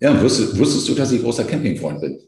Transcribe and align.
Ja, 0.00 0.20
wusstest, 0.20 0.58
wusstest 0.58 0.88
du, 0.88 0.94
dass 0.94 1.12
ich 1.12 1.22
großer 1.22 1.44
Campingfreund 1.44 2.00
bin? 2.00 2.18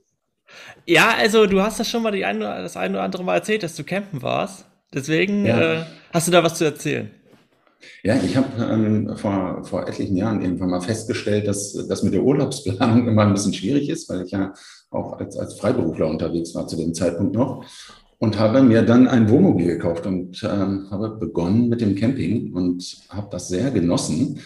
Ja, 0.86 1.15
also 1.17 1.46
du 1.46 1.62
hast 1.62 1.80
das 1.80 1.88
schon 1.88 2.02
mal 2.02 2.12
ein, 2.12 2.41
das 2.41 2.76
ein 2.76 2.92
oder 2.92 3.02
andere 3.02 3.25
Mal 3.25 3.37
erzählt, 3.37 3.62
dass 3.62 3.76
du 3.76 3.84
campen 3.84 4.22
warst. 4.22 4.67
Deswegen 4.92 5.46
ja. 5.46 5.80
äh, 5.80 5.85
hast 6.12 6.29
du 6.29 6.32
da 6.32 6.43
was 6.43 6.54
zu 6.54 6.64
erzählen. 6.64 7.11
Ja, 8.03 8.16
ich 8.22 8.37
habe 8.37 8.62
ähm, 8.62 9.16
vor, 9.16 9.64
vor 9.64 9.88
etlichen 9.88 10.16
Jahren 10.16 10.43
irgendwann 10.43 10.71
mal 10.71 10.80
festgestellt, 10.80 11.48
dass 11.48 11.72
das 11.88 12.03
mit 12.03 12.14
der 12.14 12.22
Urlaubsplanung 12.22 13.08
immer 13.08 13.22
ein 13.22 13.32
bisschen 13.32 13.54
schwierig 13.54 13.89
ist, 13.89 14.09
weil 14.09 14.25
ich 14.25 14.32
ja 14.32 14.52
auch 14.91 15.18
als, 15.18 15.36
als 15.36 15.59
Freiberufler 15.59 16.07
unterwegs 16.07 16.54
war 16.54 16.66
zu 16.66 16.77
dem 16.77 16.95
Zeitpunkt 16.95 17.34
noch 17.34 17.64
und 18.18 18.39
habe 18.39 18.62
mir 18.62 18.82
dann 18.82 19.09
ein 19.09 19.29
Wohnmobil 19.30 19.66
gekauft 19.66 20.07
und 20.07 20.43
ähm, 20.45 20.86
habe 20.91 21.16
begonnen 21.16 21.68
mit 21.68 21.80
dem 21.80 21.96
Camping 21.96 22.52
und 22.52 22.98
habe 23.09 23.29
das 23.30 23.48
sehr 23.48 23.70
genossen. 23.70 24.41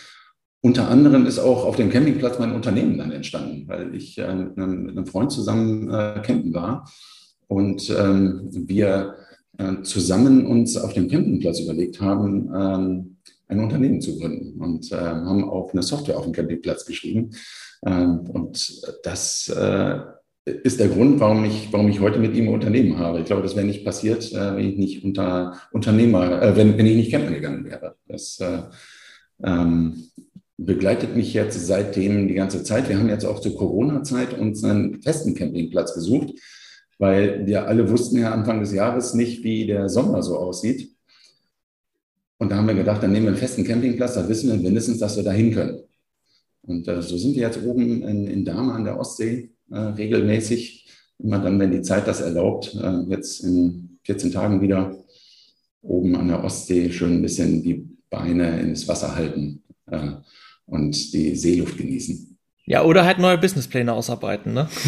Unter 0.62 0.88
anderem 0.88 1.26
ist 1.26 1.38
auch 1.38 1.64
auf 1.64 1.76
dem 1.76 1.90
Campingplatz 1.90 2.38
mein 2.38 2.52
Unternehmen 2.52 2.98
dann 2.98 3.12
entstanden, 3.12 3.68
weil 3.68 3.94
ich 3.94 4.18
äh, 4.18 4.34
mit, 4.34 4.58
einem, 4.58 4.82
mit, 4.82 4.96
einem, 4.96 5.06
Freund 5.06 5.30
zusammen 5.30 5.88
äh, 5.90 6.20
campen 6.24 6.52
war 6.54 6.90
und 7.46 7.88
ähm, 7.90 8.48
wir 8.50 9.14
äh, 9.58 9.82
zusammen 9.82 10.46
uns 10.46 10.76
auf 10.76 10.92
dem 10.92 11.08
Campingplatz 11.08 11.60
überlegt 11.60 12.00
haben, 12.00 12.50
ähm, 12.54 13.16
ein 13.48 13.60
Unternehmen 13.60 14.00
zu 14.00 14.18
gründen 14.18 14.60
und 14.60 14.90
äh, 14.90 14.96
haben 14.96 15.48
auch 15.48 15.72
eine 15.72 15.82
Software 15.82 16.18
auf 16.18 16.24
dem 16.24 16.32
Campingplatz 16.32 16.84
geschrieben. 16.84 17.30
Ähm, 17.86 18.20
und 18.30 18.82
das 19.04 19.48
äh, 19.48 20.00
ist 20.44 20.80
der 20.80 20.88
Grund, 20.88 21.20
warum 21.20 21.44
ich, 21.44 21.68
warum 21.72 21.88
ich 21.88 22.00
heute 22.00 22.18
mit 22.18 22.34
ihm 22.34 22.48
ein 22.48 22.54
Unternehmen 22.54 22.98
habe. 22.98 23.20
Ich 23.20 23.26
glaube, 23.26 23.42
das 23.42 23.54
wäre 23.54 23.66
nicht 23.66 23.84
passiert, 23.84 24.32
äh, 24.32 24.56
wenn 24.56 24.68
ich 24.68 24.76
nicht 24.78 25.04
unter 25.04 25.60
Unternehmer, 25.70 26.56
wenn, 26.56 26.76
wenn 26.76 26.86
ich 26.86 26.96
nicht 26.96 27.12
campen 27.12 27.34
gegangen 27.34 27.64
wäre. 27.64 27.96
Das 28.08 28.40
äh, 28.40 28.62
ähm, 29.44 30.08
begleitet 30.58 31.14
mich 31.14 31.34
jetzt 31.34 31.66
seitdem 31.66 32.28
die 32.28 32.34
ganze 32.34 32.62
Zeit. 32.62 32.88
Wir 32.88 32.98
haben 32.98 33.08
jetzt 33.08 33.24
auch 33.24 33.40
zur 33.40 33.56
Corona-Zeit 33.56 34.38
uns 34.38 34.64
einen 34.64 35.02
festen 35.02 35.34
Campingplatz 35.34 35.94
gesucht, 35.94 36.32
weil 36.98 37.46
wir 37.46 37.66
alle 37.66 37.90
wussten 37.90 38.18
ja 38.18 38.32
Anfang 38.32 38.60
des 38.60 38.72
Jahres 38.72 39.14
nicht, 39.14 39.44
wie 39.44 39.66
der 39.66 39.88
Sommer 39.88 40.22
so 40.22 40.38
aussieht. 40.38 40.92
Und 42.38 42.50
da 42.50 42.56
haben 42.56 42.68
wir 42.68 42.74
gedacht, 42.74 43.02
dann 43.02 43.12
nehmen 43.12 43.26
wir 43.26 43.30
einen 43.32 43.38
festen 43.38 43.64
Campingplatz, 43.64 44.14
da 44.14 44.28
wissen 44.28 44.50
wir 44.50 44.56
mindestens, 44.56 44.98
dass 44.98 45.16
wir 45.16 45.24
da 45.24 45.32
hin 45.32 45.52
können. 45.52 45.80
Und 46.62 46.88
äh, 46.88 47.02
so 47.02 47.16
sind 47.16 47.34
wir 47.34 47.42
jetzt 47.42 47.62
oben 47.62 48.02
in, 48.02 48.26
in 48.26 48.44
Dahme 48.44 48.72
an 48.72 48.84
der 48.84 48.98
Ostsee 48.98 49.50
äh, 49.70 49.78
regelmäßig. 49.78 50.88
Immer 51.18 51.38
dann, 51.38 51.58
wenn 51.58 51.70
die 51.70 51.82
Zeit 51.82 52.06
das 52.06 52.20
erlaubt, 52.20 52.74
äh, 52.74 53.00
jetzt 53.08 53.40
in 53.40 53.98
14 54.04 54.32
Tagen 54.32 54.60
wieder 54.60 54.96
oben 55.82 56.16
an 56.16 56.28
der 56.28 56.42
Ostsee 56.42 56.90
schön 56.90 57.14
ein 57.14 57.22
bisschen 57.22 57.62
die 57.62 57.88
Beine 58.10 58.60
ins 58.60 58.88
Wasser 58.88 59.14
halten 59.14 59.62
äh, 59.90 60.08
und 60.66 61.12
die 61.12 61.36
Seeluft 61.36 61.76
genießen. 61.76 62.38
Ja, 62.64 62.82
oder 62.82 63.04
halt 63.04 63.18
neue 63.18 63.38
Businesspläne 63.38 63.92
ausarbeiten, 63.92 64.52
ne? 64.52 64.68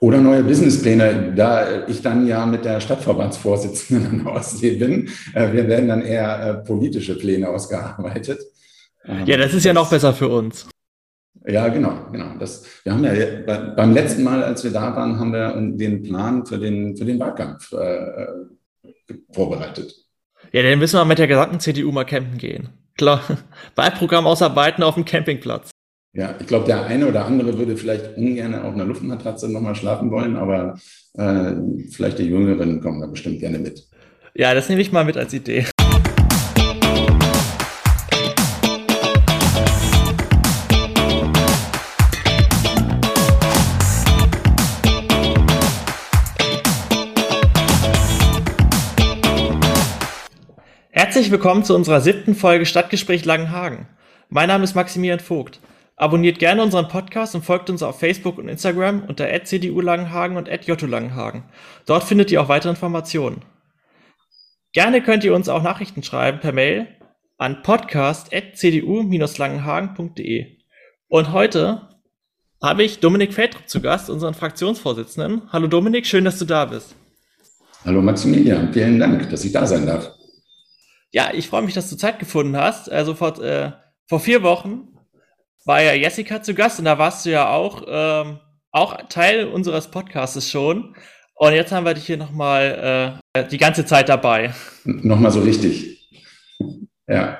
Oder 0.00 0.20
neue 0.20 0.42
Businesspläne, 0.42 1.32
da 1.36 1.86
ich 1.86 2.02
dann 2.02 2.26
ja 2.26 2.44
mit 2.44 2.64
der 2.64 2.80
Stadtverbandsvorsitzenden 2.80 4.06
an 4.08 4.24
der 4.24 4.32
Ostsee 4.32 4.74
bin. 4.74 5.08
Äh, 5.32 5.52
wir 5.52 5.68
werden 5.68 5.86
dann 5.86 6.02
eher 6.02 6.44
äh, 6.44 6.54
politische 6.66 7.16
Pläne 7.16 7.48
ausgearbeitet. 7.48 8.40
Ja, 9.26 9.36
das 9.36 9.54
ist 9.54 9.64
ja 9.64 9.72
noch 9.72 9.90
besser 9.90 10.12
für 10.12 10.28
uns. 10.28 10.66
Ja, 11.46 11.68
genau, 11.68 12.08
genau. 12.10 12.36
Das, 12.38 12.64
wir 12.82 12.92
haben 12.92 13.04
ja 13.04 13.12
beim 13.76 13.92
letzten 13.92 14.24
Mal, 14.24 14.42
als 14.42 14.62
wir 14.64 14.72
da 14.72 14.94
waren, 14.94 15.18
haben 15.18 15.32
wir 15.32 15.54
den 15.76 16.02
Plan 16.02 16.46
für 16.46 16.58
den, 16.58 16.96
für 16.96 17.04
den 17.04 17.18
Wahlkampf 17.18 17.72
äh, 17.72 18.26
vorbereitet. 19.32 19.94
Ja, 20.52 20.62
dann 20.62 20.78
müssen 20.78 20.98
wir 20.98 21.04
mit 21.04 21.18
der 21.18 21.28
gesamten 21.28 21.60
CDU 21.60 21.90
mal 21.92 22.04
campen 22.04 22.38
gehen. 22.38 22.70
Klar, 22.96 23.22
Wahlprogramm 23.74 24.26
ausarbeiten 24.26 24.82
auf 24.82 24.94
dem 24.94 25.04
Campingplatz. 25.04 25.70
Ja, 26.14 26.34
ich 26.38 26.46
glaube, 26.46 26.66
der 26.66 26.84
eine 26.84 27.08
oder 27.08 27.24
andere 27.24 27.56
würde 27.56 27.76
vielleicht 27.76 28.18
ungern 28.18 28.54
auf 28.54 28.74
einer 28.74 28.84
Luftmatratze 28.84 29.50
nochmal 29.50 29.74
schlafen 29.74 30.10
wollen, 30.10 30.36
aber 30.36 30.78
äh, 31.14 31.52
vielleicht 31.90 32.18
die 32.18 32.24
Jüngeren 32.24 32.82
kommen 32.82 33.00
da 33.00 33.06
bestimmt 33.06 33.40
gerne 33.40 33.58
mit. 33.58 33.88
Ja, 34.34 34.54
das 34.54 34.68
nehme 34.68 34.82
ich 34.82 34.92
mal 34.92 35.04
mit 35.04 35.16
als 35.16 35.32
Idee. 35.32 35.66
Herzlich 51.04 51.32
willkommen 51.32 51.64
zu 51.64 51.74
unserer 51.74 52.00
siebten 52.00 52.36
Folge 52.36 52.64
Stadtgespräch 52.64 53.24
Langenhagen. 53.24 53.88
Mein 54.28 54.46
Name 54.46 54.62
ist 54.62 54.76
Maximilian 54.76 55.18
Vogt. 55.18 55.58
Abonniert 55.96 56.38
gerne 56.38 56.62
unseren 56.62 56.86
Podcast 56.86 57.34
und 57.34 57.44
folgt 57.44 57.68
uns 57.70 57.82
auf 57.82 57.98
Facebook 57.98 58.38
und 58.38 58.46
Instagram 58.46 59.02
unter 59.08 59.26
@cdu 59.26 59.80
Langenhagen 59.80 60.36
und 60.36 60.48
@jotto 60.64 60.86
Langenhagen. 60.86 61.42
Dort 61.86 62.04
findet 62.04 62.30
ihr 62.30 62.40
auch 62.40 62.48
weitere 62.48 62.70
Informationen. 62.70 63.42
Gerne 64.72 65.02
könnt 65.02 65.24
ihr 65.24 65.34
uns 65.34 65.48
auch 65.48 65.64
Nachrichten 65.64 66.04
schreiben 66.04 66.38
per 66.38 66.52
Mail 66.52 66.86
an 67.36 67.64
podcast.cdu-langenhagen.de. 67.64 70.56
Und 71.08 71.32
heute 71.32 71.88
habe 72.62 72.84
ich 72.84 73.00
Dominik 73.00 73.34
Feldrup 73.34 73.68
zu 73.68 73.80
Gast, 73.80 74.08
unseren 74.08 74.34
Fraktionsvorsitzenden. 74.34 75.52
Hallo 75.52 75.66
Dominik, 75.66 76.06
schön, 76.06 76.24
dass 76.24 76.38
du 76.38 76.44
da 76.44 76.66
bist. 76.66 76.94
Hallo 77.84 78.00
Maximilian, 78.02 78.72
vielen 78.72 79.00
Dank, 79.00 79.28
dass 79.30 79.44
ich 79.44 79.50
da 79.50 79.66
sein 79.66 79.84
darf. 79.84 80.12
Ja, 81.12 81.30
ich 81.34 81.48
freue 81.48 81.62
mich, 81.62 81.74
dass 81.74 81.90
du 81.90 81.96
Zeit 81.96 82.18
gefunden 82.18 82.56
hast. 82.56 82.90
Also 82.90 83.14
vor, 83.14 83.40
äh, 83.42 83.72
vor 84.08 84.18
vier 84.18 84.42
Wochen 84.42 84.88
war 85.66 85.82
ja 85.82 85.92
Jessica 85.92 86.42
zu 86.42 86.54
Gast 86.54 86.78
und 86.78 86.86
da 86.86 86.98
warst 86.98 87.26
du 87.26 87.30
ja 87.30 87.50
auch, 87.50 87.84
ähm, 87.86 88.38
auch 88.70 88.96
Teil 89.08 89.46
unseres 89.46 89.88
Podcasts 89.88 90.48
schon. 90.48 90.96
Und 91.34 91.52
jetzt 91.52 91.70
haben 91.70 91.84
wir 91.84 91.92
dich 91.92 92.06
hier 92.06 92.16
nochmal 92.16 93.20
äh, 93.36 93.44
die 93.48 93.58
ganze 93.58 93.84
Zeit 93.84 94.08
dabei. 94.08 94.54
Nochmal 94.84 95.30
so 95.30 95.40
richtig. 95.40 96.08
Ja, 97.06 97.38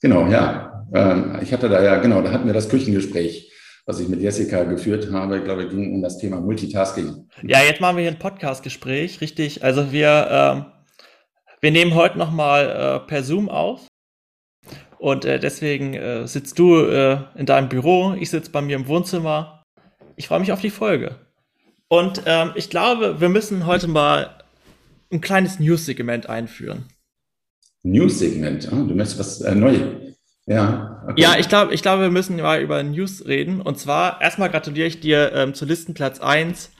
genau, 0.00 0.26
ja. 0.28 0.86
Ähm, 0.94 1.38
ich 1.42 1.52
hatte 1.52 1.68
da 1.68 1.82
ja, 1.82 1.96
genau, 1.96 2.22
da 2.22 2.32
hatten 2.32 2.46
wir 2.46 2.54
das 2.54 2.70
Küchengespräch, 2.70 3.52
was 3.84 4.00
ich 4.00 4.08
mit 4.08 4.22
Jessica 4.22 4.64
geführt 4.64 5.12
habe. 5.12 5.38
Ich 5.38 5.44
glaube, 5.44 5.68
ging 5.68 5.92
um 5.92 6.00
das 6.00 6.16
Thema 6.16 6.40
Multitasking. 6.40 7.28
Ja, 7.42 7.60
jetzt 7.62 7.82
machen 7.82 7.96
wir 7.96 8.02
hier 8.02 8.12
ein 8.12 8.18
Podcastgespräch, 8.18 9.20
richtig. 9.20 9.62
Also 9.62 9.92
wir, 9.92 10.28
ähm, 10.30 10.73
wir 11.64 11.70
nehmen 11.70 11.94
heute 11.94 12.18
nochmal 12.18 12.68
äh, 12.68 13.08
per 13.08 13.24
Zoom 13.24 13.48
auf. 13.48 13.86
Und 14.98 15.24
äh, 15.24 15.40
deswegen 15.40 15.94
äh, 15.94 16.28
sitzt 16.28 16.58
du 16.58 16.76
äh, 16.76 17.20
in 17.36 17.46
deinem 17.46 17.70
Büro, 17.70 18.12
ich 18.12 18.28
sitze 18.28 18.50
bei 18.50 18.60
mir 18.60 18.76
im 18.76 18.86
Wohnzimmer. 18.86 19.62
Ich 20.16 20.28
freue 20.28 20.40
mich 20.40 20.52
auf 20.52 20.60
die 20.60 20.68
Folge. 20.68 21.16
Und 21.88 22.22
ähm, 22.26 22.52
ich 22.54 22.68
glaube, 22.68 23.22
wir 23.22 23.30
müssen 23.30 23.64
heute 23.64 23.88
mal 23.88 24.44
ein 25.10 25.22
kleines 25.22 25.58
News-Segment 25.58 26.28
einführen. 26.28 26.84
News-Segment? 27.82 28.70
Ah, 28.70 28.84
du 28.86 28.94
möchtest 28.94 29.18
was 29.18 29.40
äh, 29.40 29.54
Neues. 29.54 29.80
Ja, 30.44 31.02
okay. 31.08 31.22
ja, 31.22 31.36
ich 31.38 31.48
glaube, 31.48 31.72
ich 31.72 31.80
glaube, 31.80 32.02
wir 32.02 32.10
müssen 32.10 32.36
mal 32.36 32.60
über 32.60 32.82
News 32.82 33.24
reden. 33.24 33.62
Und 33.62 33.78
zwar, 33.78 34.20
erstmal 34.20 34.50
gratuliere 34.50 34.86
ich 34.86 35.00
dir 35.00 35.32
ähm, 35.32 35.54
zu 35.54 35.64
Listenplatz 35.64 36.20
1 36.20 36.72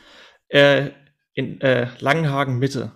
äh, 0.49 0.91
in 1.33 1.63
äh, 1.63 1.87
Langenhagen 2.01 2.59
Mitte. 2.59 2.93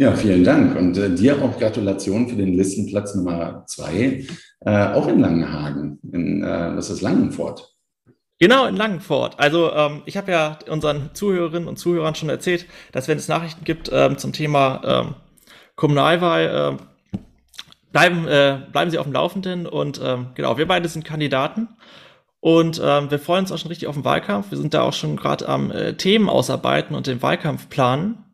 Ja, 0.00 0.14
vielen 0.14 0.44
Dank. 0.44 0.78
Und 0.78 0.96
äh, 0.96 1.14
dir 1.14 1.42
auch 1.42 1.58
Gratulation 1.58 2.26
für 2.26 2.36
den 2.36 2.54
Listenplatz 2.54 3.14
Nummer 3.14 3.64
2 3.66 4.24
äh, 4.60 4.86
auch 4.94 5.06
in 5.08 5.20
Langenhagen, 5.20 5.98
in, 6.10 6.42
äh, 6.42 6.74
das 6.74 6.88
ist 6.88 7.02
Langenfort. 7.02 7.76
Genau, 8.38 8.64
in 8.64 8.76
Langenfort. 8.76 9.38
Also 9.38 9.70
ähm, 9.70 10.00
ich 10.06 10.16
habe 10.16 10.32
ja 10.32 10.58
unseren 10.70 11.10
Zuhörerinnen 11.12 11.68
und 11.68 11.76
Zuhörern 11.76 12.14
schon 12.14 12.30
erzählt, 12.30 12.64
dass 12.92 13.08
wenn 13.08 13.18
es 13.18 13.28
Nachrichten 13.28 13.62
gibt 13.64 13.90
ähm, 13.92 14.16
zum 14.16 14.32
Thema 14.32 14.80
ähm, 14.86 15.14
Kommunalwahl, 15.76 16.78
äh, 16.80 17.18
bleiben, 17.92 18.26
äh, 18.26 18.60
bleiben 18.72 18.90
Sie 18.90 18.96
auf 18.96 19.04
dem 19.04 19.12
Laufenden. 19.12 19.66
Und 19.66 20.00
ähm, 20.02 20.28
genau, 20.34 20.56
wir 20.56 20.66
beide 20.66 20.88
sind 20.88 21.04
Kandidaten. 21.04 21.68
Und 22.40 22.80
ähm, 22.82 23.10
wir 23.10 23.18
freuen 23.18 23.42
uns 23.42 23.52
auch 23.52 23.58
schon 23.58 23.68
richtig 23.68 23.86
auf 23.86 23.96
den 23.96 24.06
Wahlkampf. 24.06 24.50
Wir 24.50 24.56
sind 24.56 24.72
da 24.72 24.80
auch 24.80 24.94
schon 24.94 25.16
gerade 25.16 25.46
am 25.46 25.70
äh, 25.70 25.92
Themen 25.92 26.30
ausarbeiten 26.30 26.96
und 26.96 27.06
den 27.06 27.20
Wahlkampf 27.20 27.68
planen. 27.68 28.24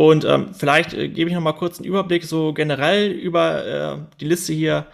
Und 0.00 0.24
ähm, 0.24 0.54
vielleicht 0.54 0.94
äh, 0.94 1.10
gebe 1.10 1.28
ich 1.28 1.36
noch 1.36 1.42
mal 1.42 1.52
kurz 1.52 1.78
einen 1.78 1.86
Überblick 1.86 2.24
so 2.24 2.54
generell 2.54 3.10
über 3.10 3.66
äh, 3.66 3.98
die 4.18 4.24
Liste 4.24 4.54
hier 4.54 4.86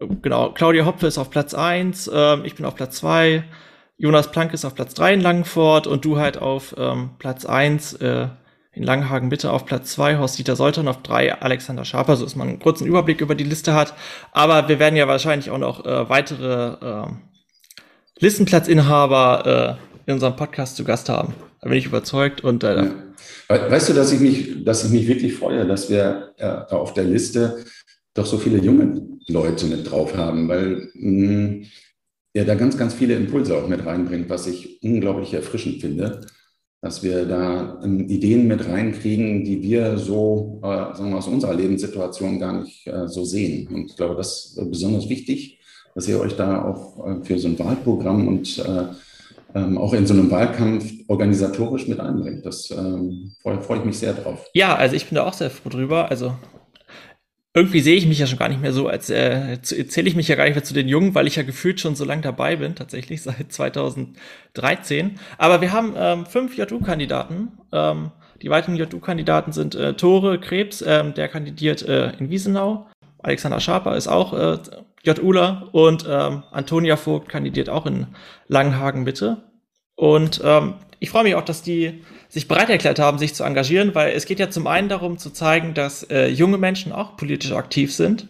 genau, 0.00 0.50
Claudia 0.50 0.84
Hopfe 0.84 1.06
ist 1.06 1.18
auf 1.18 1.30
Platz 1.30 1.54
1, 1.54 2.10
ähm, 2.12 2.44
ich 2.44 2.56
bin 2.56 2.66
auf 2.66 2.74
Platz 2.74 2.96
2, 2.96 3.44
Jonas 3.96 4.32
Plank 4.32 4.52
ist 4.52 4.64
auf 4.64 4.74
Platz 4.74 4.94
3 4.94 5.14
in 5.14 5.20
Langenfort 5.20 5.86
und 5.86 6.04
du 6.04 6.18
halt 6.18 6.36
auf 6.36 6.74
ähm, 6.76 7.10
Platz 7.20 7.46
1 7.46 7.92
äh, 7.92 8.26
in 8.72 8.82
Langenhagen 8.82 9.28
bitte 9.28 9.52
auf 9.52 9.66
Platz 9.66 9.92
2, 9.92 10.18
Horst-Dieter 10.18 10.56
Soltern 10.56 10.88
auf 10.88 11.02
3, 11.02 11.40
Alexander 11.40 11.84
Schaper, 11.84 12.16
so 12.16 12.24
dass 12.24 12.34
man 12.34 12.48
einen 12.48 12.58
kurzen 12.58 12.88
Überblick 12.88 13.20
über 13.20 13.36
die 13.36 13.44
Liste 13.44 13.72
hat. 13.72 13.94
Aber 14.32 14.68
wir 14.68 14.80
werden 14.80 14.96
ja 14.96 15.06
wahrscheinlich 15.06 15.52
auch 15.52 15.58
noch 15.58 15.86
äh, 15.86 16.08
weitere 16.08 17.04
äh, 17.04 17.06
Listenplatzinhaber 18.18 19.78
äh, 19.78 20.10
in 20.10 20.14
unserem 20.14 20.34
Podcast 20.34 20.74
zu 20.74 20.82
Gast 20.82 21.08
haben. 21.08 21.34
Da 21.64 21.70
bin 21.70 21.78
ich 21.78 21.86
überzeugt 21.86 22.44
und 22.44 22.62
äh, 22.62 22.76
ja. 22.76 22.90
Weißt 23.48 23.88
du, 23.88 23.94
dass 23.94 24.12
ich 24.12 24.20
mich, 24.20 24.64
dass 24.64 24.84
ich 24.84 24.90
mich 24.90 25.08
wirklich 25.08 25.32
freue, 25.32 25.66
dass 25.66 25.88
wir 25.88 26.34
äh, 26.36 26.46
auf 26.46 26.92
der 26.92 27.04
Liste 27.04 27.64
doch 28.12 28.26
so 28.26 28.36
viele 28.36 28.58
junge 28.58 29.02
Leute 29.28 29.64
mit 29.64 29.90
drauf 29.90 30.14
haben, 30.14 30.46
weil 30.46 30.90
mh, 30.92 31.32
hm, 31.32 31.66
er 32.34 32.44
da 32.44 32.54
ganz, 32.54 32.76
ganz 32.76 32.92
viele 32.92 33.14
Impulse 33.14 33.56
auch 33.56 33.66
mit 33.66 33.86
reinbringt, 33.86 34.28
was 34.28 34.46
ich 34.46 34.82
unglaublich 34.82 35.32
erfrischend 35.32 35.80
finde, 35.80 36.20
dass 36.82 37.02
wir 37.02 37.24
da 37.24 37.80
ähm, 37.82 38.10
Ideen 38.10 38.46
mit 38.46 38.68
reinkriegen, 38.68 39.42
die 39.44 39.62
wir 39.62 39.96
so, 39.96 40.60
äh, 40.62 40.66
sagen 40.66 41.12
wir 41.12 41.16
aus 41.16 41.28
unserer 41.28 41.54
Lebenssituation 41.54 42.38
gar 42.38 42.60
nicht 42.60 42.86
äh, 42.86 43.08
so 43.08 43.24
sehen. 43.24 43.68
Und 43.68 43.86
ich 43.86 43.96
glaube, 43.96 44.16
das 44.16 44.54
ist 44.54 44.70
besonders 44.70 45.08
wichtig, 45.08 45.60
dass 45.94 46.08
ihr 46.08 46.20
euch 46.20 46.36
da 46.36 46.62
auch 46.62 47.06
äh, 47.06 47.24
für 47.24 47.38
so 47.38 47.48
ein 47.48 47.58
Wahlprogramm 47.58 48.28
und 48.28 48.58
äh, 48.58 48.88
ähm, 49.54 49.78
auch 49.78 49.92
in 49.92 50.06
so 50.06 50.14
einem 50.14 50.30
Wahlkampf 50.30 50.92
organisatorisch 51.08 51.86
mit 51.86 52.00
einbringt. 52.00 52.44
Das 52.44 52.70
ähm, 52.70 53.32
freue, 53.42 53.60
freue 53.60 53.78
ich 53.78 53.84
mich 53.84 53.98
sehr 53.98 54.12
drauf. 54.12 54.46
Ja, 54.52 54.74
also 54.74 54.96
ich 54.96 55.06
bin 55.06 55.16
da 55.16 55.24
auch 55.24 55.32
sehr 55.32 55.50
froh 55.50 55.68
drüber. 55.68 56.10
Also 56.10 56.34
irgendwie 57.56 57.80
sehe 57.80 57.94
ich 57.94 58.06
mich 58.06 58.18
ja 58.18 58.26
schon 58.26 58.38
gar 58.38 58.48
nicht 58.48 58.60
mehr 58.60 58.72
so, 58.72 58.88
als 58.88 59.10
äh, 59.10 59.62
zähle 59.62 60.08
ich 60.08 60.16
mich 60.16 60.26
ja 60.26 60.34
gar 60.34 60.44
nicht 60.44 60.56
mehr 60.56 60.64
zu 60.64 60.74
den 60.74 60.88
Jungen, 60.88 61.14
weil 61.14 61.28
ich 61.28 61.36
ja 61.36 61.44
gefühlt 61.44 61.78
schon 61.78 61.94
so 61.94 62.04
lange 62.04 62.22
dabei 62.22 62.56
bin, 62.56 62.74
tatsächlich 62.74 63.22
seit 63.22 63.52
2013. 63.52 65.20
Aber 65.38 65.60
wir 65.60 65.72
haben 65.72 65.94
ähm, 65.96 66.26
fünf 66.26 66.56
JU-Kandidaten. 66.56 67.52
Ähm, 67.72 68.10
die 68.42 68.50
weiteren 68.50 68.74
JU-Kandidaten 68.76 69.52
sind 69.52 69.76
äh, 69.76 69.94
Tore 69.94 70.40
Krebs, 70.40 70.82
ähm, 70.86 71.14
der 71.14 71.28
kandidiert 71.28 71.82
äh, 71.82 72.10
in 72.18 72.28
Wiesenau. 72.28 72.88
Alexander 73.22 73.60
Schaper 73.60 73.96
ist 73.96 74.08
auch 74.08 74.34
äh, 74.34 74.58
JUler 75.04 75.68
und 75.72 76.06
ähm, 76.08 76.42
Antonia 76.50 76.96
Vogt 76.96 77.28
kandidiert 77.28 77.68
auch 77.68 77.86
in 77.86 78.06
Langenhagen 78.48 79.04
Mitte. 79.04 79.44
Und 79.96 80.40
ähm, 80.44 80.74
ich 80.98 81.10
freue 81.10 81.24
mich 81.24 81.34
auch, 81.34 81.44
dass 81.44 81.62
die 81.62 82.02
sich 82.28 82.48
bereit 82.48 82.70
erklärt 82.70 82.98
haben, 82.98 83.18
sich 83.18 83.34
zu 83.34 83.44
engagieren, 83.44 83.94
weil 83.94 84.12
es 84.12 84.26
geht 84.26 84.40
ja 84.40 84.50
zum 84.50 84.66
einen 84.66 84.88
darum 84.88 85.18
zu 85.18 85.30
zeigen, 85.30 85.74
dass 85.74 86.02
äh, 86.04 86.28
junge 86.28 86.58
Menschen 86.58 86.92
auch 86.92 87.16
politisch 87.16 87.52
aktiv 87.52 87.94
sind. 87.94 88.28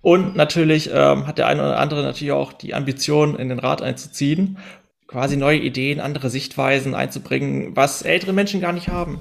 Und 0.00 0.34
natürlich 0.34 0.90
ähm, 0.92 1.26
hat 1.26 1.38
der 1.38 1.46
eine 1.46 1.62
oder 1.62 1.78
andere 1.78 2.02
natürlich 2.02 2.32
auch 2.32 2.52
die 2.52 2.74
Ambition, 2.74 3.36
in 3.36 3.48
den 3.48 3.60
Rat 3.60 3.82
einzuziehen, 3.82 4.58
quasi 5.06 5.36
neue 5.36 5.58
Ideen, 5.58 6.00
andere 6.00 6.28
Sichtweisen 6.28 6.94
einzubringen, 6.94 7.76
was 7.76 8.02
ältere 8.02 8.32
Menschen 8.32 8.60
gar 8.60 8.72
nicht 8.72 8.88
haben. 8.88 9.20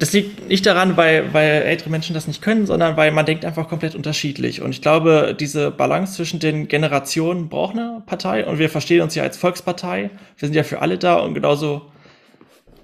Das 0.00 0.12
liegt 0.12 0.48
nicht 0.48 0.64
daran, 0.64 0.96
weil, 0.96 1.34
weil 1.34 1.62
ältere 1.62 1.90
Menschen 1.90 2.14
das 2.14 2.26
nicht 2.26 2.40
können, 2.40 2.64
sondern 2.66 2.96
weil 2.96 3.12
man 3.12 3.26
denkt 3.26 3.44
einfach 3.44 3.68
komplett 3.68 3.94
unterschiedlich. 3.94 4.62
Und 4.62 4.70
ich 4.70 4.80
glaube, 4.80 5.36
diese 5.38 5.70
Balance 5.70 6.14
zwischen 6.14 6.40
den 6.40 6.68
Generationen 6.68 7.48
braucht 7.50 7.76
eine 7.76 8.02
Partei 8.06 8.46
und 8.46 8.58
wir 8.58 8.70
verstehen 8.70 9.02
uns 9.02 9.14
ja 9.14 9.22
als 9.22 9.36
Volkspartei. 9.36 10.10
Wir 10.38 10.48
sind 10.48 10.54
ja 10.54 10.62
für 10.62 10.80
alle 10.80 10.96
da 10.96 11.16
und 11.16 11.34
genauso 11.34 11.82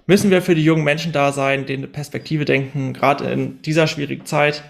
müssen 0.07 0.31
wir 0.31 0.43
für 0.43 0.55
die 0.55 0.65
jungen 0.65 0.85
Menschen 0.85 1.13
da 1.13 1.33
sein, 1.33 1.67
denen 1.67 1.85
eine 1.85 1.93
Perspektive 1.93 2.45
denken, 2.45 2.93
gerade 2.93 3.25
in 3.25 3.63
dieser 3.63 3.87
schwierigen 3.87 4.27
Zeit, 4.27 4.63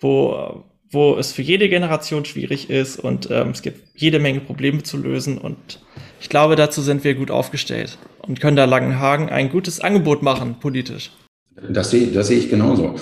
wo, 0.00 0.64
wo 0.90 1.16
es 1.16 1.32
für 1.32 1.42
jede 1.42 1.68
Generation 1.68 2.24
schwierig 2.24 2.70
ist 2.70 2.98
und 2.98 3.30
ähm, 3.30 3.50
es 3.50 3.62
gibt 3.62 3.98
jede 3.98 4.18
Menge 4.18 4.40
Probleme 4.40 4.82
zu 4.82 4.96
lösen. 4.96 5.38
Und 5.38 5.80
ich 6.20 6.28
glaube, 6.28 6.56
dazu 6.56 6.82
sind 6.82 7.04
wir 7.04 7.14
gut 7.14 7.30
aufgestellt 7.30 7.98
und 8.22 8.40
können 8.40 8.56
da 8.56 8.64
Langenhagen 8.64 9.28
ein 9.30 9.48
gutes 9.48 9.80
Angebot 9.80 10.22
machen, 10.22 10.56
politisch. 10.60 11.10
Das 11.72 11.90
sehe, 11.90 12.08
das 12.08 12.28
sehe 12.28 12.38
ich 12.38 12.50
genauso. 12.50 12.94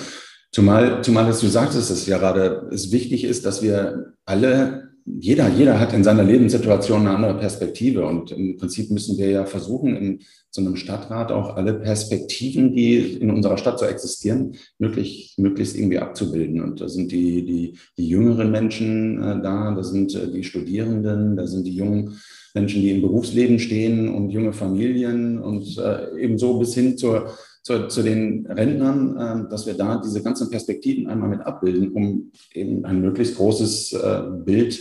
Zumal, 0.51 1.03
zumal 1.03 1.25
dass 1.25 1.39
du 1.39 1.47
sagtest, 1.47 1.89
dass 1.89 1.97
es 1.99 2.07
ja 2.07 2.17
gerade 2.17 2.69
es 2.71 2.91
wichtig 2.91 3.23
ist, 3.23 3.45
dass 3.45 3.61
wir 3.61 4.13
alle 4.25 4.87
jeder, 5.19 5.47
jeder 5.49 5.79
hat 5.79 5.93
in 5.93 6.03
seiner 6.03 6.23
Lebenssituation 6.23 7.01
eine 7.01 7.15
andere 7.15 7.37
Perspektive. 7.37 8.05
Und 8.05 8.31
im 8.31 8.57
Prinzip 8.57 8.91
müssen 8.91 9.17
wir 9.17 9.29
ja 9.29 9.45
versuchen, 9.45 9.95
in 9.95 10.19
so 10.49 10.61
einem 10.61 10.75
Stadtrat 10.75 11.31
auch 11.31 11.55
alle 11.55 11.75
Perspektiven, 11.75 12.73
die 12.73 12.97
in 13.13 13.31
unserer 13.31 13.57
Stadt 13.57 13.79
so 13.79 13.85
existieren, 13.85 14.55
möglich, 14.79 15.33
möglichst 15.37 15.77
irgendwie 15.77 15.99
abzubilden. 15.99 16.61
Und 16.61 16.81
da 16.81 16.89
sind 16.89 17.11
die, 17.11 17.45
die, 17.45 17.73
die 17.97 18.09
jüngeren 18.09 18.51
Menschen 18.51 19.21
äh, 19.21 19.41
da, 19.41 19.73
da 19.73 19.83
sind 19.83 20.13
äh, 20.13 20.29
die 20.29 20.43
Studierenden, 20.43 21.37
da 21.37 21.47
sind 21.47 21.65
die 21.65 21.75
jungen 21.75 22.19
Menschen, 22.53 22.81
die 22.81 22.91
im 22.91 23.01
Berufsleben 23.01 23.59
stehen 23.59 24.09
und 24.13 24.31
junge 24.31 24.51
Familien 24.51 25.39
und 25.39 25.77
äh, 25.77 26.17
ebenso 26.19 26.59
bis 26.59 26.73
hin 26.73 26.97
zur 26.97 27.33
zu, 27.67 27.87
zu 27.89 28.01
den 28.01 28.47
Rentnern, 28.47 29.17
äh, 29.17 29.49
dass 29.49 29.67
wir 29.67 29.73
da 29.73 30.01
diese 30.03 30.23
ganzen 30.23 30.49
Perspektiven 30.49 31.07
einmal 31.07 31.29
mit 31.29 31.41
abbilden, 31.41 31.91
um 31.91 32.31
eben 32.53 32.85
ein 32.85 33.01
möglichst 33.01 33.35
großes 33.35 33.93
äh, 33.93 34.21
Bild 34.45 34.79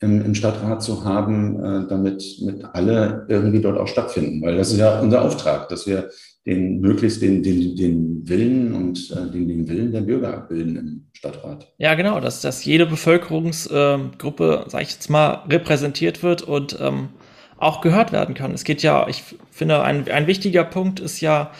im, 0.00 0.24
im 0.24 0.34
Stadtrat 0.34 0.82
zu 0.82 1.04
haben, 1.04 1.60
äh, 1.60 1.88
damit 1.88 2.24
mit 2.42 2.64
alle 2.64 3.26
irgendwie 3.28 3.60
dort 3.60 3.78
auch 3.78 3.86
stattfinden. 3.86 4.42
Weil 4.42 4.56
das 4.56 4.72
ist 4.72 4.78
ja 4.78 5.00
unser 5.00 5.22
Auftrag, 5.22 5.68
dass 5.68 5.86
wir 5.86 6.10
den 6.44 6.80
möglichst 6.80 7.22
den, 7.22 7.44
den, 7.44 7.76
den 7.76 8.28
Willen 8.28 8.74
und 8.74 9.10
äh, 9.12 9.30
den, 9.30 9.46
den 9.46 9.68
Willen 9.68 9.92
der 9.92 10.00
Bürger 10.00 10.34
abbilden 10.34 10.76
im 10.76 11.06
Stadtrat. 11.12 11.72
Ja, 11.78 11.94
genau, 11.94 12.18
dass, 12.18 12.40
dass 12.40 12.64
jede 12.64 12.86
Bevölkerungsgruppe, 12.86 14.64
äh, 14.66 14.70
sage 14.70 14.82
ich 14.82 14.90
jetzt 14.90 15.10
mal, 15.10 15.44
repräsentiert 15.48 16.24
wird 16.24 16.42
und 16.42 16.76
ähm, 16.80 17.10
auch 17.58 17.80
gehört 17.80 18.12
werden 18.12 18.34
kann. 18.34 18.52
Es 18.52 18.64
geht 18.64 18.82
ja, 18.82 19.06
ich 19.08 19.22
finde, 19.50 19.82
ein, 19.82 20.08
ein 20.10 20.26
wichtiger 20.26 20.64
Punkt 20.64 21.00
ist 21.00 21.20
ja 21.20 21.52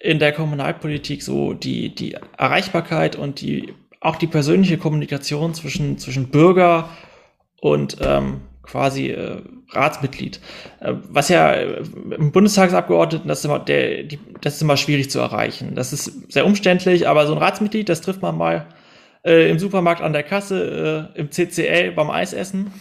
in 0.00 0.18
der 0.18 0.32
Kommunalpolitik 0.32 1.22
so 1.22 1.54
die, 1.54 1.94
die 1.94 2.16
Erreichbarkeit 2.36 3.16
und 3.16 3.40
die 3.40 3.74
auch 4.00 4.16
die 4.16 4.28
persönliche 4.28 4.78
Kommunikation 4.78 5.54
zwischen, 5.54 5.98
zwischen 5.98 6.28
Bürger 6.30 6.88
und 7.60 7.96
ähm, 8.00 8.42
quasi 8.62 9.08
äh, 9.08 9.42
Ratsmitglied. 9.70 10.40
Äh, 10.80 10.94
was 11.08 11.28
ja 11.28 11.52
äh, 11.52 11.82
im 12.16 12.30
Bundestagsabgeordneten, 12.30 13.28
das 13.28 13.40
ist, 13.40 13.44
immer, 13.46 13.58
der, 13.58 14.04
die, 14.04 14.20
das 14.40 14.56
ist 14.56 14.62
immer 14.62 14.76
schwierig 14.76 15.10
zu 15.10 15.18
erreichen. 15.18 15.74
Das 15.74 15.92
ist 15.92 16.32
sehr 16.32 16.46
umständlich, 16.46 17.08
aber 17.08 17.26
so 17.26 17.32
ein 17.32 17.38
Ratsmitglied, 17.38 17.88
das 17.88 18.00
trifft 18.00 18.22
man 18.22 18.36
mal 18.36 18.66
äh, 19.24 19.50
im 19.50 19.58
Supermarkt 19.58 20.00
an 20.00 20.12
der 20.12 20.22
Kasse, 20.22 21.10
äh, 21.14 21.18
im 21.18 21.30
CCL 21.30 21.92
beim 21.92 22.10
Eisessen. 22.10 22.72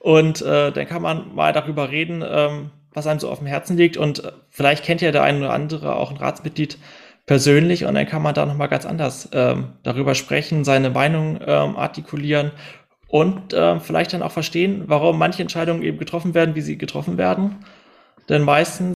Und 0.00 0.42
äh, 0.42 0.72
dann 0.72 0.86
kann 0.86 1.02
man 1.02 1.34
mal 1.34 1.52
darüber 1.52 1.90
reden, 1.90 2.24
ähm, 2.26 2.70
was 2.92 3.06
einem 3.06 3.20
so 3.20 3.30
auf 3.30 3.38
dem 3.38 3.46
Herzen 3.46 3.76
liegt. 3.76 3.96
Und 3.96 4.24
äh, 4.24 4.32
vielleicht 4.48 4.84
kennt 4.84 5.00
ja 5.00 5.12
der 5.12 5.22
eine 5.22 5.38
oder 5.38 5.52
andere 5.52 5.96
auch 5.96 6.10
ein 6.10 6.16
Ratsmitglied 6.16 6.78
persönlich 7.26 7.84
und 7.84 7.94
dann 7.94 8.06
kann 8.06 8.22
man 8.22 8.34
da 8.34 8.44
nochmal 8.44 8.68
ganz 8.68 8.86
anders 8.86 9.28
ähm, 9.32 9.74
darüber 9.84 10.16
sprechen, 10.16 10.64
seine 10.64 10.90
Meinung 10.90 11.38
ähm, 11.46 11.76
artikulieren 11.76 12.50
und 13.06 13.52
äh, 13.52 13.78
vielleicht 13.78 14.12
dann 14.12 14.22
auch 14.22 14.32
verstehen, 14.32 14.84
warum 14.86 15.18
manche 15.18 15.42
Entscheidungen 15.42 15.82
eben 15.82 15.98
getroffen 15.98 16.34
werden, 16.34 16.56
wie 16.56 16.60
sie 16.60 16.76
getroffen 16.76 17.18
werden. 17.18 17.64
Denn 18.28 18.42
meistens 18.42 18.94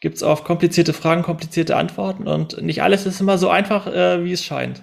gibt 0.00 0.16
es 0.16 0.22
auf 0.22 0.44
komplizierte 0.44 0.92
Fragen 0.92 1.22
komplizierte 1.22 1.76
Antworten 1.76 2.26
und 2.26 2.62
nicht 2.62 2.82
alles 2.82 3.04
ist 3.04 3.20
immer 3.20 3.36
so 3.36 3.50
einfach, 3.50 3.86
äh, 3.86 4.24
wie 4.24 4.32
es 4.32 4.44
scheint. 4.44 4.82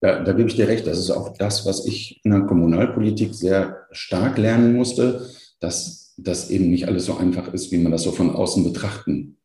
Da, 0.00 0.20
da 0.20 0.32
gebe 0.32 0.48
ich 0.48 0.56
dir 0.56 0.68
recht. 0.68 0.86
Das 0.86 0.98
ist 0.98 1.10
auch 1.10 1.36
das, 1.36 1.64
was 1.64 1.86
ich 1.86 2.20
in 2.24 2.30
der 2.30 2.42
Kommunalpolitik 2.42 3.34
sehr 3.34 3.86
stark 3.92 4.36
lernen 4.36 4.74
musste, 4.74 5.28
dass 5.60 6.05
das 6.16 6.50
eben 6.50 6.70
nicht 6.70 6.88
alles 6.88 7.04
so 7.06 7.16
einfach 7.16 7.52
ist, 7.52 7.72
wie 7.72 7.78
man 7.78 7.92
das 7.92 8.02
so 8.02 8.12
von 8.12 8.30
außen 8.30 8.64
betrachten, 8.64 9.36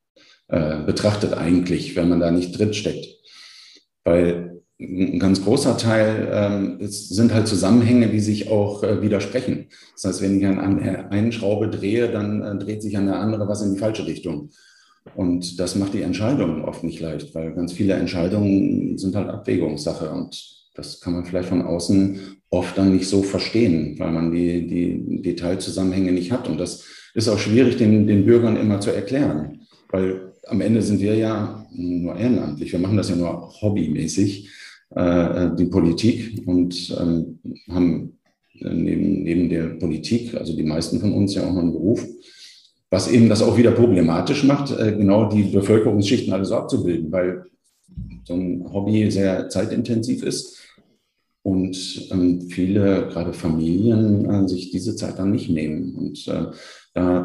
äh, 0.47 0.83
betrachtet 0.83 1.33
eigentlich, 1.33 1.95
wenn 1.95 2.09
man 2.09 2.19
da 2.19 2.31
nicht 2.31 2.57
drin 2.57 2.73
steckt. 2.73 3.07
Weil 4.03 4.61
ein 4.79 5.19
ganz 5.19 5.43
großer 5.43 5.77
Teil 5.77 6.27
ähm, 6.31 6.79
ist, 6.79 7.09
sind 7.09 7.33
halt 7.33 7.47
Zusammenhänge, 7.47 8.09
die 8.09 8.19
sich 8.19 8.49
auch 8.49 8.83
äh, 8.83 9.01
widersprechen. 9.01 9.67
Das 9.93 10.05
heißt, 10.05 10.21
wenn 10.21 10.39
ich 10.39 10.45
an, 10.45 10.59
an 10.59 10.79
einen 10.79 11.31
Schraube 11.31 11.69
drehe, 11.69 12.11
dann 12.11 12.41
äh, 12.41 12.57
dreht 12.57 12.81
sich 12.81 12.97
an 12.97 13.05
der 13.05 13.19
andere 13.19 13.47
was 13.47 13.61
in 13.61 13.73
die 13.73 13.79
falsche 13.79 14.07
Richtung. 14.07 14.49
Und 15.15 15.59
das 15.59 15.75
macht 15.75 15.93
die 15.93 16.01
Entscheidung 16.01 16.63
oft 16.63 16.83
nicht 16.83 16.99
leicht, 16.99 17.33
weil 17.33 17.53
ganz 17.53 17.73
viele 17.73 17.93
Entscheidungen 17.93 18.97
sind 18.97 19.15
halt 19.15 19.29
Abwägungssache 19.29 20.11
und 20.11 20.61
das 20.75 21.01
kann 21.01 21.13
man 21.13 21.25
vielleicht 21.25 21.49
von 21.49 21.63
außen 21.63 22.40
oft 22.51 22.77
dann 22.77 22.93
nicht 22.93 23.07
so 23.07 23.23
verstehen, 23.23 23.95
weil 23.97 24.11
man 24.11 24.31
die, 24.31 24.67
die 24.67 25.21
Detailzusammenhänge 25.21 26.11
nicht 26.11 26.31
hat. 26.31 26.47
Und 26.47 26.59
das 26.59 26.85
ist 27.15 27.27
auch 27.27 27.39
schwierig, 27.39 27.77
den, 27.77 28.05
den 28.05 28.25
Bürgern 28.25 28.57
immer 28.57 28.79
zu 28.79 28.91
erklären, 28.91 29.61
weil 29.89 30.33
am 30.47 30.61
Ende 30.61 30.81
sind 30.81 30.99
wir 30.99 31.15
ja 31.15 31.65
nur 31.71 32.15
ehrenamtlich. 32.15 32.71
Wir 32.71 32.79
machen 32.79 32.97
das 32.97 33.09
ja 33.09 33.15
nur 33.15 33.51
hobbymäßig. 33.61 34.49
Äh, 34.93 35.51
die 35.57 35.65
Politik 35.65 36.45
und 36.45 36.93
ähm, 36.99 37.39
haben 37.69 38.17
neben, 38.53 39.23
neben 39.23 39.49
der 39.49 39.67
Politik, 39.79 40.35
also 40.35 40.53
die 40.55 40.63
meisten 40.63 40.99
von 40.99 41.13
uns 41.13 41.33
ja 41.33 41.43
auch 41.43 41.53
noch 41.53 41.61
einen 41.61 41.71
Beruf, 41.71 42.05
was 42.89 43.09
eben 43.09 43.29
das 43.29 43.41
auch 43.41 43.57
wieder 43.57 43.71
problematisch 43.71 44.43
macht, 44.43 44.77
äh, 44.77 44.91
genau 44.91 45.29
die 45.29 45.43
Bevölkerungsschichten 45.43 46.33
alle 46.33 46.43
so 46.43 46.55
abzubilden, 46.55 47.09
weil 47.09 47.45
so 48.25 48.33
ein 48.33 48.65
Hobby 48.71 49.09
sehr 49.09 49.47
zeitintensiv 49.47 50.23
ist 50.23 50.60
und 51.43 52.07
ähm, 52.11 52.41
viele, 52.49 53.07
gerade 53.07 53.33
Familien, 53.33 54.29
äh, 54.29 54.47
sich 54.47 54.71
diese 54.71 54.95
Zeit 54.95 55.17
dann 55.17 55.31
nicht 55.31 55.49
nehmen. 55.49 55.95
Und 55.95 56.27
äh, 56.27 56.51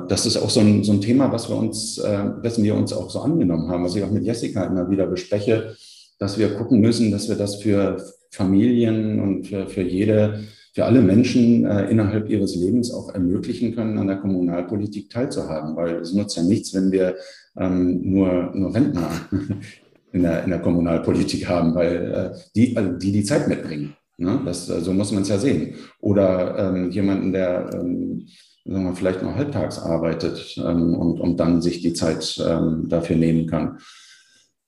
das 0.08 0.26
ist 0.26 0.36
auch 0.36 0.48
so 0.48 0.60
ein, 0.60 0.84
so 0.84 0.92
ein 0.92 1.00
Thema, 1.00 1.32
was 1.32 1.48
wir 1.48 1.56
uns, 1.56 1.98
äh, 1.98 2.24
dessen 2.42 2.64
wir 2.64 2.74
uns 2.74 2.92
auch 2.92 3.10
so 3.10 3.20
angenommen 3.20 3.68
haben, 3.68 3.84
was 3.84 3.96
ich 3.96 4.04
auch 4.04 4.10
mit 4.10 4.24
Jessica 4.24 4.64
immer 4.64 4.88
wieder 4.88 5.06
bespreche, 5.06 5.76
dass 6.18 6.38
wir 6.38 6.54
gucken 6.54 6.80
müssen, 6.80 7.10
dass 7.10 7.28
wir 7.28 7.36
das 7.36 7.56
für 7.56 8.02
Familien 8.30 9.20
und 9.20 9.48
für, 9.48 9.66
für 9.66 9.82
jede, 9.82 10.44
für 10.72 10.84
alle 10.84 11.02
Menschen 11.02 11.66
äh, 11.66 11.90
innerhalb 11.90 12.30
ihres 12.30 12.54
Lebens 12.54 12.92
auch 12.92 13.12
ermöglichen 13.12 13.74
können, 13.74 13.98
an 13.98 14.06
der 14.06 14.16
Kommunalpolitik 14.16 15.10
teilzuhaben. 15.10 15.76
Weil 15.76 15.96
es 15.96 16.14
nutzt 16.14 16.36
ja 16.36 16.42
nichts, 16.42 16.72
wenn 16.72 16.90
wir 16.92 17.16
ähm, 17.58 18.00
nur, 18.10 18.52
nur 18.54 18.74
Rentner 18.74 19.10
in 20.12 20.22
der, 20.22 20.44
in 20.44 20.50
der 20.50 20.60
Kommunalpolitik 20.60 21.48
haben, 21.48 21.74
weil 21.74 22.12
äh, 22.12 22.38
die, 22.54 22.76
also 22.76 22.92
die 22.92 23.12
die 23.12 23.24
Zeit 23.24 23.48
mitbringen. 23.48 23.94
Ne? 24.18 24.40
Das, 24.44 24.66
so 24.66 24.92
muss 24.92 25.12
man 25.12 25.22
es 25.22 25.28
ja 25.28 25.38
sehen. 25.38 25.74
Oder 26.00 26.58
ähm, 26.58 26.90
jemanden, 26.90 27.32
der 27.32 27.70
ähm, 27.74 28.26
sagen 28.64 28.84
wir, 28.84 28.94
vielleicht 28.94 29.22
nur 29.22 29.34
halbtags 29.34 29.78
arbeitet 29.78 30.56
ähm, 30.58 30.94
und, 30.94 31.20
und 31.20 31.38
dann 31.38 31.62
sich 31.62 31.82
die 31.82 31.92
Zeit 31.92 32.42
ähm, 32.46 32.88
dafür 32.88 33.16
nehmen 33.16 33.46
kann. 33.46 33.78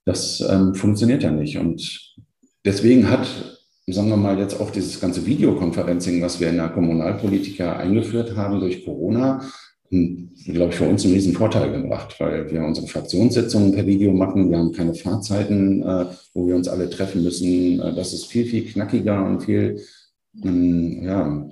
Das 0.05 0.41
ähm, 0.41 0.75
funktioniert 0.75 1.23
ja 1.23 1.31
nicht. 1.31 1.59
Und 1.59 2.15
deswegen 2.65 3.11
hat, 3.11 3.27
sagen 3.87 4.09
wir 4.09 4.17
mal, 4.17 4.39
jetzt 4.39 4.61
auch 4.61 4.71
dieses 4.71 5.01
ganze 5.01 5.27
Videokonferencing, 5.27 6.23
was 6.23 6.41
wir 6.41 6.51
in 6.51 6.57
der 6.57 6.69
Kommunalpolitik 6.69 7.59
ja 7.59 7.77
eingeführt 7.77 8.37
haben 8.37 8.61
durch 8.61 8.85
Corona, 8.85 9.43
glaube 9.91 10.71
ich, 10.71 10.77
für 10.77 10.89
uns 10.89 11.05
einen 11.05 11.15
riesen 11.15 11.33
Vorteil 11.33 11.73
gebracht, 11.73 12.15
weil 12.19 12.51
wir 12.51 12.63
unsere 12.63 12.87
Fraktionssitzungen 12.87 13.73
per 13.73 13.87
Video 13.87 14.13
machen. 14.13 14.51
Wir 14.51 14.59
haben 14.59 14.73
keine 14.73 14.95
Fahrzeiten, 14.95 15.83
äh, 15.83 16.07
wo 16.35 16.47
wir 16.47 16.57
uns 16.57 16.69
alle 16.69 16.91
treffen 16.91 17.23
müssen. 17.23 17.81
Äh, 17.81 17.95
das 17.95 18.13
ist 18.13 18.27
viel, 18.27 18.47
viel 18.47 18.65
knackiger 18.65 19.25
und 19.25 19.43
viel, 19.45 19.81
ähm, 20.45 21.03
ja, 21.03 21.47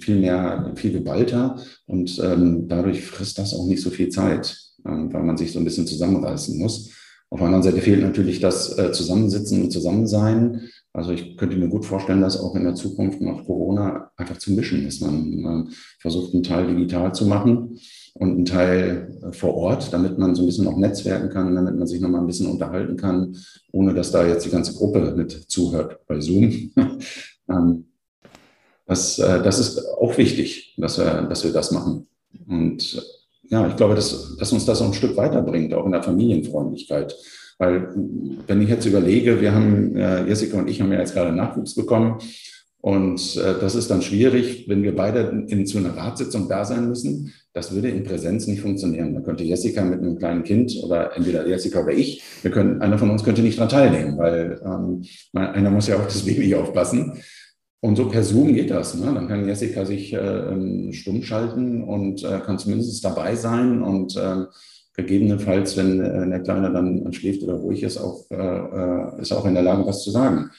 viel 0.00 0.16
mehr, 0.16 0.72
viel 0.76 0.92
geballter. 0.92 1.58
Und 1.86 2.18
ähm, 2.22 2.68
dadurch 2.68 3.02
frisst 3.02 3.38
das 3.38 3.54
auch 3.54 3.66
nicht 3.66 3.82
so 3.82 3.90
viel 3.90 4.08
Zeit, 4.08 4.56
ähm, 4.86 5.12
weil 5.12 5.22
man 5.22 5.36
sich 5.36 5.52
so 5.52 5.58
ein 5.58 5.64
bisschen 5.64 5.86
zusammenreißen 5.86 6.58
muss. 6.58 6.90
Auf 7.30 7.40
der 7.40 7.46
anderen 7.46 7.62
Seite 7.62 7.80
fehlt 7.80 8.02
natürlich 8.02 8.40
das 8.40 8.78
äh, 8.78 8.92
Zusammensitzen 8.92 9.62
und 9.62 9.70
Zusammensein. 9.70 10.68
Also 10.94 11.12
ich 11.12 11.36
könnte 11.36 11.56
mir 11.56 11.68
gut 11.68 11.84
vorstellen, 11.84 12.22
dass 12.22 12.40
auch 12.40 12.54
in 12.54 12.64
der 12.64 12.74
Zukunft 12.74 13.20
nach 13.20 13.44
Corona 13.44 14.10
einfach 14.16 14.38
zu 14.38 14.52
mischen 14.52 14.86
ist. 14.86 15.02
Man 15.02 15.68
versucht 16.00 16.32
einen 16.32 16.42
Teil 16.42 16.66
digital 16.66 17.14
zu 17.14 17.26
machen 17.26 17.78
und 18.14 18.30
einen 18.30 18.44
Teil 18.44 19.18
äh, 19.22 19.32
vor 19.32 19.54
Ort, 19.54 19.92
damit 19.92 20.18
man 20.18 20.34
so 20.34 20.42
ein 20.42 20.46
bisschen 20.46 20.66
auch 20.66 20.76
netzwerken 20.76 21.28
kann, 21.28 21.54
damit 21.54 21.76
man 21.76 21.86
sich 21.86 22.00
nochmal 22.00 22.22
ein 22.22 22.26
bisschen 22.26 22.50
unterhalten 22.50 22.96
kann, 22.96 23.36
ohne 23.72 23.94
dass 23.94 24.10
da 24.10 24.26
jetzt 24.26 24.46
die 24.46 24.50
ganze 24.50 24.74
Gruppe 24.74 25.14
mit 25.16 25.32
zuhört 25.32 26.06
bei 26.06 26.20
Zoom. 26.20 26.72
Ähm, 27.50 27.86
das, 28.84 29.18
äh, 29.18 29.42
das 29.42 29.58
ist 29.58 29.86
auch 29.98 30.18
wichtig, 30.18 30.74
dass 30.76 30.98
wir, 30.98 31.22
dass 31.22 31.44
wir 31.44 31.52
das 31.52 31.70
machen. 31.70 32.06
Und 32.46 33.02
ja, 33.48 33.66
ich 33.68 33.76
glaube, 33.76 33.94
dass, 33.94 34.36
dass 34.36 34.52
uns 34.52 34.64
das 34.64 34.80
auch 34.82 34.86
ein 34.86 34.94
Stück 34.94 35.16
weiterbringt, 35.16 35.72
auch 35.74 35.86
in 35.86 35.92
der 35.92 36.02
Familienfreundlichkeit. 36.02 37.16
Weil 37.58 37.88
wenn 38.46 38.62
ich 38.62 38.68
jetzt 38.68 38.86
überlege, 38.86 39.40
wir 39.40 39.52
haben, 39.52 39.96
äh, 39.96 40.26
Jessica 40.26 40.58
und 40.58 40.68
ich 40.68 40.80
haben 40.80 40.92
ja 40.92 41.00
jetzt 41.00 41.14
gerade 41.14 41.32
Nachwuchs 41.32 41.74
bekommen 41.74 42.18
und 42.80 43.36
äh, 43.36 43.54
das 43.60 43.74
ist 43.74 43.90
dann 43.90 44.02
schwierig, 44.02 44.68
wenn 44.68 44.84
wir 44.84 44.94
beide 44.94 45.44
in, 45.48 45.66
zu 45.66 45.78
einer 45.78 45.96
Ratssitzung 45.96 46.48
da 46.48 46.64
sein 46.64 46.88
müssen. 46.88 47.34
Das 47.52 47.74
würde 47.74 47.88
in 47.88 48.04
Präsenz 48.04 48.46
nicht 48.46 48.60
funktionieren. 48.60 49.14
Da 49.14 49.20
könnte 49.20 49.42
Jessica 49.42 49.84
mit 49.84 50.00
einem 50.00 50.16
kleinen 50.16 50.44
Kind 50.44 50.72
oder 50.84 51.16
entweder 51.16 51.46
Jessica 51.46 51.82
oder 51.82 51.92
ich, 51.92 52.22
wir 52.42 52.52
können, 52.52 52.80
einer 52.80 52.98
von 52.98 53.10
uns 53.10 53.24
könnte 53.24 53.42
nicht 53.42 53.58
daran 53.58 53.70
teilnehmen, 53.70 54.16
weil 54.16 54.60
ähm, 54.64 55.02
einer 55.34 55.70
muss 55.70 55.88
ja 55.88 55.96
auch 55.96 56.04
das 56.04 56.24
Baby 56.24 56.54
aufpassen. 56.54 57.14
Und 57.80 57.96
so 57.96 58.08
per 58.08 58.24
Zoom 58.24 58.54
geht 58.54 58.70
das. 58.70 58.94
Ne? 58.96 59.12
Dann 59.14 59.28
kann 59.28 59.46
Jessica 59.46 59.84
sich 59.84 60.12
äh, 60.12 60.92
stumm 60.92 61.22
schalten 61.22 61.82
und 61.82 62.24
äh, 62.24 62.40
kann 62.40 62.58
zumindest 62.58 63.04
dabei 63.04 63.36
sein 63.36 63.82
und 63.82 64.16
äh, 64.16 64.46
gegebenenfalls, 64.94 65.76
wenn 65.76 66.00
äh, 66.00 66.28
der 66.28 66.40
Kleine 66.40 66.72
dann 66.72 67.12
schläft 67.12 67.42
oder 67.44 67.54
ruhig 67.54 67.84
ist, 67.84 67.98
auch, 67.98 68.24
äh, 68.30 68.36
äh, 68.36 69.20
ist 69.22 69.32
auch 69.32 69.46
in 69.46 69.54
der 69.54 69.62
Lage, 69.62 69.86
was 69.86 70.02
zu 70.02 70.10
sagen. 70.10 70.50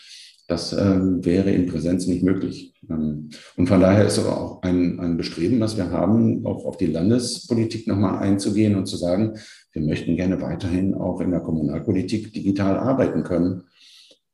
Das 0.48 0.74
ähm, 0.74 1.24
wäre 1.24 1.52
in 1.52 1.68
Präsenz 1.68 2.08
nicht 2.08 2.24
möglich. 2.24 2.74
Ähm, 2.90 3.30
und 3.56 3.68
von 3.68 3.82
daher 3.82 4.06
ist 4.06 4.18
aber 4.18 4.36
auch 4.36 4.62
ein, 4.64 5.00
ein 5.00 5.18
Bestreben, 5.18 5.60
was 5.60 5.78
wir 5.78 5.92
haben, 5.92 6.44
auch 6.46 6.66
auf 6.66 6.78
die 6.78 6.88
Landespolitik 6.88 7.86
nochmal 7.86 8.18
einzugehen 8.20 8.76
und 8.76 8.88
zu 8.88 8.98
sagen, 8.98 9.38
wir 9.74 9.84
möchten 9.84 10.16
gerne 10.16 10.42
weiterhin 10.42 10.96
auch 10.96 11.22
in 11.22 11.30
der 11.30 11.42
Kommunalpolitik 11.42 12.34
digital 12.34 12.78
arbeiten 12.78 13.24
können. 13.24 13.66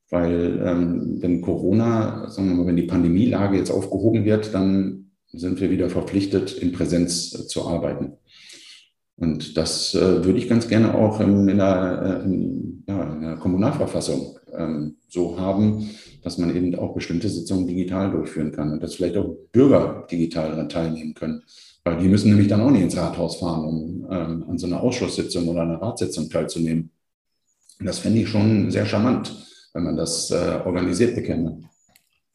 Weil 0.09 0.61
ähm, 0.63 1.17
wenn 1.21 1.41
Corona, 1.41 2.29
sagen 2.29 2.49
wir 2.49 2.55
mal, 2.55 2.67
wenn 2.67 2.75
die 2.75 2.83
Pandemielage 2.83 3.57
jetzt 3.57 3.71
aufgehoben 3.71 4.23
wird, 4.23 4.53
dann 4.53 5.11
sind 5.31 5.59
wir 5.59 5.71
wieder 5.71 5.89
verpflichtet, 5.89 6.53
in 6.53 6.71
Präsenz 6.71 7.33
äh, 7.33 7.47
zu 7.47 7.67
arbeiten. 7.67 8.13
Und 9.17 9.57
das 9.57 9.95
äh, 9.95 10.25
würde 10.25 10.37
ich 10.37 10.49
ganz 10.49 10.67
gerne 10.67 10.93
auch 10.93 11.19
in, 11.21 11.47
in, 11.47 11.57
der, 11.57 12.21
äh, 12.21 12.25
in, 12.25 12.83
ja, 12.87 13.13
in 13.13 13.21
der, 13.21 13.35
Kommunalverfassung 13.37 14.37
ähm, 14.57 14.97
so 15.07 15.39
haben, 15.39 15.89
dass 16.21 16.37
man 16.37 16.55
eben 16.55 16.75
auch 16.75 16.93
bestimmte 16.93 17.29
Sitzungen 17.29 17.67
digital 17.67 18.11
durchführen 18.11 18.51
kann 18.51 18.73
und 18.73 18.83
dass 18.83 18.95
vielleicht 18.95 19.17
auch 19.17 19.35
Bürger 19.51 20.05
digital 20.11 20.49
daran 20.49 20.69
teilnehmen 20.69 21.13
können. 21.13 21.43
Weil 21.83 21.97
die 21.97 22.07
müssen 22.07 22.29
nämlich 22.29 22.47
dann 22.47 22.61
auch 22.61 22.71
nicht 22.71 22.81
ins 22.81 22.97
Rathaus 22.97 23.37
fahren, 23.37 23.63
um 23.63 24.07
ähm, 24.09 24.45
an 24.49 24.57
so 24.57 24.67
einer 24.67 24.81
Ausschusssitzung 24.81 25.47
oder 25.47 25.61
einer 25.61 25.81
Ratssitzung 25.81 26.29
teilzunehmen. 26.29 26.89
Und 27.79 27.85
das 27.85 27.99
fände 27.99 28.19
ich 28.19 28.27
schon 28.27 28.71
sehr 28.71 28.85
charmant, 28.85 29.33
wenn 29.75 29.83
man 29.83 29.95
das 29.95 30.31
äh, 30.31 30.61
organisiert 30.65 31.13
bekäme. 31.13 31.69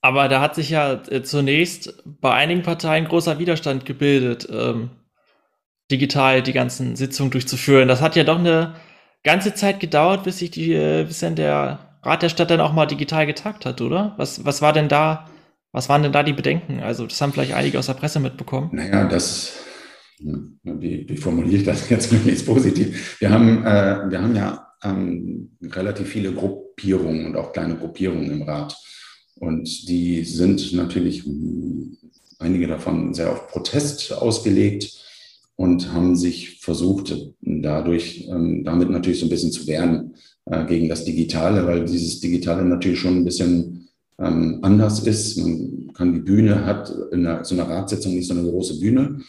Aber 0.00 0.28
da 0.28 0.40
hat 0.40 0.54
sich 0.54 0.70
ja 0.70 0.92
äh, 1.10 1.22
zunächst 1.22 2.02
bei 2.20 2.32
einigen 2.32 2.62
Parteien 2.62 3.06
großer 3.06 3.40
Widerstand 3.40 3.84
gebildet. 3.84 4.48
Ähm 4.48 4.90
digital 5.90 6.42
die 6.42 6.52
ganzen 6.52 6.96
Sitzungen 6.96 7.30
durchzuführen. 7.30 7.88
Das 7.88 8.00
hat 8.00 8.16
ja 8.16 8.24
doch 8.24 8.38
eine 8.38 8.74
ganze 9.22 9.54
Zeit 9.54 9.80
gedauert, 9.80 10.24
bis 10.24 10.38
sich 10.38 10.50
die, 10.50 10.72
äh, 10.72 11.04
bis 11.04 11.20
dann 11.20 11.36
der 11.36 11.98
Rat 12.02 12.22
der 12.22 12.30
Stadt 12.30 12.50
dann 12.50 12.60
auch 12.60 12.72
mal 12.72 12.86
digital 12.86 13.26
getagt 13.26 13.66
hat, 13.66 13.80
oder? 13.80 14.14
Was, 14.16 14.44
was 14.44 14.62
war 14.62 14.72
denn 14.72 14.88
da, 14.88 15.28
was 15.72 15.88
waren 15.88 16.02
denn 16.02 16.12
da 16.12 16.22
die 16.22 16.32
Bedenken? 16.32 16.80
Also, 16.80 17.06
das 17.06 17.20
haben 17.20 17.32
vielleicht 17.32 17.52
einige 17.52 17.78
aus 17.78 17.86
der 17.86 17.94
Presse 17.94 18.20
mitbekommen. 18.20 18.70
Naja, 18.72 19.04
das, 19.06 19.58
wie, 20.18 21.06
wie 21.08 21.16
formuliere 21.16 21.56
ich 21.56 21.64
das 21.64 21.88
jetzt 21.90 22.12
möglichst 22.12 22.46
positiv? 22.46 23.20
Wir 23.20 23.30
haben, 23.30 23.64
äh, 23.66 24.10
wir 24.10 24.22
haben 24.22 24.34
ja 24.34 24.69
ähm, 24.82 25.50
relativ 25.62 26.08
viele 26.08 26.32
Gruppierungen 26.32 27.26
und 27.26 27.36
auch 27.36 27.52
kleine 27.52 27.76
Gruppierungen 27.76 28.30
im 28.30 28.42
Rat. 28.42 28.76
Und 29.36 29.88
die 29.88 30.24
sind 30.24 30.72
natürlich, 30.72 31.24
einige 32.38 32.66
davon 32.66 33.14
sehr 33.14 33.32
auf 33.32 33.48
Protest 33.48 34.12
ausgelegt 34.12 34.92
und 35.56 35.92
haben 35.92 36.16
sich 36.16 36.60
versucht, 36.60 37.14
dadurch 37.40 38.26
ähm, 38.28 38.64
damit 38.64 38.90
natürlich 38.90 39.20
so 39.20 39.26
ein 39.26 39.30
bisschen 39.30 39.52
zu 39.52 39.66
wehren 39.66 40.14
äh, 40.46 40.64
gegen 40.64 40.88
das 40.88 41.04
Digitale, 41.04 41.66
weil 41.66 41.84
dieses 41.84 42.20
Digitale 42.20 42.64
natürlich 42.64 42.98
schon 42.98 43.18
ein 43.18 43.24
bisschen 43.24 43.88
ähm, 44.18 44.58
anders 44.62 45.00
ist. 45.00 45.36
Man 45.38 45.92
kann 45.92 46.14
die 46.14 46.20
Bühne, 46.20 46.64
hat 46.64 46.90
in 47.12 47.26
einer, 47.26 47.44
so 47.44 47.54
einer 47.54 47.68
Ratssitzung 47.68 48.14
nicht 48.14 48.26
so 48.26 48.34
eine 48.34 48.48
große 48.48 48.80
Bühne. 48.80 49.20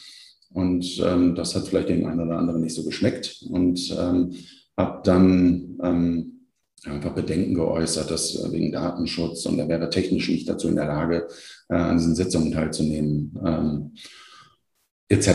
Und 0.53 1.01
ähm, 1.05 1.36
das 1.36 1.55
hat 1.55 1.67
vielleicht 1.67 1.89
dem 1.89 2.05
einen 2.05 2.20
oder 2.20 2.38
anderen 2.38 2.62
nicht 2.62 2.75
so 2.75 2.84
geschmeckt. 2.84 3.46
Und 3.50 3.96
ähm, 3.98 4.34
habe 4.81 5.01
dann 5.03 5.77
ähm, 5.83 6.47
einfach 6.85 7.11
Bedenken 7.11 7.53
geäußert, 7.53 8.09
dass 8.09 8.35
äh, 8.35 8.51
wegen 8.51 8.71
Datenschutz 8.71 9.45
und 9.45 9.59
er 9.59 9.67
wäre 9.67 9.89
technisch 9.89 10.29
nicht 10.29 10.50
dazu 10.50 10.67
in 10.67 10.75
der 10.75 10.88
Lage, 10.88 11.27
äh, 11.69 11.75
an 11.75 11.97
diesen 11.97 12.15
Sitzungen 12.15 12.51
teilzunehmen. 12.51 13.38
Ähm, 13.45 13.91
etc. 15.09 15.29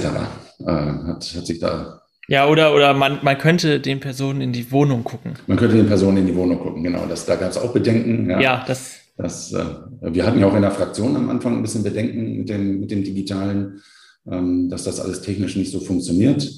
Äh, 0.61 0.65
hat, 0.67 1.35
hat 1.37 1.47
sich 1.47 1.59
da. 1.61 2.03
Ja, 2.29 2.49
oder, 2.49 2.75
oder 2.75 2.93
man, 2.95 3.21
man 3.23 3.39
könnte 3.39 3.79
den 3.79 4.01
Personen 4.01 4.41
in 4.41 4.53
die 4.53 4.73
Wohnung 4.73 5.05
gucken. 5.05 5.35
Man 5.47 5.57
könnte 5.59 5.77
den 5.77 5.87
Personen 5.87 6.17
in 6.19 6.27
die 6.27 6.35
Wohnung 6.35 6.59
gucken, 6.59 6.83
genau. 6.83 7.07
Das, 7.07 7.25
da 7.25 7.37
gab 7.37 7.51
es 7.51 7.59
auch 7.59 7.73
Bedenken. 7.73 8.29
Ja, 8.29 8.41
ja 8.41 8.65
das. 8.67 8.97
das 9.17 9.53
äh, 9.53 9.65
wir 10.01 10.27
hatten 10.27 10.41
ja 10.41 10.49
auch 10.49 10.57
in 10.57 10.63
der 10.63 10.73
Fraktion 10.73 11.15
am 11.15 11.31
Anfang 11.31 11.57
ein 11.57 11.63
bisschen 11.63 11.85
Bedenken 11.85 12.39
mit 12.39 12.49
dem, 12.49 12.81
mit 12.81 12.91
dem 12.91 13.05
Digitalen, 13.05 13.81
ähm, 14.29 14.69
dass 14.69 14.83
das 14.83 14.99
alles 14.99 15.21
technisch 15.21 15.55
nicht 15.55 15.71
so 15.71 15.79
funktioniert. 15.79 16.51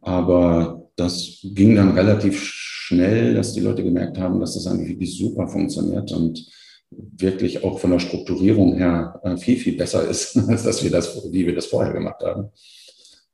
Aber 0.00 0.83
das 0.96 1.38
ging 1.42 1.74
dann 1.76 1.92
relativ 1.92 2.40
schnell, 2.42 3.34
dass 3.34 3.52
die 3.52 3.60
Leute 3.60 3.82
gemerkt 3.82 4.18
haben, 4.18 4.40
dass 4.40 4.54
das 4.54 4.66
eigentlich 4.66 4.90
wirklich 4.90 5.16
super 5.18 5.48
funktioniert 5.48 6.12
und 6.12 6.46
wirklich 6.90 7.64
auch 7.64 7.78
von 7.78 7.90
der 7.90 7.98
Strukturierung 7.98 8.76
her 8.76 9.20
äh, 9.24 9.36
viel, 9.36 9.56
viel 9.56 9.76
besser 9.76 10.06
ist, 10.06 10.36
als 10.48 10.62
dass 10.62 10.84
wir 10.84 10.90
das, 10.90 11.32
wie 11.32 11.46
wir 11.46 11.54
das 11.54 11.66
vorher 11.66 11.92
gemacht 11.92 12.22
haben. 12.22 12.50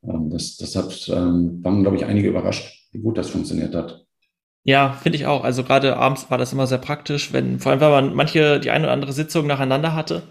Ähm, 0.03 0.29
das, 0.29 0.57
das 0.57 0.75
hat, 0.75 1.09
ähm, 1.13 1.63
waren, 1.63 1.81
glaube 1.83 1.97
ich, 1.97 2.05
einige 2.05 2.29
überrascht, 2.29 2.87
wie 2.91 2.99
gut 2.99 3.17
das 3.17 3.29
funktioniert 3.29 3.75
hat. 3.75 4.05
Ja, 4.63 4.93
finde 4.93 5.17
ich 5.17 5.25
auch. 5.25 5.43
Also 5.43 5.63
gerade 5.63 5.97
abends 5.97 6.29
war 6.29 6.37
das 6.37 6.53
immer 6.53 6.67
sehr 6.67 6.77
praktisch, 6.77 7.33
wenn, 7.33 7.59
vor 7.59 7.71
allem, 7.71 7.81
wenn 7.81 7.89
man 7.89 8.13
manche, 8.13 8.59
die 8.59 8.69
eine 8.69 8.85
oder 8.85 8.93
andere 8.93 9.13
Sitzung 9.13 9.47
nacheinander 9.47 9.95
hatte. 9.95 10.23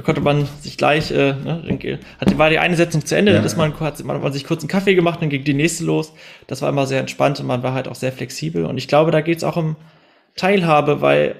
Da 0.00 0.04
konnte 0.06 0.22
man 0.22 0.48
sich 0.62 0.78
gleich, 0.78 1.10
äh, 1.10 1.34
ne, 1.34 1.98
hatte, 2.18 2.38
war 2.38 2.48
die 2.48 2.58
eine 2.58 2.74
Sitzung 2.74 3.04
zu 3.04 3.14
Ende, 3.14 3.34
ja, 3.34 3.42
dass 3.42 3.58
man, 3.58 3.78
hat 3.80 4.02
man, 4.02 4.22
man 4.22 4.32
sich 4.32 4.46
kurz 4.46 4.62
einen 4.62 4.70
Kaffee 4.70 4.94
gemacht, 4.94 5.20
dann 5.20 5.28
ging 5.28 5.44
die 5.44 5.52
nächste 5.52 5.84
los. 5.84 6.14
Das 6.46 6.62
war 6.62 6.70
immer 6.70 6.86
sehr 6.86 7.00
entspannt 7.00 7.38
und 7.38 7.46
man 7.46 7.62
war 7.62 7.74
halt 7.74 7.86
auch 7.86 7.94
sehr 7.94 8.10
flexibel. 8.10 8.64
Und 8.64 8.78
ich 8.78 8.88
glaube, 8.88 9.10
da 9.10 9.20
geht 9.20 9.36
es 9.36 9.44
auch 9.44 9.58
um 9.58 9.76
Teilhabe, 10.36 11.02
weil 11.02 11.34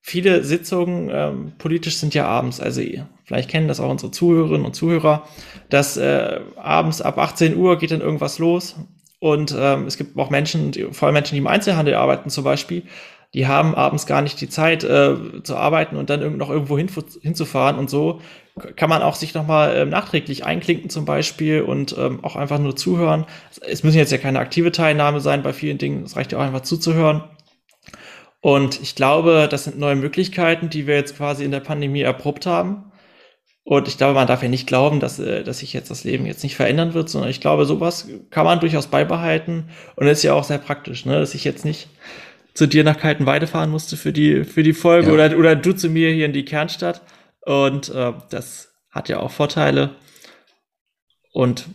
viele 0.00 0.42
Sitzungen 0.42 1.10
ähm, 1.12 1.52
politisch 1.58 1.98
sind 1.98 2.14
ja 2.14 2.26
abends. 2.26 2.60
Also 2.60 2.80
vielleicht 3.24 3.50
kennen 3.50 3.68
das 3.68 3.78
auch 3.78 3.90
unsere 3.90 4.10
Zuhörerinnen 4.10 4.64
und 4.64 4.72
Zuhörer, 4.72 5.28
dass 5.68 5.98
äh, 5.98 6.40
abends 6.56 7.02
ab 7.02 7.18
18 7.18 7.58
Uhr 7.58 7.76
geht 7.76 7.90
dann 7.90 8.00
irgendwas 8.00 8.38
los. 8.38 8.76
Und 9.18 9.54
ähm, 9.54 9.84
es 9.84 9.98
gibt 9.98 10.18
auch 10.18 10.30
Menschen, 10.30 10.72
vor 10.92 11.08
allem 11.08 11.14
Menschen, 11.14 11.34
die 11.34 11.40
im 11.40 11.46
Einzelhandel 11.46 11.96
arbeiten 11.96 12.30
zum 12.30 12.44
Beispiel, 12.44 12.84
die 13.34 13.46
haben 13.46 13.74
abends 13.74 14.06
gar 14.06 14.22
nicht 14.22 14.40
die 14.40 14.48
Zeit 14.48 14.84
äh, 14.84 15.42
zu 15.42 15.56
arbeiten 15.56 15.96
und 15.96 16.08
dann 16.08 16.36
noch 16.38 16.50
irgendwo 16.50 16.78
hin, 16.78 16.90
hinzufahren. 17.20 17.78
Und 17.78 17.90
so 17.90 18.20
kann 18.76 18.88
man 18.88 19.02
auch 19.02 19.14
sich 19.14 19.34
nochmal 19.34 19.76
ähm, 19.76 19.90
nachträglich 19.90 20.44
einklinken 20.44 20.90
zum 20.90 21.04
Beispiel 21.04 21.62
und 21.62 21.96
ähm, 21.98 22.24
auch 22.24 22.36
einfach 22.36 22.58
nur 22.58 22.74
zuhören. 22.74 23.26
Es 23.60 23.84
müssen 23.84 23.98
jetzt 23.98 24.12
ja 24.12 24.18
keine 24.18 24.38
aktive 24.38 24.72
Teilnahme 24.72 25.20
sein 25.20 25.42
bei 25.42 25.52
vielen 25.52 25.78
Dingen, 25.78 26.04
es 26.04 26.16
reicht 26.16 26.32
ja 26.32 26.38
auch 26.38 26.42
einfach 26.42 26.62
zuzuhören. 26.62 27.22
Und 28.40 28.80
ich 28.80 28.94
glaube, 28.94 29.48
das 29.50 29.64
sind 29.64 29.78
neue 29.78 29.96
Möglichkeiten, 29.96 30.70
die 30.70 30.86
wir 30.86 30.94
jetzt 30.94 31.16
quasi 31.16 31.44
in 31.44 31.50
der 31.50 31.60
Pandemie 31.60 32.02
erprobt 32.02 32.46
haben. 32.46 32.92
Und 33.64 33.86
ich 33.86 33.98
glaube, 33.98 34.14
man 34.14 34.26
darf 34.26 34.42
ja 34.42 34.48
nicht 34.48 34.66
glauben, 34.66 34.98
dass, 34.98 35.18
äh, 35.18 35.44
dass 35.44 35.58
sich 35.58 35.74
jetzt 35.74 35.90
das 35.90 36.04
Leben 36.04 36.24
jetzt 36.24 36.42
nicht 36.42 36.56
verändern 36.56 36.94
wird, 36.94 37.10
sondern 37.10 37.30
ich 37.30 37.42
glaube, 37.42 37.66
sowas 37.66 38.08
kann 38.30 38.46
man 38.46 38.60
durchaus 38.60 38.86
beibehalten. 38.86 39.68
Und 39.96 40.06
ist 40.06 40.22
ja 40.22 40.32
auch 40.32 40.44
sehr 40.44 40.56
praktisch, 40.56 41.04
ne? 41.04 41.20
dass 41.20 41.34
ich 41.34 41.44
jetzt 41.44 41.66
nicht 41.66 41.88
zu 42.58 42.66
dir 42.66 42.82
nach 42.82 42.98
Kaltenweide 42.98 43.46
fahren 43.46 43.70
musste 43.70 43.96
für 43.96 44.12
die, 44.12 44.42
für 44.42 44.64
die 44.64 44.72
Folge 44.72 45.06
ja. 45.06 45.14
oder, 45.14 45.38
oder 45.38 45.54
du 45.54 45.72
zu 45.72 45.88
mir 45.88 46.10
hier 46.10 46.26
in 46.26 46.32
die 46.32 46.44
Kernstadt. 46.44 47.02
Und 47.46 47.88
äh, 47.90 48.12
das 48.30 48.70
hat 48.90 49.08
ja 49.08 49.20
auch 49.20 49.30
Vorteile. 49.30 49.94
Und 51.32 51.66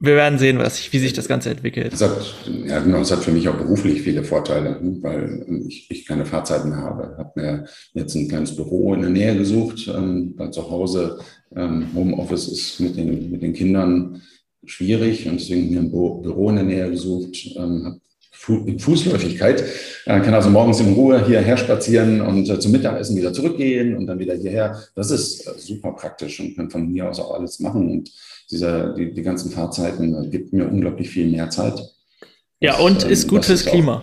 wir 0.00 0.16
werden 0.16 0.38
sehen, 0.38 0.58
was, 0.58 0.90
wie 0.90 0.98
sich 0.98 1.12
das 1.12 1.28
Ganze 1.28 1.50
entwickelt. 1.50 1.92
Es 1.92 2.00
hat, 2.00 2.16
ja, 2.64 2.80
genau, 2.80 3.00
es 3.00 3.12
hat 3.12 3.22
für 3.22 3.30
mich 3.30 3.46
auch 3.46 3.58
beruflich 3.58 4.00
viele 4.00 4.24
Vorteile, 4.24 4.80
weil 5.02 5.64
ich, 5.68 5.90
ich 5.90 6.06
keine 6.06 6.24
Fahrzeiten 6.24 6.70
mehr 6.70 6.78
habe. 6.78 7.10
Ich 7.12 7.18
habe 7.18 7.32
mir 7.36 7.64
jetzt 7.92 8.14
ein 8.14 8.26
kleines 8.26 8.56
Büro 8.56 8.94
in 8.94 9.02
der 9.02 9.10
Nähe 9.10 9.36
gesucht, 9.36 9.86
ähm, 9.94 10.32
weil 10.38 10.50
zu 10.50 10.70
Hause 10.70 11.18
ähm, 11.54 11.88
Homeoffice 11.94 12.48
ist 12.48 12.80
mit 12.80 12.96
den, 12.96 13.30
mit 13.30 13.42
den 13.42 13.52
Kindern 13.52 14.22
schwierig 14.64 15.28
und 15.28 15.38
deswegen 15.38 15.70
mir 15.70 15.80
ein 15.80 15.90
Büro 15.90 16.48
in 16.48 16.56
der 16.56 16.64
Nähe 16.64 16.90
gesucht, 16.90 17.36
ähm, 17.54 17.84
habe 17.84 18.00
Fußläufigkeit, 18.42 19.62
äh, 20.04 20.20
kann 20.20 20.34
also 20.34 20.50
morgens 20.50 20.80
in 20.80 20.94
Ruhe 20.94 21.24
hierher 21.24 21.56
spazieren 21.56 22.20
und 22.20 22.48
äh, 22.48 22.58
zum 22.58 22.72
Mittagessen 22.72 23.16
wieder 23.16 23.32
zurückgehen 23.32 23.96
und 23.96 24.06
dann 24.06 24.18
wieder 24.18 24.34
hierher. 24.34 24.82
Das 24.96 25.10
ist 25.12 25.46
äh, 25.46 25.52
super 25.58 25.92
praktisch 25.92 26.40
und 26.40 26.56
kann 26.56 26.68
von 26.68 26.88
hier 26.88 27.08
aus 27.08 27.20
auch 27.20 27.34
alles 27.34 27.60
machen. 27.60 27.88
Und 27.88 28.10
dieser, 28.50 28.94
die, 28.94 29.14
die 29.14 29.22
ganzen 29.22 29.50
Fahrzeiten 29.50 30.28
gibt 30.30 30.52
mir 30.52 30.68
unglaublich 30.68 31.08
viel 31.08 31.30
mehr 31.30 31.50
Zeit. 31.50 31.80
Ja, 32.58 32.78
und 32.78 33.04
ähm, 33.04 33.10
ist 33.10 33.28
gut 33.28 33.44
fürs 33.44 33.64
Klima. 33.64 34.02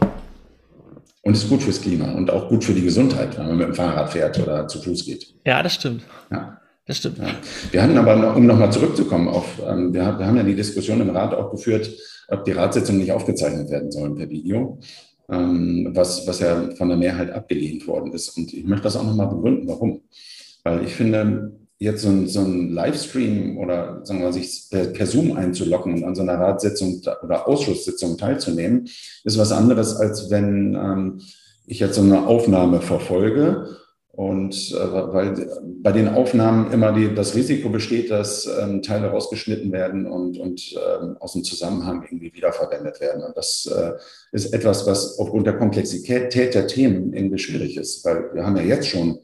Und 1.21 1.33
ist 1.33 1.49
gut 1.49 1.61
fürs 1.61 1.81
Klima 1.81 2.13
und 2.13 2.31
auch 2.31 2.47
gut 2.47 2.63
für 2.63 2.73
die 2.73 2.81
Gesundheit, 2.81 3.37
wenn 3.37 3.47
man 3.47 3.57
mit 3.57 3.67
dem 3.67 3.75
Fahrrad 3.75 4.11
fährt 4.11 4.39
oder 4.39 4.67
zu 4.69 4.81
Fuß 4.81 5.05
geht. 5.05 5.33
Ja, 5.45 5.61
das 5.61 5.75
stimmt. 5.75 6.03
Ja. 6.31 6.58
Das 6.89 6.97
stimmt. 6.97 7.19
Ja. 7.19 7.27
Wir 7.69 7.83
hatten 7.83 7.99
aber, 7.99 8.35
um 8.35 8.47
nochmal 8.47 8.71
zurückzukommen, 8.71 9.27
auf, 9.27 9.61
ähm, 9.63 9.93
wir, 9.93 10.17
wir 10.17 10.25
haben 10.25 10.37
ja 10.37 10.41
die 10.41 10.55
Diskussion 10.55 10.99
im 10.99 11.11
Rat 11.11 11.35
auch 11.35 11.51
geführt, 11.51 11.87
ob 12.29 12.45
die 12.45 12.51
Ratssitzungen 12.53 12.99
nicht 12.99 13.11
aufgezeichnet 13.11 13.69
werden 13.69 13.91
sollen 13.91 14.15
per 14.15 14.27
Video, 14.27 14.79
ähm, 15.29 15.91
was, 15.93 16.25
was 16.25 16.39
ja 16.39 16.71
von 16.75 16.89
der 16.89 16.97
Mehrheit 16.97 17.29
abgelehnt 17.29 17.85
worden 17.85 18.11
ist. 18.11 18.35
Und 18.35 18.51
ich 18.55 18.65
möchte 18.65 18.85
das 18.85 18.95
auch 18.95 19.03
nochmal 19.03 19.27
begründen, 19.27 19.67
warum. 19.67 20.01
Weil 20.63 20.83
ich 20.83 20.95
finde, 20.95 21.51
jetzt 21.77 22.01
so 22.01 22.09
ein, 22.09 22.27
so 22.27 22.39
ein 22.39 22.71
Livestream 22.71 23.59
oder 23.59 24.03
sagen 24.03 24.21
wir, 24.21 24.33
sich 24.33 24.63
per, 24.71 24.85
per 24.85 25.05
Zoom 25.05 25.37
einzulocken 25.37 25.93
und 25.93 26.03
an 26.03 26.15
so 26.15 26.23
einer 26.23 26.39
Ratssitzung 26.39 27.03
oder 27.21 27.47
Ausschusssitzung 27.47 28.17
teilzunehmen, 28.17 28.89
ist 29.25 29.37
was 29.37 29.51
anderes, 29.51 29.95
als 29.95 30.31
wenn 30.31 30.73
ähm, 30.73 31.21
ich 31.67 31.81
jetzt 31.81 31.97
so 31.97 32.01
eine 32.01 32.25
Aufnahme 32.25 32.81
verfolge 32.81 33.77
und 34.19 34.73
äh, 34.73 35.13
weil 35.13 35.49
bei 35.81 35.93
den 35.93 36.09
Aufnahmen 36.09 36.73
immer 36.73 36.91
die, 36.91 37.15
das 37.15 37.35
Risiko 37.35 37.69
besteht, 37.69 38.11
dass 38.11 38.45
ähm, 38.47 38.81
Teile 38.81 39.11
rausgeschnitten 39.11 39.71
werden 39.71 40.05
und, 40.05 40.37
und 40.37 40.73
ähm, 40.73 41.15
aus 41.21 41.31
dem 41.31 41.45
Zusammenhang 41.45 42.03
irgendwie 42.03 42.33
wiederverwendet 42.33 42.99
werden. 42.99 43.23
Und 43.23 43.37
das 43.37 43.65
äh, 43.73 43.93
ist 44.33 44.53
etwas, 44.53 44.85
was 44.85 45.17
aufgrund 45.19 45.47
der 45.47 45.55
Komplexität 45.55 46.35
der 46.35 46.67
Themen 46.67 47.13
irgendwie 47.13 47.37
schwierig 47.37 47.77
ist, 47.77 48.03
weil 48.03 48.33
wir 48.33 48.45
haben 48.45 48.57
ja 48.57 48.63
jetzt 48.63 48.89
schon 48.89 49.19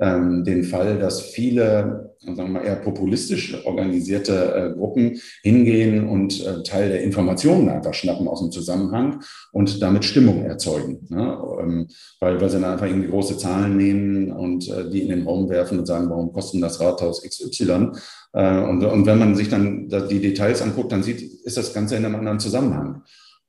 ähm, 0.00 0.44
den 0.44 0.64
Fall, 0.64 0.98
dass 0.98 1.20
viele, 1.20 2.14
sagen 2.20 2.36
wir 2.36 2.46
mal, 2.46 2.64
eher 2.64 2.76
populistisch 2.76 3.64
organisierte 3.64 4.54
äh, 4.54 4.78
Gruppen 4.78 5.20
hingehen 5.42 6.08
und 6.08 6.44
äh, 6.44 6.62
Teil 6.62 6.88
der 6.90 7.02
Informationen 7.02 7.68
einfach 7.68 7.94
schnappen 7.94 8.28
aus 8.28 8.40
dem 8.40 8.50
Zusammenhang 8.50 9.20
und 9.52 9.82
damit 9.82 10.04
Stimmung 10.04 10.44
erzeugen. 10.44 11.06
Ne? 11.08 11.38
Ähm, 11.60 11.88
weil, 12.20 12.40
weil 12.40 12.48
sie 12.48 12.60
dann 12.60 12.72
einfach 12.72 12.86
irgendwie 12.86 13.08
große 13.08 13.38
Zahlen 13.38 13.76
nehmen 13.76 14.32
und 14.32 14.68
äh, 14.68 14.88
die 14.88 15.02
in 15.02 15.08
den 15.08 15.26
Raum 15.26 15.48
werfen 15.48 15.78
und 15.78 15.86
sagen, 15.86 16.10
warum 16.10 16.32
kostet 16.32 16.62
das 16.62 16.80
Rathaus 16.80 17.22
XY? 17.22 17.92
Äh, 18.32 18.58
und, 18.60 18.84
und 18.84 19.06
wenn 19.06 19.18
man 19.18 19.34
sich 19.34 19.48
dann 19.48 19.88
die 19.88 20.20
Details 20.20 20.62
anguckt, 20.62 20.92
dann 20.92 21.02
sieht, 21.02 21.20
ist 21.44 21.56
das 21.56 21.72
Ganze 21.72 21.96
in 21.96 22.04
einem 22.04 22.16
anderen 22.16 22.40
Zusammenhang. 22.40 23.02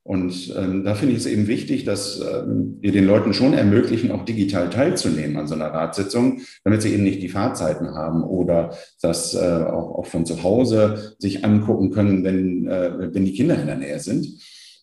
Und 0.10 0.52
ähm, 0.58 0.84
da 0.84 0.96
finde 0.96 1.14
ich 1.14 1.20
es 1.20 1.26
eben 1.28 1.46
wichtig, 1.46 1.86
dass 1.86 2.20
ähm, 2.20 2.80
wir 2.82 2.92
den 2.92 3.06
Leuten 3.06 3.32
schon 3.32 3.54
ermöglichen, 3.54 4.10
auch 4.10 4.26
digital 4.26 4.72
teilzunehmen 4.72 5.38
an 5.38 5.46
so 5.46 5.54
einer 5.54 5.68
Ratssitzung, 5.68 6.42
damit 6.64 6.82
sie 6.82 6.96
eben 6.96 7.04
nicht 7.04 7.22
die 7.22 7.30
Fahrzeiten 7.30 7.94
haben 7.94 8.24
oder 8.24 8.74
das 9.04 9.36
äh, 9.36 9.38
auch, 9.38 10.00
auch 10.00 10.08
von 10.08 10.26
zu 10.26 10.42
Hause 10.42 11.16
sich 11.20 11.46
angucken 11.46 11.92
können, 11.92 12.24
wenn, 12.24 12.68
äh, 12.68 13.14
wenn 13.14 13.24
die 13.24 13.34
Kinder 13.34 13.62
in 13.62 13.68
der 13.68 13.76
Nähe 13.76 14.00
sind 14.00 14.26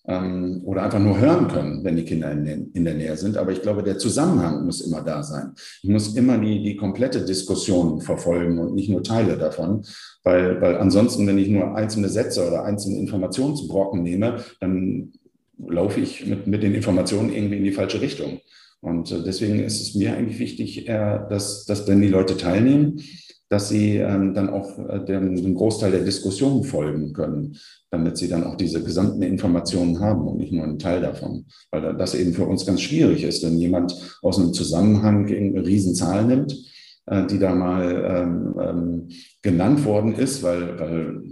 ähm, 0.09 0.63
oder 0.65 0.83
einfach 0.83 0.99
nur 0.99 1.19
hören 1.19 1.49
können, 1.49 1.85
wenn 1.85 1.97
die 1.97 2.05
Kinder 2.05 2.31
in, 2.31 2.45
den, 2.45 2.71
in 2.73 2.85
der 2.85 2.95
Nähe 2.95 3.17
sind. 3.17 3.37
Aber 3.37 3.53
ich 3.53 3.63
glaube, 3.63 3.83
der 3.83 3.99
Zusammenhang 3.99 4.65
muss 4.65 4.81
immer 4.81 5.03
da 5.03 5.23
sein. 5.23 5.53
Ich 5.83 5.91
muss 5.91 6.15
immer 6.15 6.39
die, 6.39 6.63
die 6.63 6.77
komplette 6.77 7.25
Diskussion 7.25 8.01
verfolgen 8.01 8.59
und 8.59 8.75
nicht 8.75 8.89
nur 8.89 9.03
Teile 9.03 9.37
davon, 9.37 9.85
weil, 10.23 10.61
weil 10.61 10.77
ansonsten, 10.77 11.27
wenn 11.27 11.39
ich 11.39 11.49
nur 11.49 11.75
einzelne 11.75 12.09
Sätze 12.09 12.47
oder 12.47 12.65
einzelne 12.65 12.99
Informationsbrocken 12.99 14.03
nehme, 14.03 14.45
dann 14.61 15.13
laufe 15.59 16.01
ich 16.01 16.27
mit, 16.27 16.47
mit 16.47 16.63
den 16.63 16.75
Informationen 16.75 17.33
irgendwie 17.33 17.59
in 17.59 17.65
die 17.65 17.73
falsche 17.73 18.01
Richtung. 18.01 18.41
Und 18.81 19.11
äh, 19.11 19.23
deswegen 19.25 19.61
ist 19.61 19.81
es 19.81 19.95
mir 19.95 20.15
eigentlich 20.15 20.39
wichtig, 20.39 20.85
dass, 20.87 21.65
dass 21.65 21.89
wenn 21.89 22.01
die 22.01 22.09
Leute 22.09 22.37
teilnehmen, 22.37 23.01
dass 23.49 23.69
sie 23.69 23.97
ähm, 23.97 24.35
dann 24.35 24.51
auch 24.51 24.79
äh, 24.89 25.05
dem, 25.05 25.37
dem 25.37 25.55
Großteil 25.55 25.93
der 25.93 26.05
Diskussion 26.05 26.65
folgen 26.65 27.13
können, 27.13 27.57
damit 27.91 28.17
sie 28.17 28.29
dann 28.29 28.45
auch 28.45 28.57
diese 28.57 28.83
gesamten 28.83 29.23
Informationen 29.23 30.01
haben 30.01 30.27
und 30.27 30.39
nicht 30.39 30.53
nur 30.53 30.65
einen 30.65 30.79
Teil 30.79 31.01
davon. 31.01 31.47
Weil 31.71 31.97
das 31.97 32.15
eben 32.15 32.33
für 32.33 32.47
uns 32.47 32.67
ganz 32.67 32.81
schwierig 32.81 33.23
ist, 33.23 33.45
wenn 33.45 33.59
jemand 33.59 33.95
aus 34.23 34.39
einem 34.39 34.53
Zusammenhang 34.53 35.27
eine 35.27 35.65
Riesenzahl 35.65 36.25
nimmt, 36.25 36.57
äh, 37.07 37.27
die 37.27 37.39
da 37.39 37.55
mal 37.55 38.05
ähm, 38.05 38.55
ähm, 38.61 39.09
genannt 39.43 39.85
worden 39.85 40.15
ist, 40.15 40.43
weil, 40.43 40.79
weil, 40.79 41.23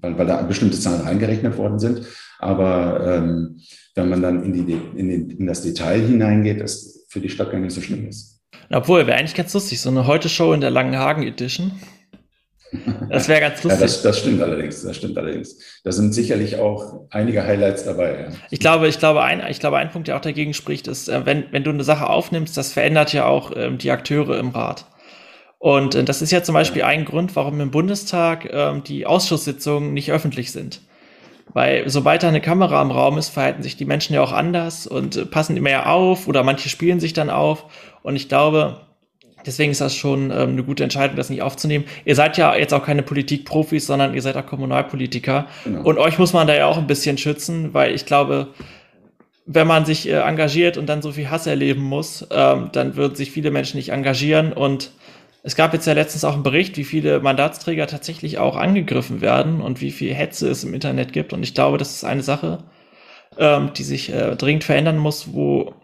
weil, 0.00 0.18
weil 0.18 0.26
da 0.26 0.42
bestimmte 0.42 0.78
Zahlen 0.78 1.00
reingerechnet 1.00 1.58
worden 1.58 1.80
sind. 1.80 2.02
Aber 2.38 3.04
ähm, 3.04 3.56
wenn 3.96 4.08
man 4.08 4.22
dann 4.22 4.44
in, 4.44 4.52
die, 4.52 4.80
in, 4.96 5.08
den, 5.08 5.30
in 5.30 5.46
das 5.46 5.62
Detail 5.62 6.00
hineingeht, 6.00 6.60
das 6.60 7.04
für 7.08 7.20
die 7.20 7.28
Stadt 7.28 7.50
gar 7.50 7.58
nicht 7.58 7.74
so 7.74 7.80
schlimm 7.80 8.06
ist. 8.06 8.33
Obwohl, 8.74 9.06
wäre 9.06 9.18
eigentlich 9.18 9.34
ganz 9.34 9.54
lustig, 9.54 9.80
so 9.80 9.88
eine 9.88 10.06
Heute-Show 10.06 10.52
in 10.52 10.60
der 10.60 10.70
Langenhagen 10.70 11.22
Edition. 11.22 11.72
Das 13.08 13.28
wäre 13.28 13.40
ganz 13.40 13.62
lustig. 13.62 13.80
Ja, 13.80 13.86
das, 13.86 14.02
das, 14.02 14.18
stimmt 14.18 14.42
allerdings, 14.42 14.82
das 14.82 14.96
stimmt 14.96 15.16
allerdings. 15.16 15.58
Da 15.84 15.92
sind 15.92 16.12
sicherlich 16.12 16.56
auch 16.56 17.06
einige 17.10 17.44
Highlights 17.44 17.84
dabei. 17.84 18.22
Ja. 18.22 18.36
Ich 18.50 18.58
glaube, 18.58 18.88
ich 18.88 18.98
glaube, 18.98 19.22
ein, 19.22 19.42
ich 19.48 19.60
glaube, 19.60 19.78
ein 19.78 19.90
Punkt, 19.90 20.08
der 20.08 20.16
auch 20.16 20.20
dagegen 20.20 20.54
spricht, 20.54 20.88
ist, 20.88 21.08
äh, 21.08 21.24
wenn, 21.24 21.44
wenn 21.52 21.62
du 21.62 21.70
eine 21.70 21.84
Sache 21.84 22.08
aufnimmst, 22.08 22.56
das 22.56 22.72
verändert 22.72 23.12
ja 23.12 23.26
auch 23.26 23.52
ähm, 23.54 23.78
die 23.78 23.92
Akteure 23.92 24.38
im 24.38 24.48
Rat. 24.48 24.86
Und 25.58 25.94
äh, 25.94 26.02
das 26.02 26.20
ist 26.20 26.32
ja 26.32 26.42
zum 26.42 26.54
Beispiel 26.54 26.82
ein 26.82 27.04
Grund, 27.04 27.36
warum 27.36 27.60
im 27.60 27.70
Bundestag 27.70 28.48
ähm, 28.52 28.82
die 28.82 29.06
Ausschusssitzungen 29.06 29.94
nicht 29.94 30.10
öffentlich 30.10 30.50
sind. 30.50 30.80
Weil 31.52 31.88
sobald 31.88 32.22
da 32.22 32.28
eine 32.28 32.40
Kamera 32.40 32.80
im 32.82 32.90
Raum 32.90 33.18
ist, 33.18 33.28
verhalten 33.28 33.62
sich 33.62 33.76
die 33.76 33.84
Menschen 33.84 34.14
ja 34.14 34.22
auch 34.22 34.32
anders 34.32 34.86
und 34.86 35.16
äh, 35.16 35.26
passen 35.26 35.56
immer 35.56 35.70
ja 35.70 35.86
auf 35.86 36.26
oder 36.26 36.42
manche 36.42 36.68
spielen 36.68 37.00
sich 37.00 37.12
dann 37.12 37.30
auf. 37.30 37.66
Und 38.02 38.16
ich 38.16 38.28
glaube, 38.28 38.80
deswegen 39.46 39.70
ist 39.70 39.80
das 39.80 39.94
schon 39.94 40.30
ähm, 40.30 40.50
eine 40.50 40.64
gute 40.64 40.82
Entscheidung, 40.82 41.16
das 41.16 41.30
nicht 41.30 41.42
aufzunehmen. 41.42 41.84
Ihr 42.04 42.14
seid 42.14 42.36
ja 42.38 42.56
jetzt 42.56 42.74
auch 42.74 42.84
keine 42.84 43.02
Politikprofis, 43.02 43.86
sondern 43.86 44.14
ihr 44.14 44.22
seid 44.22 44.36
auch 44.36 44.46
Kommunalpolitiker. 44.46 45.46
Genau. 45.64 45.82
Und 45.82 45.98
euch 45.98 46.18
muss 46.18 46.32
man 46.32 46.46
da 46.46 46.54
ja 46.54 46.66
auch 46.66 46.78
ein 46.78 46.86
bisschen 46.86 47.18
schützen, 47.18 47.74
weil 47.74 47.94
ich 47.94 48.06
glaube, 48.06 48.48
wenn 49.46 49.66
man 49.66 49.84
sich 49.84 50.08
äh, 50.08 50.20
engagiert 50.20 50.76
und 50.76 50.86
dann 50.86 51.02
so 51.02 51.12
viel 51.12 51.30
Hass 51.30 51.46
erleben 51.46 51.82
muss, 51.82 52.26
ähm, 52.30 52.70
dann 52.72 52.96
würden 52.96 53.14
sich 53.14 53.30
viele 53.30 53.50
Menschen 53.50 53.76
nicht 53.76 53.90
engagieren 53.90 54.52
und 54.52 54.92
es 55.46 55.56
gab 55.56 55.74
jetzt 55.74 55.86
ja 55.86 55.92
letztens 55.92 56.24
auch 56.24 56.32
einen 56.32 56.42
Bericht, 56.42 56.78
wie 56.78 56.84
viele 56.84 57.20
Mandatsträger 57.20 57.86
tatsächlich 57.86 58.38
auch 58.38 58.56
angegriffen 58.56 59.20
werden 59.20 59.60
und 59.60 59.82
wie 59.82 59.90
viel 59.90 60.14
Hetze 60.14 60.48
es 60.48 60.64
im 60.64 60.72
Internet 60.72 61.12
gibt. 61.12 61.34
Und 61.34 61.42
ich 61.42 61.54
glaube, 61.54 61.76
das 61.76 61.94
ist 61.94 62.04
eine 62.04 62.22
Sache, 62.22 62.64
ähm, 63.38 63.72
die 63.76 63.82
sich 63.82 64.10
äh, 64.10 64.36
dringend 64.36 64.64
verändern 64.64 64.96
muss, 64.96 65.34
wo 65.34 65.74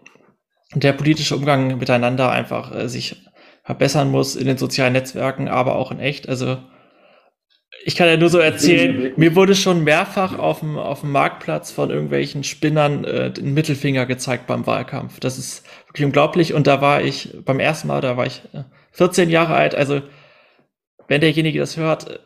der 0.73 0.93
politische 0.93 1.35
Umgang 1.35 1.77
miteinander 1.77 2.31
einfach 2.31 2.75
äh, 2.75 2.89
sich 2.89 3.23
verbessern 3.63 4.09
muss 4.09 4.35
in 4.35 4.47
den 4.47 4.57
sozialen 4.57 4.93
Netzwerken, 4.93 5.47
aber 5.47 5.75
auch 5.75 5.91
in 5.91 5.99
echt. 5.99 6.27
Also 6.27 6.57
ich 7.85 7.95
kann 7.95 8.07
ja 8.07 8.17
nur 8.17 8.29
so 8.29 8.39
erzählen, 8.39 9.13
mir 9.15 9.35
wurde 9.35 9.53
schon 9.53 9.83
mehrfach 9.83 10.39
auf 10.39 10.61
dem, 10.61 10.75
auf 10.79 11.01
dem 11.01 11.11
Marktplatz 11.11 11.71
von 11.71 11.91
irgendwelchen 11.91 12.43
Spinnern 12.43 13.03
äh, 13.03 13.29
den 13.29 13.53
Mittelfinger 13.53 14.07
gezeigt 14.07 14.47
beim 14.47 14.65
Wahlkampf. 14.65 15.19
Das 15.19 15.37
ist 15.37 15.67
wirklich 15.85 16.05
unglaublich. 16.05 16.55
Und 16.55 16.65
da 16.65 16.81
war 16.81 17.03
ich 17.03 17.37
beim 17.45 17.59
ersten 17.59 17.89
Mal, 17.89 18.01
da 18.01 18.17
war 18.17 18.25
ich 18.25 18.41
äh, 18.53 18.63
14 18.91 19.29
Jahre 19.29 19.55
alt. 19.55 19.75
Also, 19.75 20.01
wenn 21.07 21.21
derjenige 21.21 21.59
das 21.59 21.77
hört, 21.77 22.19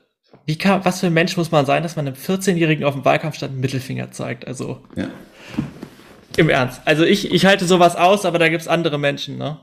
wie 0.45 0.58
kann, 0.58 0.86
was 0.86 0.99
für 0.99 1.08
ein 1.08 1.13
Mensch 1.13 1.38
muss 1.38 1.51
man 1.51 1.65
sein, 1.65 1.84
dass 1.84 1.95
man 1.95 2.08
einem 2.08 2.15
14-Jährigen 2.15 2.84
auf 2.84 2.93
dem 2.93 3.06
Wahlkampfstand 3.06 3.54
einen 3.54 3.62
Mittelfinger 3.62 4.12
zeigt? 4.12 4.47
Also, 4.47 4.82
ja. 4.95 5.10
im 6.38 6.49
Ernst. 6.49 6.82
Also, 6.86 7.04
ich, 7.04 7.32
ich 7.32 7.45
halte 7.45 7.65
sowas 7.65 7.95
aus, 7.95 8.25
aber 8.25 8.39
da 8.39 8.49
gibt 8.49 8.62
es 8.62 8.67
andere 8.67 8.97
Menschen, 8.97 9.38
ne? 9.38 9.60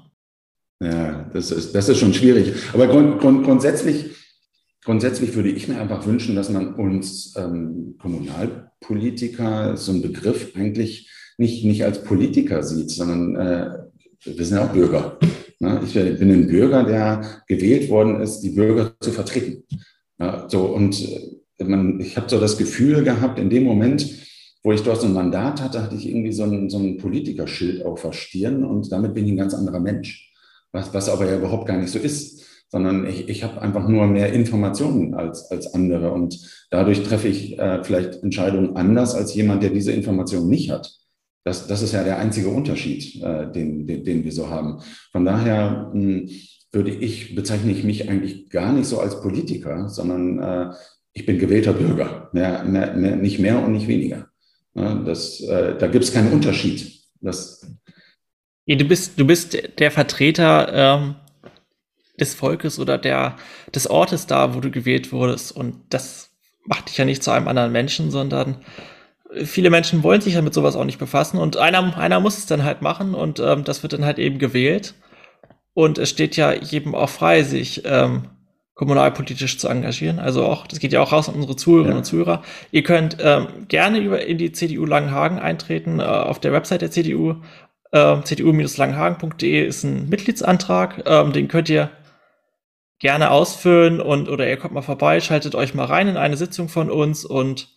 Ja, 0.82 1.30
das 1.32 1.52
ist, 1.52 1.74
das 1.74 1.88
ist 1.88 1.98
schon 1.98 2.12
schwierig. 2.12 2.54
Aber 2.72 2.88
grund, 2.88 3.20
grund, 3.20 3.44
grundsätzlich, 3.44 4.16
grundsätzlich 4.84 5.34
würde 5.36 5.50
ich 5.50 5.68
mir 5.68 5.80
einfach 5.80 6.06
wünschen, 6.06 6.34
dass 6.34 6.50
man 6.50 6.74
uns 6.74 7.34
ähm, 7.36 7.94
Kommunalpolitiker, 8.00 9.76
so 9.76 9.92
ein 9.92 10.02
Begriff 10.02 10.56
eigentlich 10.56 11.08
nicht, 11.38 11.64
nicht 11.64 11.84
als 11.84 12.02
Politiker 12.02 12.64
sieht, 12.64 12.90
sondern 12.90 13.36
äh, 13.36 13.70
wir 14.24 14.44
sind 14.44 14.58
ja 14.58 14.64
auch 14.64 14.72
Bürger. 14.72 15.18
Ne? 15.62 15.80
Ich 15.84 15.94
bin 15.94 16.30
ein 16.30 16.48
Bürger, 16.48 16.82
der 16.82 17.22
gewählt 17.46 17.88
worden 17.88 18.20
ist, 18.20 18.40
die 18.40 18.50
Bürger 18.50 18.94
zu 19.00 19.12
vertreten. 19.12 19.62
So, 20.48 20.66
und 20.66 21.00
äh, 21.58 21.64
man, 21.64 22.00
ich 22.00 22.16
habe 22.16 22.28
so 22.28 22.40
das 22.40 22.58
Gefühl 22.58 23.04
gehabt, 23.04 23.38
in 23.38 23.48
dem 23.48 23.64
Moment, 23.64 24.08
wo 24.64 24.72
ich 24.72 24.82
dort 24.82 25.00
so 25.00 25.06
ein 25.06 25.12
Mandat 25.12 25.62
hatte, 25.62 25.82
hatte 25.82 25.96
ich 25.96 26.08
irgendwie 26.08 26.32
so 26.32 26.44
ein, 26.44 26.68
so 26.68 26.78
ein 26.78 26.96
Politikerschild 26.96 27.84
auf 27.84 28.02
der 28.02 28.12
Stirn 28.12 28.64
und 28.64 28.90
damit 28.90 29.14
bin 29.14 29.24
ich 29.24 29.32
ein 29.32 29.36
ganz 29.36 29.54
anderer 29.54 29.80
Mensch. 29.80 30.32
Was, 30.72 30.92
was 30.94 31.08
aber 31.08 31.26
ja 31.26 31.36
überhaupt 31.36 31.66
gar 31.66 31.76
nicht 31.76 31.90
so 31.90 31.98
ist, 31.98 32.44
sondern 32.68 33.06
ich, 33.06 33.28
ich 33.28 33.44
habe 33.44 33.60
einfach 33.60 33.86
nur 33.86 34.06
mehr 34.06 34.32
Informationen 34.32 35.14
als, 35.14 35.50
als 35.50 35.74
andere 35.74 36.12
und 36.12 36.38
dadurch 36.70 37.02
treffe 37.02 37.28
ich 37.28 37.58
äh, 37.58 37.84
vielleicht 37.84 38.22
Entscheidungen 38.22 38.76
anders 38.76 39.14
als 39.14 39.34
jemand, 39.34 39.62
der 39.62 39.70
diese 39.70 39.92
Informationen 39.92 40.48
nicht 40.48 40.70
hat. 40.70 41.01
Das, 41.44 41.66
das 41.66 41.82
ist 41.82 41.92
ja 41.92 42.04
der 42.04 42.18
einzige 42.18 42.48
Unterschied, 42.48 43.22
äh, 43.22 43.50
den, 43.50 43.86
den, 43.86 44.04
den 44.04 44.24
wir 44.24 44.32
so 44.32 44.48
haben. 44.48 44.80
Von 45.10 45.24
daher 45.24 45.90
mh, 45.92 46.02
hm, 46.20 46.30
würde 46.72 46.90
ich, 46.90 47.34
bezeichne 47.34 47.72
ich 47.72 47.84
mich 47.84 48.08
eigentlich 48.08 48.48
gar 48.48 48.72
nicht 48.72 48.86
so 48.86 48.98
als 48.98 49.20
Politiker, 49.20 49.88
sondern 49.88 50.38
äh, 50.38 50.74
ich 51.12 51.26
bin 51.26 51.38
gewählter 51.38 51.74
Bürger. 51.74 52.30
Mehr, 52.32 52.64
mehr, 52.64 52.94
mehr, 52.94 53.16
nicht 53.16 53.38
mehr 53.38 53.62
und 53.62 53.72
nicht 53.72 53.88
weniger. 53.88 54.28
Ja, 54.74 54.94
das, 54.94 55.40
äh, 55.40 55.76
da 55.76 55.86
gibt 55.86 56.04
es 56.04 56.12
keinen 56.12 56.32
Unterschied. 56.32 57.02
Das 57.20 57.66
du, 58.66 58.84
bist, 58.84 59.18
du 59.18 59.26
bist 59.26 59.58
der 59.78 59.90
Vertreter 59.90 60.72
ähm, 60.72 61.14
des 62.18 62.34
Volkes 62.34 62.78
oder 62.78 62.96
der, 62.96 63.36
des 63.74 63.88
Ortes 63.88 64.26
da, 64.26 64.54
wo 64.54 64.60
du 64.60 64.70
gewählt 64.70 65.12
wurdest. 65.12 65.52
Und 65.52 65.76
das 65.90 66.30
macht 66.64 66.88
dich 66.88 66.96
ja 66.96 67.04
nicht 67.04 67.22
zu 67.22 67.30
einem 67.30 67.48
anderen 67.48 67.72
Menschen, 67.72 68.10
sondern 68.10 68.56
viele 69.44 69.70
Menschen 69.70 70.02
wollen 70.02 70.20
sich 70.20 70.34
ja 70.34 70.42
mit 70.42 70.54
sowas 70.54 70.76
auch 70.76 70.84
nicht 70.84 70.98
befassen. 70.98 71.38
Und 71.38 71.56
einer, 71.56 71.96
einer 71.96 72.20
muss 72.20 72.38
es 72.38 72.46
dann 72.46 72.64
halt 72.64 72.82
machen 72.82 73.14
und 73.14 73.40
ähm, 73.40 73.64
das 73.64 73.82
wird 73.82 73.92
dann 73.92 74.04
halt 74.04 74.18
eben 74.18 74.38
gewählt. 74.38 74.94
Und 75.74 75.98
es 75.98 76.10
steht 76.10 76.36
ja 76.36 76.52
jedem 76.52 76.94
auch 76.94 77.08
frei, 77.08 77.42
sich 77.42 77.82
ähm, 77.84 78.28
kommunalpolitisch 78.74 79.58
zu 79.58 79.68
engagieren. 79.68 80.18
Also 80.18 80.44
auch, 80.44 80.66
das 80.66 80.80
geht 80.80 80.92
ja 80.92 81.00
auch 81.00 81.12
raus 81.12 81.28
an 81.28 81.34
unsere 81.34 81.56
Zuhörerinnen 81.56 81.94
ja. 81.94 81.98
und 81.98 82.04
Zuhörer. 82.04 82.42
Ihr 82.70 82.82
könnt 82.82 83.16
ähm, 83.20 83.46
gerne 83.68 83.98
über 83.98 84.24
in 84.26 84.38
die 84.38 84.52
CDU 84.52 84.84
Langenhagen 84.84 85.38
eintreten. 85.38 86.00
Äh, 86.00 86.02
auf 86.02 86.40
der 86.40 86.52
Website 86.52 86.82
der 86.82 86.90
CDU, 86.90 87.36
äh, 87.92 88.16
cdu-langenhagen.de 88.22 89.64
ist 89.64 89.84
ein 89.84 90.08
Mitgliedsantrag. 90.08 91.04
Ähm, 91.06 91.32
den 91.32 91.48
könnt 91.48 91.68
ihr 91.68 91.90
gerne 92.98 93.30
ausfüllen 93.30 94.00
und 94.00 94.28
oder 94.28 94.48
ihr 94.48 94.56
kommt 94.56 94.74
mal 94.74 94.82
vorbei, 94.82 95.20
schaltet 95.20 95.56
euch 95.56 95.74
mal 95.74 95.86
rein 95.86 96.06
in 96.06 96.16
eine 96.16 96.36
Sitzung 96.36 96.68
von 96.68 96.88
uns 96.88 97.24
und 97.24 97.68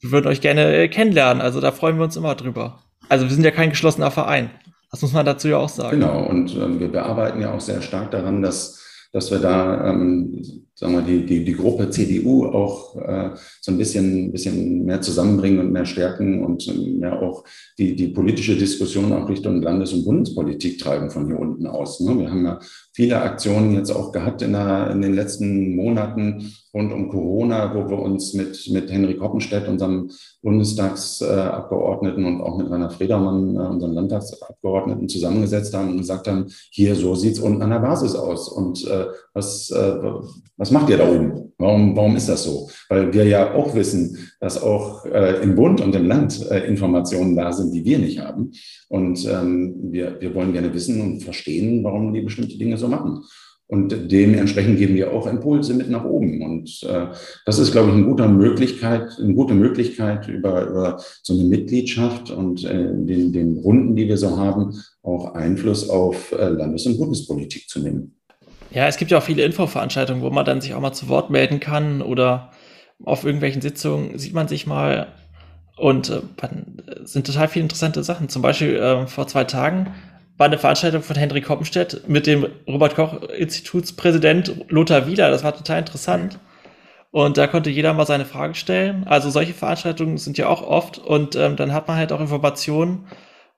wir 0.00 0.12
würden 0.12 0.26
euch 0.26 0.40
gerne 0.40 0.74
äh, 0.76 0.88
kennenlernen. 0.88 1.40
Also 1.40 1.60
da 1.60 1.72
freuen 1.72 1.96
wir 1.96 2.04
uns 2.04 2.16
immer 2.16 2.34
drüber. 2.34 2.80
Also 3.08 3.26
wir 3.26 3.34
sind 3.34 3.44
ja 3.44 3.50
kein 3.50 3.70
geschlossener 3.70 4.10
Verein. 4.10 4.50
Das 4.90 5.02
muss 5.02 5.12
man 5.12 5.26
dazu 5.26 5.48
ja 5.48 5.56
auch 5.56 5.68
sagen. 5.68 5.98
Genau, 5.98 6.24
und 6.26 6.54
ähm, 6.54 6.78
wir 6.78 6.88
bearbeiten 6.88 7.40
ja 7.40 7.52
auch 7.52 7.60
sehr 7.60 7.82
stark 7.82 8.12
daran, 8.12 8.42
dass, 8.42 8.80
dass 9.12 9.30
wir 9.30 9.40
da, 9.40 9.90
ähm, 9.90 10.40
sagen 10.74 10.94
wir, 10.94 11.02
die, 11.02 11.26
die, 11.26 11.44
die 11.44 11.54
Gruppe 11.54 11.90
CDU 11.90 12.46
auch 12.46 12.94
äh, 12.96 13.30
so 13.60 13.72
ein 13.72 13.78
bisschen, 13.78 14.30
bisschen 14.30 14.84
mehr 14.84 15.00
zusammenbringen 15.00 15.58
und 15.58 15.72
mehr 15.72 15.84
stärken 15.84 16.44
und 16.44 16.72
mehr 17.00 17.20
auch 17.20 17.44
die, 17.76 17.96
die 17.96 18.08
politische 18.08 18.56
Diskussion 18.56 19.12
auch 19.12 19.28
Richtung 19.28 19.62
Landes- 19.62 19.92
und 19.92 20.04
Bundespolitik 20.04 20.78
treiben 20.78 21.10
von 21.10 21.26
hier 21.26 21.40
unten 21.40 21.66
aus. 21.66 21.98
Ne? 21.98 22.16
Wir 22.16 22.30
haben 22.30 22.44
ja 22.44 22.60
viele 22.94 23.20
Aktionen 23.20 23.74
jetzt 23.74 23.90
auch 23.90 24.12
gehabt 24.12 24.40
in, 24.40 24.52
der, 24.52 24.90
in 24.90 25.02
den 25.02 25.14
letzten 25.14 25.74
Monaten 25.74 26.54
rund 26.72 26.92
um 26.92 27.08
Corona, 27.08 27.74
wo 27.74 27.90
wir 27.90 27.98
uns 27.98 28.34
mit, 28.34 28.70
mit 28.70 28.90
Henrik 28.90 29.20
Hoppenstedt, 29.20 29.68
unserem 29.68 30.10
Bundestagsabgeordneten 30.42 32.24
und 32.24 32.40
auch 32.40 32.56
mit 32.56 32.70
Rainer 32.70 32.90
Fredermann, 32.90 33.56
äh, 33.56 33.66
unserem 33.66 33.94
Landtagsabgeordneten, 33.94 35.08
zusammengesetzt 35.08 35.74
haben 35.74 35.90
und 35.90 35.98
gesagt 35.98 36.28
haben, 36.28 36.46
hier, 36.70 36.94
so 36.94 37.16
sieht's 37.16 37.40
unten 37.40 37.62
an 37.62 37.70
der 37.70 37.80
Basis 37.80 38.14
aus. 38.14 38.48
Und 38.48 38.86
äh, 38.86 39.06
was, 39.34 39.70
äh, 39.70 39.96
was 40.56 40.70
macht 40.70 40.88
ihr 40.88 40.96
da 40.96 41.08
oben? 41.08 41.52
Warum, 41.58 41.96
warum 41.96 42.16
ist 42.16 42.28
das 42.28 42.44
so? 42.44 42.70
Weil 42.88 43.12
wir 43.12 43.24
ja 43.24 43.54
auch 43.54 43.74
wissen, 43.74 44.16
dass 44.40 44.62
auch 44.62 45.04
äh, 45.06 45.42
im 45.42 45.56
Bund 45.56 45.80
und 45.80 45.94
im 45.94 46.06
Land 46.06 46.50
äh, 46.50 46.66
Informationen 46.66 47.36
da 47.36 47.52
sind, 47.52 47.72
die 47.74 47.84
wir 47.84 47.98
nicht 47.98 48.20
haben. 48.20 48.52
Und 48.88 49.28
ähm, 49.28 49.74
wir, 49.90 50.20
wir 50.20 50.34
wollen 50.34 50.52
gerne 50.52 50.72
wissen 50.72 51.00
und 51.00 51.22
verstehen, 51.22 51.82
warum 51.84 52.12
die 52.14 52.22
bestimmte 52.22 52.56
Dinge 52.56 52.78
so 52.78 52.88
machen. 52.88 53.24
Und 53.66 54.12
dementsprechend 54.12 54.78
geben 54.78 54.94
wir 54.94 55.12
auch 55.12 55.26
Impulse 55.26 55.74
mit 55.74 55.90
nach 55.90 56.04
oben. 56.04 56.42
Und 56.42 56.82
äh, 56.84 57.06
das 57.46 57.58
ist, 57.58 57.72
glaube 57.72 57.88
ich, 57.88 57.94
eine 57.94 58.04
gute 58.04 58.28
Möglichkeit, 58.28 59.18
eine 59.18 59.34
gute 59.34 59.54
Möglichkeit, 59.54 60.28
über, 60.28 60.68
über 60.68 61.02
so 61.22 61.32
eine 61.32 61.44
Mitgliedschaft 61.44 62.30
und 62.30 62.62
äh, 62.64 62.92
den, 62.92 63.32
den 63.32 63.58
Runden, 63.58 63.96
die 63.96 64.06
wir 64.06 64.18
so 64.18 64.36
haben, 64.36 64.78
auch 65.02 65.34
Einfluss 65.34 65.88
auf 65.88 66.32
äh, 66.32 66.48
Landes- 66.50 66.86
und 66.86 66.98
Bundespolitik 66.98 67.68
zu 67.68 67.80
nehmen. 67.80 68.14
Ja, 68.74 68.88
es 68.88 68.96
gibt 68.96 69.12
ja 69.12 69.18
auch 69.18 69.22
viele 69.22 69.44
Infoveranstaltungen, 69.44 70.20
wo 70.22 70.30
man 70.30 70.44
dann 70.44 70.60
sich 70.60 70.74
auch 70.74 70.80
mal 70.80 70.92
zu 70.92 71.08
Wort 71.08 71.30
melden 71.30 71.60
kann 71.60 72.02
oder 72.02 72.50
auf 73.04 73.24
irgendwelchen 73.24 73.62
Sitzungen 73.62 74.18
sieht 74.18 74.34
man 74.34 74.48
sich 74.48 74.66
mal 74.66 75.06
und 75.76 76.10
äh, 76.10 76.20
sind 77.04 77.26
total 77.26 77.46
viele 77.46 77.64
interessante 77.64 78.02
Sachen. 78.02 78.28
Zum 78.28 78.42
Beispiel 78.42 78.76
äh, 78.76 79.06
vor 79.06 79.28
zwei 79.28 79.44
Tagen 79.44 79.94
war 80.36 80.46
eine 80.46 80.58
Veranstaltung 80.58 81.02
von 81.02 81.14
Henrik 81.14 81.48
Hoppenstedt 81.48 82.08
mit 82.08 82.26
dem 82.26 82.46
Robert-Koch-Institutspräsident 82.66 84.64
Lothar 84.68 85.06
Wieler. 85.06 85.30
Das 85.30 85.44
war 85.44 85.56
total 85.56 85.78
interessant. 85.78 86.40
Und 87.12 87.38
da 87.38 87.46
konnte 87.46 87.70
jeder 87.70 87.94
mal 87.94 88.06
seine 88.06 88.24
Frage 88.24 88.56
stellen. 88.56 89.04
Also 89.06 89.30
solche 89.30 89.54
Veranstaltungen 89.54 90.18
sind 90.18 90.36
ja 90.36 90.48
auch 90.48 90.62
oft. 90.62 90.98
Und 90.98 91.36
ähm, 91.36 91.54
dann 91.54 91.72
hat 91.72 91.86
man 91.86 91.96
halt 91.96 92.10
auch 92.10 92.20
Informationen 92.20 93.06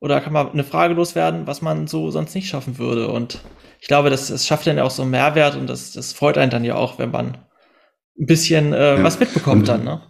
oder 0.00 0.20
kann 0.20 0.32
man 0.32 0.50
eine 0.50 0.64
Frage 0.64 0.94
loswerden, 0.94 1.46
was 1.46 1.62
man 1.62 1.86
so 1.86 2.10
sonst 2.10 2.34
nicht 2.34 2.48
schaffen 2.48 2.78
würde. 2.78 3.08
Und 3.08 3.40
ich 3.80 3.88
glaube, 3.88 4.10
das, 4.10 4.28
das 4.28 4.46
schafft 4.46 4.66
dann 4.66 4.76
ja 4.76 4.84
auch 4.84 4.90
so 4.90 5.02
einen 5.02 5.10
Mehrwert 5.10 5.56
und 5.56 5.68
das, 5.68 5.92
das 5.92 6.12
freut 6.12 6.38
einen 6.38 6.50
dann 6.50 6.64
ja 6.64 6.74
auch, 6.74 6.98
wenn 6.98 7.10
man 7.10 7.38
ein 8.18 8.26
bisschen 8.26 8.72
äh, 8.72 8.96
ja. 8.96 9.04
was 9.04 9.20
mitbekommt 9.20 9.60
und, 9.60 9.68
dann. 9.68 9.84
Ne? 9.84 10.02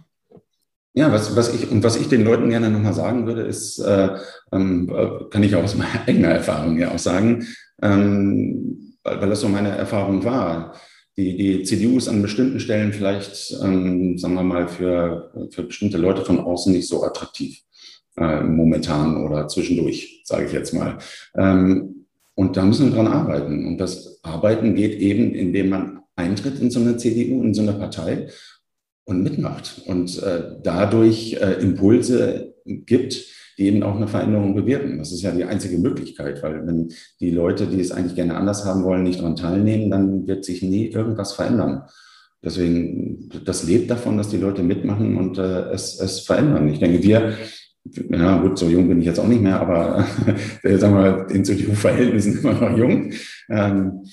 Ja, 0.93 1.11
was, 1.11 1.35
was 1.35 1.53
ich 1.53 1.69
und 1.69 1.83
was 1.83 1.95
ich 1.95 2.07
den 2.07 2.23
Leuten 2.23 2.49
gerne 2.49 2.69
nochmal 2.69 2.93
sagen 2.93 3.27
würde, 3.27 3.43
ist, 3.43 3.79
äh, 3.79 4.09
ähm, 4.51 4.91
kann 5.29 5.43
ich 5.43 5.55
auch 5.55 5.63
aus 5.63 5.75
meiner 5.75 5.89
eigenen 6.07 6.31
Erfahrung 6.31 6.77
ja 6.77 6.91
auch 6.91 6.99
sagen, 6.99 7.45
ähm, 7.81 8.95
weil, 9.03 9.21
weil 9.21 9.29
das 9.29 9.41
so 9.41 9.47
meine 9.47 9.69
Erfahrung 9.69 10.23
war. 10.23 10.73
Die, 11.15 11.35
die 11.35 11.63
CDU 11.63 11.97
ist 11.97 12.07
an 12.07 12.21
bestimmten 12.21 12.59
Stellen 12.59 12.93
vielleicht, 12.93 13.51
ähm, 13.63 14.19
sagen 14.19 14.35
wir 14.35 14.43
mal, 14.43 14.67
für, 14.67 15.31
für 15.49 15.63
bestimmte 15.63 15.97
Leute 15.97 16.23
von 16.23 16.39
außen 16.39 16.71
nicht 16.71 16.87
so 16.87 17.03
attraktiv 17.03 17.63
äh, 18.17 18.41
momentan 18.41 19.23
oder 19.23 19.47
zwischendurch, 19.47 20.21
sage 20.25 20.45
ich 20.45 20.51
jetzt 20.51 20.73
mal. 20.73 20.97
Ähm, 21.35 22.05
und 22.35 22.55
da 22.57 22.65
müssen 22.65 22.89
wir 22.89 22.95
dran 22.95 23.07
arbeiten. 23.07 23.65
Und 23.65 23.77
das 23.77 24.19
Arbeiten 24.23 24.75
geht 24.75 24.99
eben, 24.99 25.33
indem 25.33 25.69
man 25.69 25.99
eintritt 26.15 26.59
in 26.59 26.69
so 26.69 26.79
eine 26.79 26.97
CDU, 26.97 27.43
in 27.43 27.53
so 27.53 27.61
eine 27.61 27.73
Partei 27.73 28.27
und 29.05 29.23
mitmacht 29.23 29.81
und 29.85 30.21
äh, 30.21 30.55
dadurch 30.61 31.33
äh, 31.41 31.61
Impulse 31.61 32.53
gibt, 32.65 33.25
die 33.57 33.65
eben 33.65 33.81
auch 33.81 33.95
eine 33.95 34.07
Veränderung 34.07 34.53
bewirken. 34.53 34.99
Das 34.99 35.11
ist 35.11 35.21
ja 35.21 35.31
die 35.31 35.45
einzige 35.45 35.77
Möglichkeit, 35.77 36.43
weil 36.43 36.67
wenn 36.67 36.89
die 37.19 37.31
Leute, 37.31 37.65
die 37.65 37.79
es 37.79 37.91
eigentlich 37.91 38.15
gerne 38.15 38.35
anders 38.35 38.65
haben 38.65 38.83
wollen, 38.83 39.03
nicht 39.03 39.19
daran 39.19 39.35
teilnehmen, 39.35 39.89
dann 39.89 40.27
wird 40.27 40.45
sich 40.45 40.61
nie 40.61 40.87
irgendwas 40.87 41.33
verändern. 41.33 41.83
Deswegen, 42.43 43.29
das 43.45 43.63
lebt 43.63 43.89
davon, 43.89 44.17
dass 44.17 44.29
die 44.29 44.37
Leute 44.37 44.61
mitmachen 44.61 45.17
und 45.17 45.39
äh, 45.39 45.71
es, 45.71 45.99
es 45.99 46.19
verändern. 46.19 46.67
Ich 46.67 46.79
denke, 46.79 47.01
wir, 47.01 47.33
ja 48.09 48.41
gut, 48.41 48.57
so 48.57 48.67
jung 48.67 48.87
bin 48.87 48.99
ich 48.99 49.05
jetzt 49.05 49.19
auch 49.19 49.27
nicht 49.27 49.41
mehr, 49.41 49.59
aber 49.59 50.05
äh, 50.63 50.77
sagen 50.77 50.95
wir, 50.95 51.27
in 51.33 51.45
CDU-Verhältnissen 51.45 52.39
immer 52.43 52.53
noch 52.53 52.77
jung. 52.77 53.11
Ähm, 53.49 54.03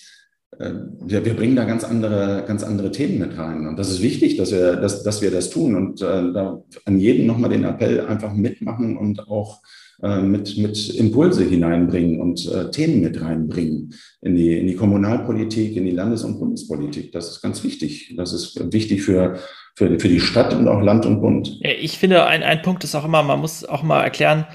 äh, 0.59 0.73
wir, 1.05 1.25
wir 1.25 1.35
bringen 1.35 1.57
da 1.57 1.65
ganz 1.65 1.85
andere, 1.85 2.45
ganz 2.47 2.63
andere 2.63 2.91
Themen 2.91 3.19
mit 3.19 3.37
rein. 3.39 3.67
Und 3.67 3.79
das 3.79 3.91
ist 3.91 4.03
wichtig, 4.03 4.37
dass 4.37 4.53
wir, 4.53 4.77
dass, 4.77 5.03
dass 5.03 5.23
wir 5.23 5.31
das 5.31 5.51
tun 5.51 5.75
und 5.75 6.03
äh, 6.03 6.33
da 6.33 6.63
an 6.85 6.99
jeden 6.99 7.27
nochmal 7.27 7.51
den 7.51 7.65
Appell 7.65 8.01
einfach 8.01 8.33
mitmachen 8.33 8.97
und 8.97 9.29
auch 9.29 9.61
äh, 10.03 10.21
mit, 10.23 10.57
mit 10.59 10.95
Impulse 10.95 11.45
hineinbringen 11.45 12.21
und 12.21 12.51
äh, 12.53 12.71
Themen 12.71 13.01
mit 13.01 13.21
reinbringen 13.21 13.95
in 14.23 14.35
die, 14.35 14.59
in 14.59 14.67
die 14.67 14.77
Kommunalpolitik, 14.77 15.77
in 15.77 15.85
die 15.85 15.93
Landes- 15.93 16.25
und 16.25 16.39
Bundespolitik. 16.39 17.13
Das 17.13 17.31
ist 17.31 17.43
ganz 17.43 17.63
wichtig. 17.65 18.15
Das 18.17 18.33
ist 18.33 18.73
wichtig 18.73 19.03
für, 19.03 19.37
für, 19.75 19.99
für 19.99 20.09
die 20.09 20.21
Stadt 20.21 20.55
und 20.55 20.69
auch 20.69 20.81
Land 20.81 21.05
und 21.07 21.21
Bund. 21.21 21.59
Ich 21.61 21.99
finde, 21.99 22.27
ein, 22.27 22.43
ein 22.43 22.63
Punkt 22.63 22.85
ist 22.85 22.95
auch 22.95 23.05
immer, 23.05 23.23
man 23.23 23.41
muss 23.41 23.65
auch 23.65 23.83
mal 23.83 24.03
erklären, 24.03 24.47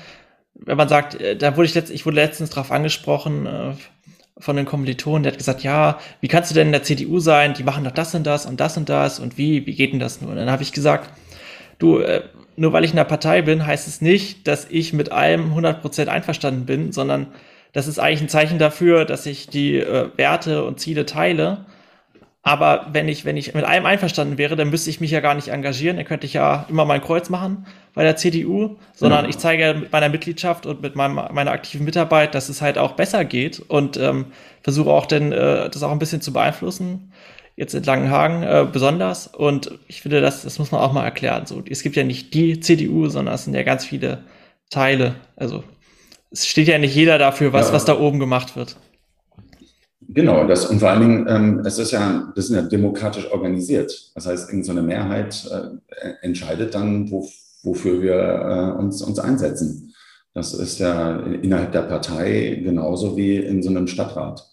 wenn 0.55 0.77
man 0.77 0.89
sagt, 0.89 1.19
äh, 1.19 1.35
da 1.35 1.55
wurde 1.55 1.67
ich 1.67 1.75
letzt, 1.75 1.91
ich 1.91 2.05
wurde 2.05 2.15
letztens 2.15 2.49
darauf 2.51 2.71
angesprochen, 2.71 3.45
äh, 3.45 3.73
von 4.39 4.55
den 4.55 4.65
Kommilitonen, 4.65 5.23
der 5.23 5.33
hat 5.33 5.37
gesagt, 5.37 5.63
ja, 5.63 5.99
wie 6.21 6.29
kannst 6.29 6.49
du 6.49 6.55
denn 6.55 6.67
in 6.67 6.71
der 6.71 6.83
CDU 6.83 7.19
sein? 7.19 7.53
Die 7.53 7.63
machen 7.63 7.83
doch 7.83 7.91
das 7.91 8.15
und 8.15 8.25
das 8.25 8.45
und 8.45 8.59
das 8.61 8.77
und 8.77 8.87
das 8.87 9.19
und 9.19 9.37
wie, 9.37 9.65
wie 9.65 9.75
geht 9.75 9.91
denn 9.91 9.99
das 9.99 10.21
nur? 10.21 10.31
Und 10.31 10.37
dann 10.37 10.49
habe 10.49 10.63
ich 10.63 10.71
gesagt, 10.71 11.09
du, 11.77 11.99
äh, 11.99 12.23
nur 12.55 12.73
weil 12.73 12.85
ich 12.85 12.91
in 12.91 12.97
der 12.97 13.03
Partei 13.03 13.41
bin, 13.41 13.65
heißt 13.65 13.87
es 13.87 14.01
nicht, 14.01 14.47
dass 14.47 14.67
ich 14.69 14.93
mit 14.93 15.11
allem 15.11 15.53
100% 15.53 16.07
einverstanden 16.07 16.65
bin, 16.65 16.93
sondern 16.93 17.27
das 17.73 17.87
ist 17.87 17.99
eigentlich 17.99 18.21
ein 18.21 18.29
Zeichen 18.29 18.59
dafür, 18.59 19.05
dass 19.05 19.25
ich 19.25 19.47
die 19.47 19.77
äh, 19.77 20.09
Werte 20.15 20.63
und 20.63 20.79
Ziele 20.79 21.05
teile. 21.05 21.65
Aber 22.41 22.87
wenn 22.93 23.09
ich, 23.09 23.25
wenn 23.25 23.35
ich 23.35 23.53
mit 23.53 23.65
allem 23.65 23.85
einverstanden 23.85 24.37
wäre, 24.37 24.55
dann 24.55 24.69
müsste 24.69 24.89
ich 24.89 25.01
mich 25.01 25.11
ja 25.11 25.19
gar 25.19 25.35
nicht 25.35 25.49
engagieren. 25.49 25.97
Dann 25.97 26.05
könnte 26.05 26.25
ich 26.25 26.33
ja 26.33 26.65
immer 26.69 26.85
mein 26.85 27.01
Kreuz 27.01 27.29
machen 27.29 27.65
bei 27.93 28.03
der 28.03 28.15
CDU, 28.15 28.77
sondern 28.93 29.25
ja. 29.25 29.29
ich 29.29 29.37
zeige 29.37 29.73
mit 29.77 29.91
meiner 29.91 30.07
Mitgliedschaft 30.07 30.65
und 30.65 30.81
mit 30.81 30.95
meinem, 30.95 31.15
meiner 31.15 31.51
aktiven 31.51 31.85
Mitarbeit, 31.85 32.33
dass 32.33 32.47
es 32.47 32.61
halt 32.61 32.77
auch 32.77 32.93
besser 32.93 33.25
geht 33.25 33.59
und 33.59 33.97
ähm, 33.97 34.27
versuche 34.61 34.89
auch 34.89 35.05
dann 35.05 35.33
äh, 35.33 35.69
das 35.69 35.83
auch 35.83 35.91
ein 35.91 35.99
bisschen 35.99 36.21
zu 36.21 36.31
beeinflussen. 36.31 37.11
Jetzt 37.57 37.73
in 37.73 37.83
Langenhagen 37.83 38.43
äh, 38.43 38.65
besonders. 38.71 39.27
Und 39.27 39.77
ich 39.89 40.01
finde, 40.01 40.21
das, 40.21 40.43
das 40.43 40.59
muss 40.59 40.71
man 40.71 40.79
auch 40.79 40.93
mal 40.93 41.03
erklären. 41.03 41.45
So, 41.45 41.61
es 41.69 41.83
gibt 41.83 41.97
ja 41.97 42.05
nicht 42.05 42.33
die 42.33 42.61
CDU, 42.61 43.09
sondern 43.09 43.35
es 43.35 43.43
sind 43.43 43.53
ja 43.53 43.63
ganz 43.63 43.83
viele 43.83 44.23
Teile. 44.69 45.15
Also 45.35 45.65
es 46.31 46.47
steht 46.47 46.69
ja 46.69 46.77
nicht 46.77 46.95
jeder 46.95 47.17
dafür, 47.17 47.51
was, 47.51 47.67
ja. 47.67 47.73
was 47.73 47.83
da 47.83 47.99
oben 47.99 48.19
gemacht 48.19 48.55
wird. 48.55 48.77
Genau, 50.11 50.47
das 50.47 50.65
und 50.65 50.79
vor 50.79 50.89
allen 50.89 51.01
Dingen, 51.01 51.25
ähm, 51.29 51.61
es 51.65 51.77
ist 51.77 51.91
ja, 51.91 52.31
das 52.35 52.45
ist 52.45 52.55
ja 52.55 52.63
demokratisch 52.63 53.31
organisiert. 53.31 54.11
Das 54.15 54.25
heißt, 54.25 54.49
irgendeine 54.49 54.81
Mehrheit 54.81 55.47
äh, 55.51 56.13
entscheidet 56.21 56.73
dann, 56.73 57.11
wo, 57.11 57.29
wofür 57.61 58.01
wir 58.01 58.15
äh, 58.15 58.79
uns, 58.79 59.03
uns 59.03 59.19
einsetzen. 59.19 59.93
Das 60.33 60.55
ist 60.55 60.79
ja 60.79 61.19
innerhalb 61.19 61.73
der 61.73 61.83
Partei 61.83 62.59
genauso 62.63 63.17
wie 63.17 63.37
in 63.37 63.61
so 63.61 63.69
einem 63.69 63.85
Stadtrat. 63.85 64.49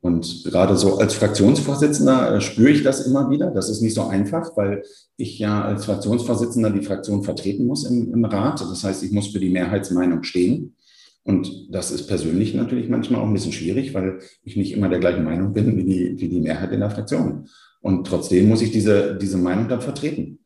Und 0.00 0.44
gerade 0.44 0.76
so 0.78 0.96
als 0.96 1.12
Fraktionsvorsitzender 1.12 2.36
äh, 2.36 2.40
spüre 2.40 2.70
ich 2.70 2.82
das 2.82 3.06
immer 3.06 3.28
wieder. 3.28 3.50
Das 3.50 3.68
ist 3.68 3.82
nicht 3.82 3.94
so 3.94 4.04
einfach, 4.04 4.56
weil 4.56 4.82
ich 5.18 5.38
ja 5.38 5.62
als 5.62 5.84
Fraktionsvorsitzender 5.84 6.70
die 6.70 6.82
Fraktion 6.82 7.22
vertreten 7.22 7.66
muss 7.66 7.84
im, 7.84 8.14
im 8.14 8.24
Rat. 8.24 8.62
Das 8.62 8.82
heißt, 8.82 9.02
ich 9.02 9.12
muss 9.12 9.28
für 9.28 9.40
die 9.40 9.50
Mehrheitsmeinung 9.50 10.22
stehen. 10.22 10.74
Und 11.22 11.68
das 11.70 11.90
ist 11.90 12.06
persönlich 12.06 12.54
natürlich 12.54 12.88
manchmal 12.88 13.20
auch 13.20 13.26
ein 13.26 13.32
bisschen 13.32 13.52
schwierig, 13.52 13.92
weil 13.94 14.20
ich 14.42 14.56
nicht 14.56 14.72
immer 14.72 14.88
der 14.88 15.00
gleichen 15.00 15.24
Meinung 15.24 15.52
bin 15.52 15.76
wie 15.76 15.84
die, 15.84 16.20
wie 16.20 16.28
die 16.28 16.40
Mehrheit 16.40 16.72
in 16.72 16.80
der 16.80 16.90
Fraktion. 16.90 17.46
Und 17.80 18.06
trotzdem 18.06 18.48
muss 18.48 18.62
ich 18.62 18.70
diese, 18.70 19.16
diese 19.16 19.38
Meinung 19.38 19.68
dann 19.68 19.80
vertreten. 19.80 20.40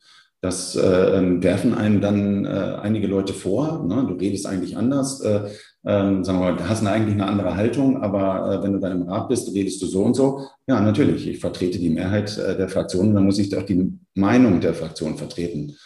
Das 0.44 0.76
äh, 0.76 1.16
ähm, 1.16 1.42
werfen 1.42 1.72
einem 1.72 2.02
dann 2.02 2.44
äh, 2.44 2.48
einige 2.48 3.06
Leute 3.06 3.32
vor. 3.32 3.82
Ne? 3.82 4.04
Du 4.06 4.12
redest 4.12 4.46
eigentlich 4.46 4.76
anders. 4.76 5.22
Äh, 5.22 5.48
ähm, 5.86 6.22
sagen 6.22 6.40
wir 6.40 6.68
hast 6.68 6.86
eigentlich 6.86 7.14
eine 7.14 7.26
andere 7.26 7.56
Haltung, 7.56 8.02
aber 8.02 8.52
äh, 8.52 8.62
wenn 8.62 8.74
du 8.74 8.78
dann 8.78 9.00
im 9.00 9.08
Rat 9.08 9.28
bist, 9.28 9.54
redest 9.54 9.80
du 9.80 9.86
so 9.86 10.02
und 10.04 10.12
so. 10.12 10.46
Ja, 10.66 10.82
natürlich. 10.82 11.26
Ich 11.26 11.38
vertrete 11.38 11.78
die 11.78 11.88
Mehrheit 11.88 12.36
äh, 12.36 12.58
der 12.58 12.68
Fraktion, 12.68 13.14
dann 13.14 13.24
muss 13.24 13.38
ich 13.38 13.56
auch 13.56 13.62
die 13.62 13.98
Meinung 14.14 14.60
der 14.60 14.74
Fraktion 14.74 15.16
vertreten. 15.16 15.76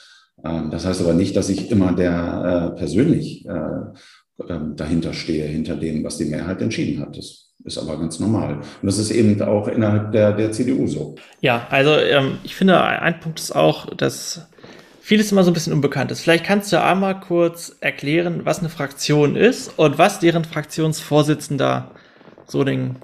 Ähm, 0.45 0.73
das 0.73 0.85
heißt 0.85 1.03
aber 1.03 1.15
nicht, 1.15 1.37
dass 1.37 1.51
ich 1.51 1.71
immer 1.71 1.93
der 1.93 2.73
äh, 2.75 2.77
persönlich 2.77 3.47
ähm, 4.49 4.77
dahinter 4.77 5.13
stehe, 5.13 5.47
hinter 5.47 5.77
dem, 5.77 6.05
was 6.05 6.19
die 6.19 6.27
Mehrheit 6.27 6.63
entschieden 6.63 7.01
hat. 7.01 7.17
Das 7.17 7.49
ist 7.65 7.79
aber 7.79 7.99
ganz 7.99 8.21
normal. 8.21 8.57
Und 8.57 8.87
das 8.87 8.99
ist 8.99 9.11
eben 9.11 9.41
auch 9.43 9.69
innerhalb 9.69 10.13
der, 10.13 10.33
der 10.33 10.53
CDU 10.53 10.87
so. 10.87 11.17
Ja, 11.41 11.67
also 11.71 11.97
ähm, 11.97 12.39
ich 12.45 12.55
finde, 12.55 12.81
ein 12.83 13.21
Punkt 13.21 13.41
ist 13.41 13.55
auch, 13.55 13.95
dass 13.95 14.49
vieles 15.01 15.33
immer 15.33 15.43
so 15.43 15.51
ein 15.51 15.55
bisschen 15.55 15.73
unbekannt 15.73 16.11
ist. 16.11 16.21
Vielleicht 16.21 16.45
kannst 16.45 16.73
du 16.73 16.83
einmal 16.83 17.19
kurz 17.19 17.77
erklären, 17.81 18.45
was 18.45 18.61
eine 18.61 18.69
Fraktion 18.69 19.37
ist 19.37 19.79
und 19.79 19.99
was 19.99 20.21
deren 20.21 20.45
Fraktionsvorsitzender 20.45 21.91
so 22.47 22.63
den 22.63 22.97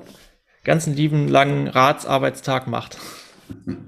ganzen 0.65 0.95
lieben 0.95 1.29
langen 1.29 1.67
Ratsarbeitstag 1.67 2.67
macht. 2.67 2.99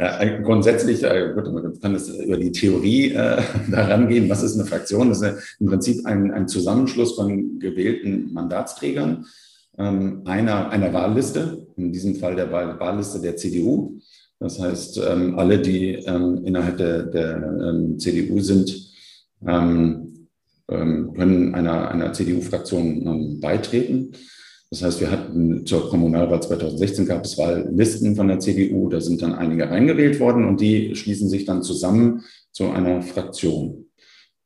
Ja, 0.00 0.38
grundsätzlich, 0.38 1.04
äh, 1.04 1.32
gut, 1.34 1.52
man 1.52 1.78
kann 1.78 1.94
es 1.94 2.08
über 2.08 2.38
die 2.38 2.52
Theorie 2.52 3.12
äh, 3.12 3.42
daran 3.70 4.08
gehen, 4.08 4.30
was 4.30 4.42
ist 4.42 4.54
eine 4.54 4.64
Fraktion? 4.64 5.10
Das 5.10 5.20
ist 5.20 5.58
im 5.60 5.66
Prinzip 5.66 6.06
ein, 6.06 6.30
ein 6.30 6.48
Zusammenschluss 6.48 7.16
von 7.16 7.58
gewählten 7.58 8.32
Mandatsträgern 8.32 9.26
ähm, 9.76 10.22
einer, 10.24 10.70
einer 10.70 10.94
Wahlliste, 10.94 11.66
in 11.76 11.92
diesem 11.92 12.14
Fall 12.14 12.34
der 12.34 12.50
Wahl, 12.50 12.80
Wahlliste 12.80 13.20
der 13.20 13.36
CDU. 13.36 14.00
Das 14.38 14.58
heißt, 14.58 15.02
ähm, 15.06 15.38
alle, 15.38 15.58
die 15.58 15.96
ähm, 15.96 16.46
innerhalb 16.46 16.78
der, 16.78 17.02
der 17.02 17.36
ähm, 17.36 17.98
CDU 17.98 18.40
sind, 18.40 18.74
ähm, 19.46 20.28
ähm, 20.70 21.12
können 21.12 21.54
einer, 21.54 21.90
einer 21.90 22.14
CDU-Fraktion 22.14 23.38
beitreten. 23.38 24.12
Das 24.70 24.82
heißt, 24.82 25.00
wir 25.00 25.10
hatten 25.10 25.66
zur 25.66 25.90
Kommunalwahl 25.90 26.40
2016 26.40 27.04
gab 27.04 27.24
es 27.24 27.36
Wahllisten 27.36 28.14
von 28.14 28.28
der 28.28 28.38
CDU, 28.38 28.88
da 28.88 29.00
sind 29.00 29.20
dann 29.20 29.34
einige 29.34 29.68
reingewählt 29.68 30.20
worden 30.20 30.44
und 30.44 30.60
die 30.60 30.94
schließen 30.94 31.28
sich 31.28 31.44
dann 31.44 31.64
zusammen 31.64 32.22
zu 32.52 32.70
einer 32.70 33.02
Fraktion. 33.02 33.86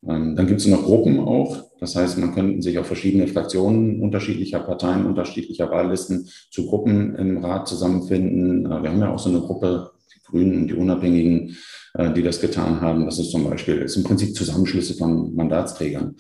Ähm, 0.07 0.35
dann 0.37 0.47
gibt 0.47 0.61
es 0.61 0.67
noch 0.67 0.85
Gruppen 0.85 1.19
auch. 1.19 1.65
Das 1.79 1.97
heißt, 1.97 2.19
man 2.19 2.35
könnte 2.35 2.63
sich 2.63 2.79
auf 2.79 2.87
verschiedene 2.87 3.27
Fraktionen 3.27 4.01
unterschiedlicher 4.01 4.61
Parteien, 4.61 5.07
unterschiedlicher 5.07 5.71
Wahllisten 5.71 6.29
zu 6.51 6.67
Gruppen 6.67 7.15
im 7.17 7.45
Rat 7.45 7.69
zusammenfinden. 7.69 8.65
Äh, 8.67 8.83
wir 8.83 8.91
haben 8.91 9.01
ja 9.01 9.13
auch 9.13 9.19
so 9.19 9.29
eine 9.29 9.41
Gruppe, 9.41 9.91
die 10.15 10.23
Grünen 10.23 10.63
und 10.63 10.69
die 10.69 10.75
Unabhängigen, 10.75 11.57
äh, 11.95 12.13
die 12.13 12.23
das 12.23 12.41
getan 12.41 12.81
haben. 12.81 13.05
Das 13.05 13.19
ist 13.19 13.31
zum 13.31 13.49
Beispiel, 13.49 13.77
ist 13.83 13.97
im 13.97 14.05
Prinzip 14.05 14.35
Zusammenschlüsse 14.35 14.95
von 14.95 15.35
Mandatsträgern. 15.35 16.17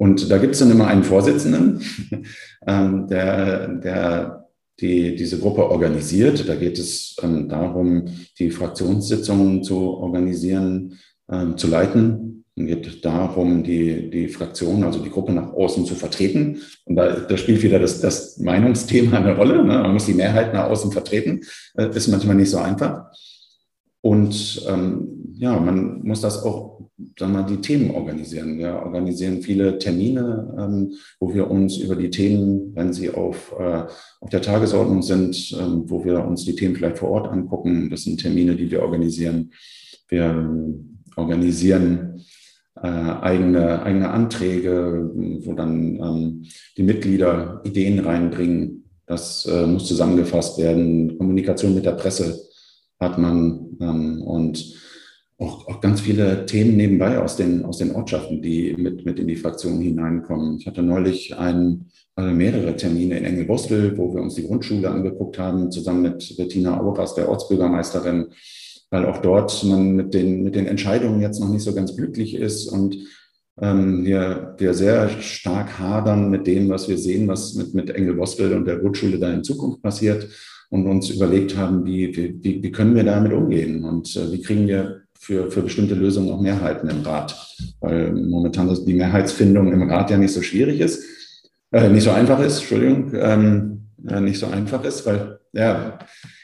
Und 0.00 0.30
da 0.30 0.38
gibt 0.38 0.54
es 0.54 0.60
dann 0.60 0.70
immer 0.70 0.86
einen 0.86 1.04
Vorsitzenden, 1.04 1.82
ähm, 2.66 3.06
der, 3.06 3.68
der 3.68 4.48
die, 4.80 5.14
diese 5.14 5.38
Gruppe 5.38 5.68
organisiert. 5.70 6.48
Da 6.48 6.54
geht 6.54 6.78
es 6.78 7.16
ähm, 7.22 7.50
darum, 7.50 8.06
die 8.38 8.50
Fraktionssitzungen 8.50 9.62
zu 9.62 9.76
organisieren, 9.76 10.98
ähm, 11.30 11.58
zu 11.58 11.66
leiten. 11.66 12.46
Es 12.56 12.64
geht 12.64 13.04
darum, 13.04 13.62
die, 13.62 14.08
die 14.08 14.28
Fraktion, 14.28 14.84
also 14.84 15.00
die 15.00 15.10
Gruppe 15.10 15.32
nach 15.34 15.52
außen 15.52 15.84
zu 15.84 15.94
vertreten. 15.94 16.62
Und 16.86 16.96
da, 16.96 17.16
da 17.16 17.36
spielt 17.36 17.62
wieder 17.62 17.78
das, 17.78 18.00
das 18.00 18.38
Meinungsthema 18.38 19.18
eine 19.18 19.36
Rolle. 19.36 19.56
Ne? 19.62 19.80
Man 19.80 19.92
muss 19.92 20.06
die 20.06 20.14
Mehrheit 20.14 20.54
nach 20.54 20.70
außen 20.70 20.92
vertreten. 20.92 21.42
Äh, 21.76 21.94
ist 21.94 22.08
manchmal 22.08 22.36
nicht 22.36 22.50
so 22.50 22.56
einfach. 22.56 23.10
Und 24.00 24.64
ähm, 24.66 25.34
ja, 25.34 25.60
man 25.60 26.00
muss 26.04 26.22
das 26.22 26.42
auch 26.42 26.69
sagen 27.18 27.32
wir, 27.32 27.42
die 27.42 27.60
Themen 27.60 27.90
organisieren. 27.90 28.58
Wir 28.58 28.74
organisieren 28.74 29.42
viele 29.42 29.78
Termine, 29.78 30.54
ähm, 30.58 30.92
wo 31.18 31.32
wir 31.34 31.50
uns 31.50 31.76
über 31.78 31.96
die 31.96 32.10
Themen, 32.10 32.74
wenn 32.74 32.92
sie 32.92 33.10
auf, 33.10 33.54
äh, 33.58 33.84
auf 34.20 34.30
der 34.30 34.42
Tagesordnung 34.42 35.02
sind, 35.02 35.56
ähm, 35.60 35.84
wo 35.86 36.04
wir 36.04 36.24
uns 36.24 36.44
die 36.44 36.54
Themen 36.54 36.76
vielleicht 36.76 36.98
vor 36.98 37.10
Ort 37.10 37.28
angucken. 37.28 37.90
Das 37.90 38.02
sind 38.02 38.20
Termine, 38.20 38.56
die 38.56 38.70
wir 38.70 38.82
organisieren. 38.82 39.52
Wir 40.08 40.50
organisieren 41.16 42.24
äh, 42.82 42.88
eigene, 42.88 43.82
eigene 43.82 44.10
Anträge, 44.10 45.10
wo 45.44 45.52
dann 45.54 45.96
ähm, 45.96 46.46
die 46.76 46.82
Mitglieder 46.82 47.60
Ideen 47.64 47.98
reinbringen. 47.98 48.84
Das 49.06 49.44
äh, 49.46 49.66
muss 49.66 49.86
zusammengefasst 49.86 50.58
werden. 50.58 51.18
Kommunikation 51.18 51.74
mit 51.74 51.84
der 51.84 51.92
Presse 51.92 52.40
hat 52.98 53.18
man 53.18 53.76
ähm, 53.80 54.22
und 54.22 54.64
auch, 55.40 55.66
auch 55.66 55.80
ganz 55.80 56.02
viele 56.02 56.44
Themen 56.44 56.76
nebenbei 56.76 57.18
aus 57.18 57.36
den, 57.36 57.64
aus 57.64 57.78
den 57.78 57.94
Ortschaften, 57.94 58.42
die 58.42 58.74
mit, 58.76 59.06
mit 59.06 59.18
in 59.18 59.26
die 59.26 59.36
Fraktion 59.36 59.80
hineinkommen. 59.80 60.58
Ich 60.58 60.66
hatte 60.66 60.82
neulich 60.82 61.36
ein, 61.36 61.86
also 62.14 62.30
mehrere 62.30 62.76
Termine 62.76 63.18
in 63.18 63.24
Engelbostel, 63.24 63.96
wo 63.96 64.14
wir 64.14 64.20
uns 64.20 64.34
die 64.34 64.46
Grundschule 64.46 64.90
angeguckt 64.90 65.38
haben, 65.38 65.70
zusammen 65.70 66.02
mit 66.02 66.36
Bettina 66.36 66.78
Auras, 66.78 67.14
der 67.14 67.28
Ortsbürgermeisterin, 67.28 68.26
weil 68.90 69.06
auch 69.06 69.18
dort 69.18 69.64
man 69.64 69.96
mit 69.96 70.12
den, 70.12 70.42
mit 70.42 70.54
den 70.54 70.66
Entscheidungen 70.66 71.22
jetzt 71.22 71.40
noch 71.40 71.48
nicht 71.48 71.62
so 71.62 71.74
ganz 71.74 71.96
glücklich 71.96 72.34
ist 72.34 72.68
und 72.68 72.96
ähm, 73.62 74.04
wir, 74.04 74.54
wir 74.58 74.74
sehr 74.74 75.08
stark 75.08 75.78
hadern 75.78 76.30
mit 76.30 76.46
dem, 76.46 76.68
was 76.68 76.88
wir 76.88 76.98
sehen, 76.98 77.28
was 77.28 77.54
mit, 77.54 77.72
mit 77.74 77.90
Engelbostel 77.90 78.52
und 78.54 78.66
der 78.66 78.78
Grundschule 78.78 79.18
da 79.18 79.32
in 79.32 79.44
Zukunft 79.44 79.80
passiert 79.80 80.28
und 80.68 80.86
uns 80.86 81.08
überlegt 81.08 81.56
haben, 81.56 81.84
wie, 81.86 82.14
wie, 82.14 82.62
wie 82.62 82.72
können 82.72 82.94
wir 82.94 83.04
damit 83.04 83.32
umgehen 83.32 83.84
und 83.84 84.14
äh, 84.16 84.32
wie 84.32 84.42
kriegen 84.42 84.68
wir 84.68 84.99
für, 85.20 85.50
für 85.50 85.62
bestimmte 85.62 85.94
Lösungen 85.94 86.32
auch 86.32 86.40
Mehrheiten 86.40 86.88
im 86.88 87.02
Rat, 87.02 87.36
weil 87.80 88.10
momentan 88.10 88.74
die 88.86 88.94
Mehrheitsfindung 88.94 89.70
im 89.70 89.88
Rat 89.88 90.10
ja 90.10 90.16
nicht 90.16 90.32
so 90.32 90.40
schwierig 90.40 90.80
ist, 90.80 91.04
äh, 91.72 91.88
nicht 91.88 92.04
so 92.04 92.10
einfach 92.10 92.40
ist, 92.40 92.60
Entschuldigung, 92.60 93.12
ähm, 93.14 93.88
äh, 94.08 94.20
nicht 94.20 94.38
so 94.38 94.46
einfach 94.46 94.82
ist, 94.82 95.04
weil, 95.04 95.38
ja, 95.52 95.98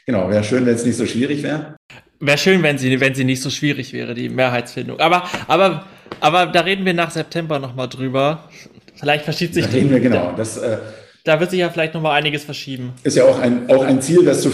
genau, 0.05 0.29
wäre 0.29 0.43
schön, 0.43 0.65
wenn 0.65 0.75
es 0.75 0.85
nicht 0.85 0.95
so 0.95 1.07
schwierig 1.07 1.41
wäre. 1.41 1.75
Wäre 2.19 2.37
schön, 2.37 2.61
wenn 2.61 2.77
sie, 2.77 2.99
wenn 2.99 3.15
sie 3.15 3.23
nicht 3.23 3.41
so 3.41 3.49
schwierig 3.49 3.93
wäre, 3.93 4.13
die 4.13 4.29
Mehrheitsfindung. 4.29 4.99
Aber, 4.99 5.23
aber, 5.47 5.85
aber 6.19 6.45
da 6.45 6.61
reden 6.61 6.85
wir 6.85 6.93
nach 6.93 7.11
September 7.11 7.57
nochmal 7.57 7.89
drüber. 7.89 8.47
Vielleicht 8.95 9.23
verschiebt 9.23 9.55
sich 9.55 9.65
da 9.65 9.71
reden 9.71 9.89
wir 9.89 9.99
genau. 9.99 10.33
Das, 10.37 10.57
äh, 10.57 10.77
da 11.27 11.39
wird 11.39 11.51
sich 11.51 11.59
ja 11.59 11.69
vielleicht 11.69 11.93
noch 11.93 12.01
mal 12.01 12.13
einiges 12.13 12.43
verschieben. 12.43 12.93
Ist 13.03 13.17
ja 13.17 13.25
auch 13.25 13.39
ein, 13.39 13.69
auch 13.69 13.83
ein, 13.83 14.01
Ziel, 14.01 14.23
das 14.23 14.41
zu, 14.41 14.51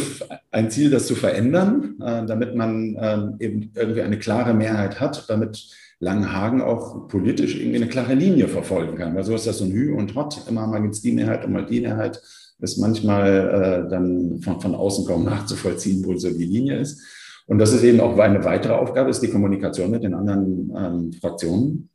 ein 0.52 0.72
Ziel, 0.72 0.90
das 0.90 1.06
zu 1.06 1.16
verändern, 1.16 1.96
äh, 2.02 2.26
damit 2.26 2.56
man 2.56 2.98
ähm, 3.00 3.36
eben 3.40 3.72
irgendwie 3.76 4.02
eine 4.02 4.18
klare 4.18 4.54
Mehrheit 4.54 5.00
hat, 5.00 5.30
damit 5.30 5.68
Langenhagen 6.00 6.62
auch 6.62 7.08
politisch 7.08 7.56
irgendwie 7.56 7.78
eine 7.78 7.88
klare 7.88 8.16
Linie 8.16 8.48
verfolgen 8.48 8.96
kann. 8.98 9.16
Weil 9.16 9.24
so 9.24 9.36
ist 9.36 9.46
das 9.46 9.60
so 9.60 9.66
ein 9.66 9.72
Hü 9.72 9.94
und 9.94 10.16
Hot. 10.16 10.42
Immer 10.50 10.66
mal 10.66 10.82
gibt 10.82 10.96
es 10.96 11.02
die 11.02 11.12
Mehrheit 11.12 11.46
und 11.46 11.54
mal 11.54 11.66
die 11.66 11.82
Mehrheit. 11.82 12.20
Ist 12.60 12.78
manchmal 12.78 13.86
äh, 13.86 13.90
dann 13.90 14.40
von, 14.42 14.60
von 14.60 14.74
außen 14.74 15.06
kaum 15.06 15.26
nachzuvollziehen, 15.26 16.04
wo 16.06 16.16
so 16.16 16.30
die 16.30 16.46
Linie 16.46 16.80
ist. 16.80 17.02
Und 17.46 17.60
das 17.60 17.74
ist 17.74 17.84
eben 17.84 18.00
auch 18.00 18.18
eine 18.18 18.44
weitere 18.46 18.74
Aufgabe, 18.74 19.10
ist 19.10 19.22
die 19.22 19.30
Kommunikation 19.30 19.92
mit 19.92 20.04
den 20.04 20.14
anderen 20.14 20.72
ähm, 20.76 21.14
Fraktionen 21.14 21.90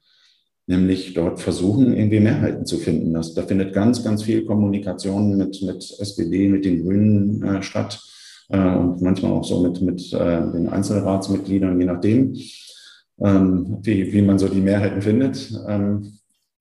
nämlich 0.68 1.14
dort 1.14 1.40
versuchen, 1.40 1.96
irgendwie 1.96 2.20
Mehrheiten 2.20 2.66
zu 2.66 2.76
finden. 2.76 3.14
Das, 3.14 3.32
da 3.34 3.42
findet 3.42 3.72
ganz, 3.72 4.04
ganz 4.04 4.22
viel 4.22 4.44
Kommunikation 4.44 5.36
mit, 5.36 5.62
mit 5.62 5.96
SPD, 5.98 6.48
mit 6.48 6.64
den 6.64 6.84
Grünen 6.84 7.42
äh, 7.42 7.62
statt. 7.62 8.00
äh, 8.50 8.58
und 8.58 9.00
manchmal 9.00 9.32
auch 9.32 9.44
so 9.44 9.62
mit, 9.62 9.80
mit 9.80 10.12
äh, 10.12 10.52
den 10.52 10.68
Einzelratsmitgliedern, 10.68 11.80
je 11.80 11.86
nachdem, 11.86 12.36
ähm, 13.20 13.78
wie, 13.82 14.12
wie 14.12 14.22
man 14.22 14.38
so 14.38 14.46
die 14.48 14.60
Mehrheiten 14.60 15.00
findet. 15.00 15.58
Ähm, 15.66 16.18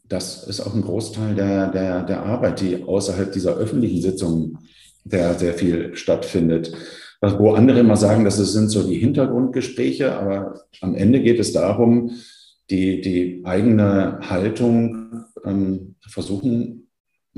das 0.07 0.47
ist 0.47 0.61
auch 0.61 0.73
ein 0.73 0.83
Großteil 0.83 1.35
der, 1.35 1.69
der, 1.69 2.03
der 2.03 2.23
Arbeit, 2.23 2.61
die 2.61 2.81
außerhalb 2.81 3.33
dieser 3.33 3.57
öffentlichen 3.57 4.01
Sitzungen 4.01 4.57
sehr, 5.03 5.33
sehr 5.33 5.53
viel 5.53 5.95
stattfindet. 5.95 6.71
Wo 7.19 7.53
andere 7.53 7.79
immer 7.79 7.97
sagen, 7.97 8.23
das 8.23 8.37
sind 8.37 8.69
so 8.69 8.87
die 8.87 8.99
Hintergrundgespräche, 8.99 10.17
aber 10.17 10.61
am 10.81 10.95
Ende 10.95 11.19
geht 11.21 11.39
es 11.39 11.51
darum, 11.51 12.11
die, 12.69 13.01
die 13.01 13.41
eigene 13.45 14.19
Haltung 14.21 15.25
ähm, 15.45 15.95
versuchen 16.01 16.87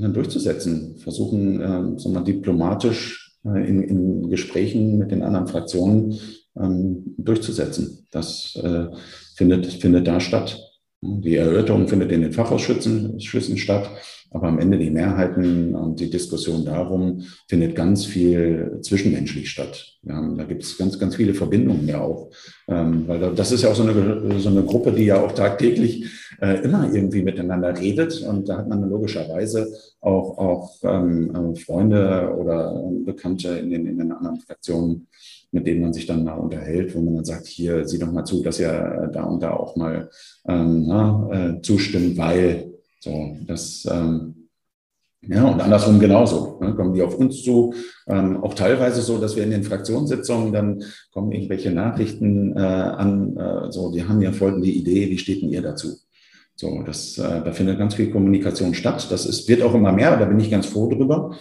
dann 0.01 0.13
durchzusetzen, 0.13 0.97
versuchen, 0.97 1.61
äh, 1.61 1.99
sagen 1.99 2.13
wir, 2.13 2.21
diplomatisch 2.21 3.37
äh, 3.45 3.67
in, 3.67 3.83
in 3.83 4.29
Gesprächen 4.29 4.97
mit 4.97 5.11
den 5.11 5.23
anderen 5.23 5.47
Fraktionen 5.47 6.19
ähm, 6.57 7.15
durchzusetzen. 7.17 8.07
Das 8.11 8.55
äh, 8.55 8.87
findet, 9.35 9.67
findet 9.67 10.07
da 10.07 10.19
statt. 10.19 10.61
Die 11.01 11.35
Erörterung 11.35 11.87
findet 11.87 12.11
in 12.11 12.21
den 12.21 12.33
Fachausschüssen 12.33 13.57
statt, 13.57 13.89
aber 14.31 14.47
am 14.47 14.59
Ende 14.59 14.77
die 14.77 14.91
Mehrheiten 14.91 15.75
und 15.75 15.99
die 15.99 16.09
Diskussion 16.09 16.65
darum 16.65 17.23
findet 17.47 17.75
ganz 17.75 18.05
viel 18.05 18.79
zwischenmenschlich 18.81 19.49
statt. 19.49 19.97
Ja, 20.03 20.21
da 20.35 20.43
gibt 20.43 20.63
es 20.63 20.77
ganz, 20.77 20.97
ganz 20.97 21.15
viele 21.15 21.33
Verbindungen 21.33 21.87
ja 21.87 22.01
auch, 22.01 22.29
ähm, 22.67 23.07
weil 23.07 23.33
das 23.33 23.51
ist 23.51 23.63
ja 23.63 23.69
auch 23.69 23.75
so 23.75 23.83
eine, 23.83 24.39
so 24.39 24.49
eine 24.49 24.63
Gruppe, 24.63 24.91
die 24.91 25.05
ja 25.05 25.21
auch 25.21 25.31
tagtäglich 25.31 26.05
äh, 26.41 26.61
immer 26.63 26.93
irgendwie 26.93 27.23
miteinander 27.23 27.77
redet 27.77 28.21
und 28.21 28.47
da 28.47 28.57
hat 28.57 28.69
man 28.69 28.89
logischerweise 28.89 29.67
auch, 29.99 30.37
auch 30.37 30.75
ähm, 30.83 31.55
Freunde 31.55 32.33
oder 32.37 32.81
Bekannte 33.05 33.49
in 33.49 33.71
den, 33.71 33.87
in 33.87 33.97
den 33.97 34.11
anderen 34.11 34.39
Fraktionen 34.39 35.07
mit 35.51 35.65
denen 35.65 35.81
man 35.81 35.93
sich 35.93 36.05
dann 36.05 36.23
mal 36.23 36.35
unterhält, 36.35 36.95
wo 36.95 37.01
man 37.01 37.15
dann 37.15 37.25
sagt, 37.25 37.47
hier, 37.47 37.87
sieh 37.87 37.97
doch 37.97 38.11
mal 38.11 38.23
zu, 38.23 38.43
dass 38.43 38.59
ihr 38.59 38.69
äh, 38.69 39.11
da 39.11 39.23
und 39.23 39.41
da 39.41 39.51
auch 39.51 39.75
mal 39.75 40.09
ähm, 40.47 40.85
na, 40.87 41.29
äh, 41.31 41.61
zustimmt, 41.61 42.17
weil 42.17 42.68
so, 42.99 43.37
das, 43.47 43.87
ähm, 43.89 44.49
ja, 45.21 45.45
und 45.45 45.59
andersrum 45.59 45.99
genauso. 45.99 46.59
Ne, 46.61 46.75
kommen 46.75 46.93
die 46.93 47.01
auf 47.01 47.15
uns 47.15 47.43
zu, 47.43 47.73
ähm, 48.07 48.41
auch 48.43 48.53
teilweise 48.53 49.01
so, 49.01 49.17
dass 49.17 49.35
wir 49.35 49.43
in 49.43 49.51
den 49.51 49.63
Fraktionssitzungen 49.63 50.53
dann 50.53 50.83
kommen 51.11 51.31
irgendwelche 51.31 51.71
Nachrichten 51.71 52.55
äh, 52.55 52.59
an, 52.59 53.35
äh, 53.35 53.71
so, 53.71 53.91
die 53.91 54.03
haben 54.03 54.21
ja 54.21 54.31
folgende 54.31 54.67
Idee, 54.67 55.09
wie 55.09 55.17
steht 55.17 55.41
denn 55.41 55.49
ihr 55.49 55.61
dazu? 55.61 55.97
So, 56.55 56.83
das, 56.83 57.17
äh, 57.17 57.43
da 57.43 57.51
findet 57.51 57.79
ganz 57.79 57.95
viel 57.95 58.11
Kommunikation 58.11 58.73
statt. 58.73 59.07
Das 59.11 59.25
ist, 59.25 59.47
wird 59.49 59.61
auch 59.61 59.73
immer 59.73 59.91
mehr, 59.91 60.17
da 60.17 60.25
bin 60.25 60.39
ich 60.39 60.51
ganz 60.51 60.67
froh 60.67 60.89
drüber 60.89 61.31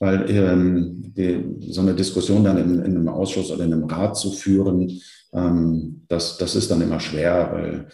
weil 0.00 0.30
ähm, 0.30 1.12
die, 1.16 1.72
so 1.72 1.80
eine 1.80 1.94
Diskussion 1.94 2.44
dann 2.44 2.58
in, 2.58 2.74
in, 2.82 2.96
einem 2.96 3.08
Ausschuss 3.08 3.50
oder 3.50 3.64
in 3.64 3.72
einem 3.72 3.84
Rat 3.84 4.16
zu 4.16 4.32
führen, 4.32 5.00
ähm, 5.32 6.02
das, 6.08 6.38
das 6.38 6.54
ist 6.56 6.70
dann 6.70 6.82
immer 6.82 7.00
schwer, 7.00 7.50
weil, 7.52 7.88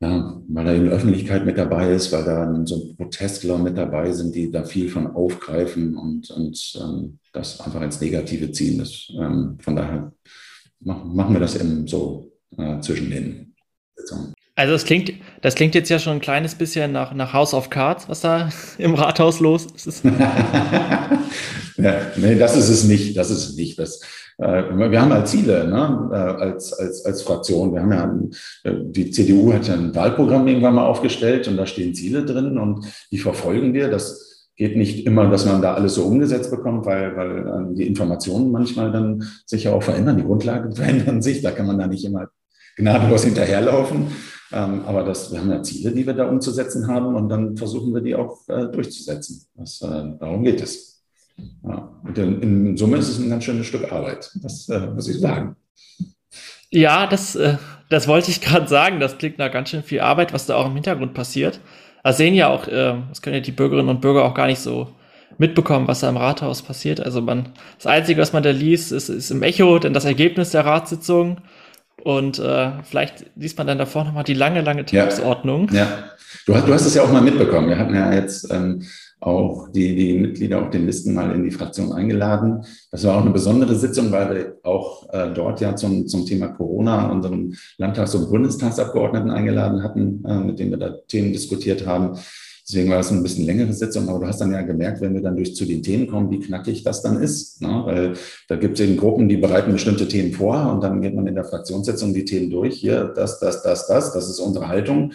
ja, 0.00 0.42
weil 0.48 0.64
da 0.64 0.74
eben 0.74 0.88
Öffentlichkeit 0.88 1.44
mit 1.44 1.58
dabei 1.58 1.92
ist, 1.92 2.10
weil 2.10 2.24
da 2.24 2.62
so 2.64 2.94
Protestler 2.94 3.58
mit 3.58 3.76
dabei 3.76 4.12
sind, 4.12 4.34
die 4.34 4.50
da 4.50 4.64
viel 4.64 4.88
von 4.88 5.08
aufgreifen 5.08 5.96
und, 5.96 6.30
und 6.30 6.80
ähm, 6.80 7.18
das 7.32 7.60
einfach 7.60 7.82
ins 7.82 8.00
Negative 8.00 8.50
ziehen. 8.50 8.78
Das, 8.78 9.08
ähm, 9.10 9.58
von 9.60 9.76
daher 9.76 10.12
machen 10.80 11.34
wir 11.34 11.40
das 11.40 11.56
eben 11.56 11.86
so 11.86 12.32
äh, 12.56 12.80
zwischen 12.80 13.10
den 13.10 13.54
Sitzungen. 13.94 14.34
Also 14.60 14.74
das 14.74 14.84
klingt, 14.84 15.10
das 15.40 15.54
klingt 15.54 15.74
jetzt 15.74 15.88
ja 15.88 15.98
schon 15.98 16.12
ein 16.16 16.20
kleines 16.20 16.54
bisschen 16.54 16.92
nach, 16.92 17.14
nach 17.14 17.32
House 17.32 17.54
of 17.54 17.70
Cards, 17.70 18.10
was 18.10 18.20
da 18.20 18.50
im 18.78 18.92
Rathaus 18.92 19.40
los 19.40 19.66
ist. 19.86 20.04
ja, 21.78 21.96
nee, 22.16 22.34
das 22.34 22.58
ist 22.58 22.68
es 22.68 22.84
nicht. 22.84 23.16
Das 23.16 23.30
ist 23.30 23.48
es 23.48 23.56
nicht. 23.56 23.78
Das, 23.78 24.02
äh, 24.36 24.62
wir 24.90 25.00
haben 25.00 25.14
halt 25.14 25.28
Ziele 25.28 25.66
ne, 25.66 26.10
äh, 26.12 26.42
als, 26.42 26.74
als, 26.74 27.06
als 27.06 27.22
Fraktion. 27.22 27.72
Wir 27.72 27.80
haben 27.80 28.30
ja, 28.62 28.70
äh, 28.70 28.74
die 28.82 29.10
CDU 29.10 29.50
hat 29.50 29.66
ja 29.66 29.72
ein 29.72 29.94
Wahlprogramm 29.94 30.46
irgendwann 30.46 30.74
mal 30.74 30.84
aufgestellt 30.84 31.48
und 31.48 31.56
da 31.56 31.64
stehen 31.64 31.94
Ziele 31.94 32.26
drin 32.26 32.58
und 32.58 32.84
die 33.10 33.18
verfolgen 33.18 33.72
wir. 33.72 33.88
Das 33.88 34.50
geht 34.56 34.76
nicht 34.76 35.06
immer, 35.06 35.30
dass 35.30 35.46
man 35.46 35.62
da 35.62 35.72
alles 35.72 35.94
so 35.94 36.04
umgesetzt 36.04 36.50
bekommt, 36.50 36.84
weil, 36.84 37.16
weil 37.16 37.74
die 37.74 37.86
Informationen 37.86 38.52
manchmal 38.52 38.92
dann 38.92 39.24
sich 39.46 39.64
ja 39.64 39.72
auch 39.72 39.82
verändern, 39.82 40.18
die 40.18 40.24
Grundlagen 40.24 40.76
verändern 40.76 41.22
sich. 41.22 41.40
Da 41.40 41.50
kann 41.50 41.66
man 41.66 41.78
da 41.78 41.86
nicht 41.86 42.04
immer 42.04 42.28
gnadenlos 42.76 43.24
hinterherlaufen. 43.24 44.08
Ähm, 44.52 44.82
aber 44.84 45.04
das, 45.04 45.32
wir 45.32 45.40
haben 45.40 45.50
ja 45.50 45.62
Ziele, 45.62 45.92
die 45.92 46.06
wir 46.06 46.14
da 46.14 46.28
umzusetzen 46.28 46.88
haben 46.88 47.14
und 47.14 47.28
dann 47.28 47.56
versuchen 47.56 47.94
wir 47.94 48.00
die 48.00 48.14
auch 48.14 48.48
äh, 48.48 48.66
durchzusetzen. 48.66 49.46
Das, 49.54 49.80
äh, 49.82 49.86
darum 50.18 50.42
geht 50.42 50.60
es. 50.60 51.02
Ja. 51.64 51.88
Und 52.02 52.18
in, 52.18 52.42
in, 52.42 52.76
Summe 52.76 52.98
ist 52.98 53.08
es 53.08 53.18
ein 53.18 53.30
ganz 53.30 53.44
schönes 53.44 53.66
Stück 53.66 53.90
Arbeit, 53.92 54.30
das 54.42 54.68
äh, 54.68 54.86
muss 54.88 55.08
ich 55.08 55.20
sagen. 55.20 55.56
Ja, 56.70 57.06
das, 57.06 57.36
äh, 57.36 57.56
das 57.88 58.08
wollte 58.08 58.30
ich 58.30 58.40
gerade 58.40 58.68
sagen. 58.68 59.00
Das 59.00 59.18
klingt 59.18 59.38
nach 59.38 59.50
ganz 59.50 59.70
schön 59.70 59.82
viel 59.82 60.00
Arbeit, 60.00 60.32
was 60.32 60.46
da 60.46 60.56
auch 60.56 60.66
im 60.66 60.74
Hintergrund 60.74 61.14
passiert. 61.14 61.60
Da 62.02 62.12
sehen 62.12 62.34
ja 62.34 62.48
auch, 62.48 62.66
äh, 62.66 62.96
das 63.08 63.22
können 63.22 63.36
ja 63.36 63.42
die 63.42 63.52
Bürgerinnen 63.52 63.88
und 63.88 64.00
Bürger 64.00 64.24
auch 64.24 64.34
gar 64.34 64.46
nicht 64.46 64.60
so 64.60 64.88
mitbekommen, 65.38 65.88
was 65.88 66.00
da 66.00 66.08
im 66.08 66.16
Rathaus 66.16 66.62
passiert. 66.62 67.00
Also 67.00 67.20
man, 67.20 67.50
das 67.76 67.86
Einzige, 67.86 68.20
was 68.20 68.32
man 68.32 68.42
da 68.42 68.50
liest, 68.50 68.92
ist, 68.92 69.08
ist 69.08 69.30
im 69.30 69.42
Echo 69.42 69.78
denn 69.78 69.94
das 69.94 70.04
Ergebnis 70.04 70.50
der 70.50 70.64
Ratssitzung 70.64 71.38
und 72.04 72.38
äh, 72.38 72.82
vielleicht 72.82 73.26
liest 73.36 73.58
man 73.58 73.66
dann 73.66 73.78
davor 73.78 74.04
nochmal 74.04 74.24
die 74.24 74.34
lange, 74.34 74.62
lange 74.62 74.84
Tagesordnung. 74.84 75.68
Ja, 75.72 75.84
ja. 75.84 76.04
Du, 76.46 76.54
hast, 76.54 76.66
du 76.66 76.72
hast 76.72 76.86
es 76.86 76.94
ja 76.94 77.02
auch 77.02 77.12
mal 77.12 77.22
mitbekommen. 77.22 77.68
Wir 77.68 77.78
hatten 77.78 77.94
ja 77.94 78.12
jetzt 78.12 78.52
ähm, 78.52 78.82
auch 79.20 79.68
die, 79.68 79.94
die 79.94 80.14
Mitglieder 80.14 80.62
auf 80.62 80.70
den 80.70 80.86
Listen 80.86 81.14
mal 81.14 81.34
in 81.34 81.44
die 81.44 81.50
Fraktion 81.50 81.92
eingeladen. 81.92 82.64
Das 82.90 83.04
war 83.04 83.16
auch 83.16 83.22
eine 83.22 83.30
besondere 83.30 83.74
Sitzung, 83.74 84.10
weil 84.12 84.34
wir 84.34 84.56
auch 84.62 85.12
äh, 85.12 85.32
dort 85.34 85.60
ja 85.60 85.76
zum, 85.76 86.06
zum 86.06 86.24
Thema 86.24 86.48
Corona 86.48 87.10
unseren 87.10 87.54
Landtags- 87.76 88.14
und 88.14 88.30
Bundestagsabgeordneten 88.30 89.30
eingeladen 89.30 89.82
hatten, 89.82 90.24
äh, 90.26 90.38
mit 90.38 90.58
denen 90.58 90.70
wir 90.70 90.78
da 90.78 90.94
Themen 91.06 91.32
diskutiert 91.32 91.86
haben. 91.86 92.18
Deswegen 92.70 92.90
war 92.90 93.00
es 93.00 93.10
ein 93.10 93.22
bisschen 93.24 93.46
längere 93.46 93.72
Sitzung, 93.72 94.08
aber 94.08 94.20
du 94.20 94.26
hast 94.28 94.40
dann 94.40 94.52
ja 94.52 94.62
gemerkt, 94.62 95.00
wenn 95.00 95.12
wir 95.12 95.22
dann 95.22 95.34
durch 95.34 95.56
zu 95.56 95.64
den 95.64 95.82
Themen 95.82 96.06
kommen, 96.06 96.30
wie 96.30 96.38
knackig 96.38 96.84
das 96.84 97.02
dann 97.02 97.20
ist. 97.20 97.60
Ne? 97.60 97.82
Weil 97.84 98.12
da 98.46 98.54
gibt 98.54 98.78
es 98.78 98.86
eben 98.86 98.96
Gruppen, 98.96 99.28
die 99.28 99.38
bereiten 99.38 99.72
bestimmte 99.72 100.06
Themen 100.06 100.32
vor 100.32 100.72
und 100.72 100.84
dann 100.84 101.02
geht 101.02 101.16
man 101.16 101.26
in 101.26 101.34
der 101.34 101.44
Fraktionssitzung 101.44 102.14
die 102.14 102.24
Themen 102.24 102.48
durch. 102.48 102.76
Hier, 102.76 103.06
das, 103.06 103.40
das, 103.40 103.62
das, 103.62 103.88
das, 103.88 104.12
das 104.12 104.30
ist 104.30 104.38
unsere 104.38 104.68
Haltung. 104.68 105.14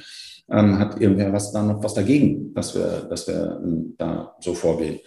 Ähm, 0.51 0.77
hat 0.79 0.99
irgendwer 0.99 1.31
was 1.31 1.53
da 1.53 1.63
noch 1.63 1.81
was 1.81 1.93
dagegen, 1.93 2.53
dass 2.53 2.75
wir, 2.75 3.07
dass 3.09 3.25
wir 3.27 3.61
ähm, 3.63 3.95
da 3.97 4.35
so 4.41 4.53
vorgehen? 4.53 4.99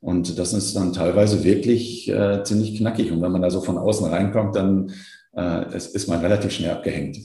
Und 0.00 0.36
das 0.36 0.52
ist 0.52 0.74
dann 0.74 0.92
teilweise 0.92 1.44
wirklich 1.44 2.10
äh, 2.10 2.42
ziemlich 2.42 2.76
knackig. 2.76 3.12
Und 3.12 3.22
wenn 3.22 3.30
man 3.30 3.42
da 3.42 3.50
so 3.50 3.60
von 3.60 3.78
außen 3.78 4.08
reinkommt, 4.08 4.56
dann 4.56 4.90
äh, 5.36 5.76
ist 5.76 6.08
man 6.08 6.20
relativ 6.20 6.52
schnell 6.52 6.70
abgehängt. 6.70 7.18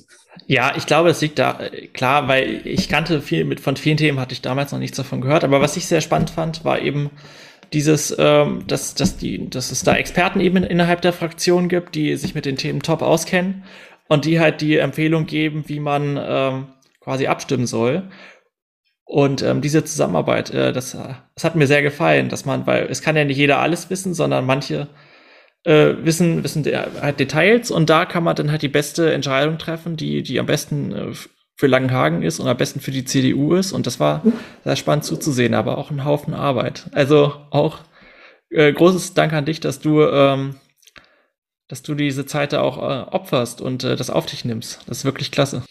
Ja, 0.46 0.74
ich 0.76 0.86
glaube, 0.86 1.10
es 1.10 1.22
liegt 1.22 1.40
da 1.40 1.60
klar, 1.94 2.28
weil 2.28 2.62
ich 2.66 2.90
kannte 2.90 3.22
viel 3.22 3.44
mit 3.44 3.60
von 3.60 3.76
vielen 3.76 3.98
Themen 3.98 4.20
hatte 4.20 4.34
ich 4.34 4.42
damals 4.42 4.72
noch 4.72 4.80
nichts 4.80 4.98
davon 4.98 5.22
gehört. 5.22 5.44
Aber 5.44 5.62
was 5.62 5.78
ich 5.78 5.88
sehr 5.88 6.02
spannend 6.02 6.30
fand, 6.30 6.64
war 6.64 6.80
eben 6.80 7.10
dieses, 7.74 8.16
ähm, 8.18 8.64
dass, 8.68 8.94
dass, 8.96 9.18
die, 9.18 9.50
dass 9.50 9.72
es 9.72 9.84
da 9.84 9.96
Experten 9.96 10.40
eben 10.40 10.64
innerhalb 10.64 11.02
der 11.02 11.14
Fraktion 11.14 11.70
gibt, 11.70 11.96
die 11.96 12.16
sich 12.16 12.36
mit 12.36 12.46
den 12.46 12.56
Themen 12.56 12.82
top 12.82 13.02
auskennen 13.02 13.64
und 14.08 14.26
die 14.26 14.40
halt 14.40 14.62
die 14.62 14.78
Empfehlung 14.78 15.26
geben, 15.26 15.64
wie 15.68 15.80
man 15.80 16.18
ähm, 16.22 16.68
quasi 17.02 17.28
abstimmen 17.28 17.68
soll. 17.68 18.10
Und 19.04 19.42
ähm, 19.42 19.62
diese 19.62 19.84
Zusammenarbeit, 19.84 20.52
äh, 20.52 20.72
das, 20.72 20.92
das 21.36 21.44
hat 21.44 21.56
mir 21.56 21.68
sehr 21.68 21.82
gefallen, 21.82 22.30
dass 22.30 22.46
man, 22.46 22.68
weil 22.68 22.88
es 22.88 23.02
kann 23.02 23.16
ja 23.16 23.26
nicht 23.26 23.38
jeder 23.38 23.60
alles 23.60 23.90
wissen, 23.90 24.14
sondern 24.14 24.46
manche 24.46 24.88
äh, 25.68 26.06
wissen, 26.06 26.44
wissen 26.46 26.66
halt 26.66 27.20
Details 27.20 27.72
und 27.72 27.90
da 27.90 28.06
kann 28.06 28.24
man 28.24 28.36
dann 28.38 28.52
halt 28.52 28.62
die 28.62 28.70
beste 28.70 29.12
Entscheidung 29.12 29.58
treffen, 29.58 29.98
die, 29.98 30.24
die 30.24 30.40
am 30.40 30.46
besten 30.46 30.94
äh, 30.94 31.12
für 31.56 31.68
Langenhagen 31.68 32.24
ist 32.24 32.40
und 32.40 32.48
am 32.48 32.56
besten 32.56 32.80
für 32.80 32.92
die 32.92 33.04
CDU 33.04 33.54
ist. 33.56 33.74
Und 33.74 33.86
das 33.86 34.00
war 34.00 34.24
sehr 34.64 34.78
spannend 34.78 35.04
zuzusehen, 35.04 35.54
aber 35.54 35.78
auch 35.78 35.92
ein 35.92 36.06
Haufen 36.06 36.34
Arbeit. 36.34 36.88
Also 36.94 37.34
auch 37.50 37.80
äh, 38.50 38.72
großes 38.72 39.14
Dank 39.14 39.34
an 39.34 39.44
dich, 39.44 39.60
dass 39.60 39.80
du, 39.80 40.04
ähm, 40.04 40.56
dass 41.68 41.82
du 41.82 41.96
diese 41.96 42.26
Zeit 42.26 42.54
da 42.54 42.62
auch 42.62 42.78
äh, 42.78 43.10
opferst 43.12 43.60
und 43.60 43.84
äh, 43.84 43.98
das 43.98 44.10
auf 44.10 44.26
dich 44.26 44.46
nimmst. 44.46 44.82
Das 44.88 45.00
ist 45.00 45.06
wirklich 45.06 45.32
klasse. 45.32 45.64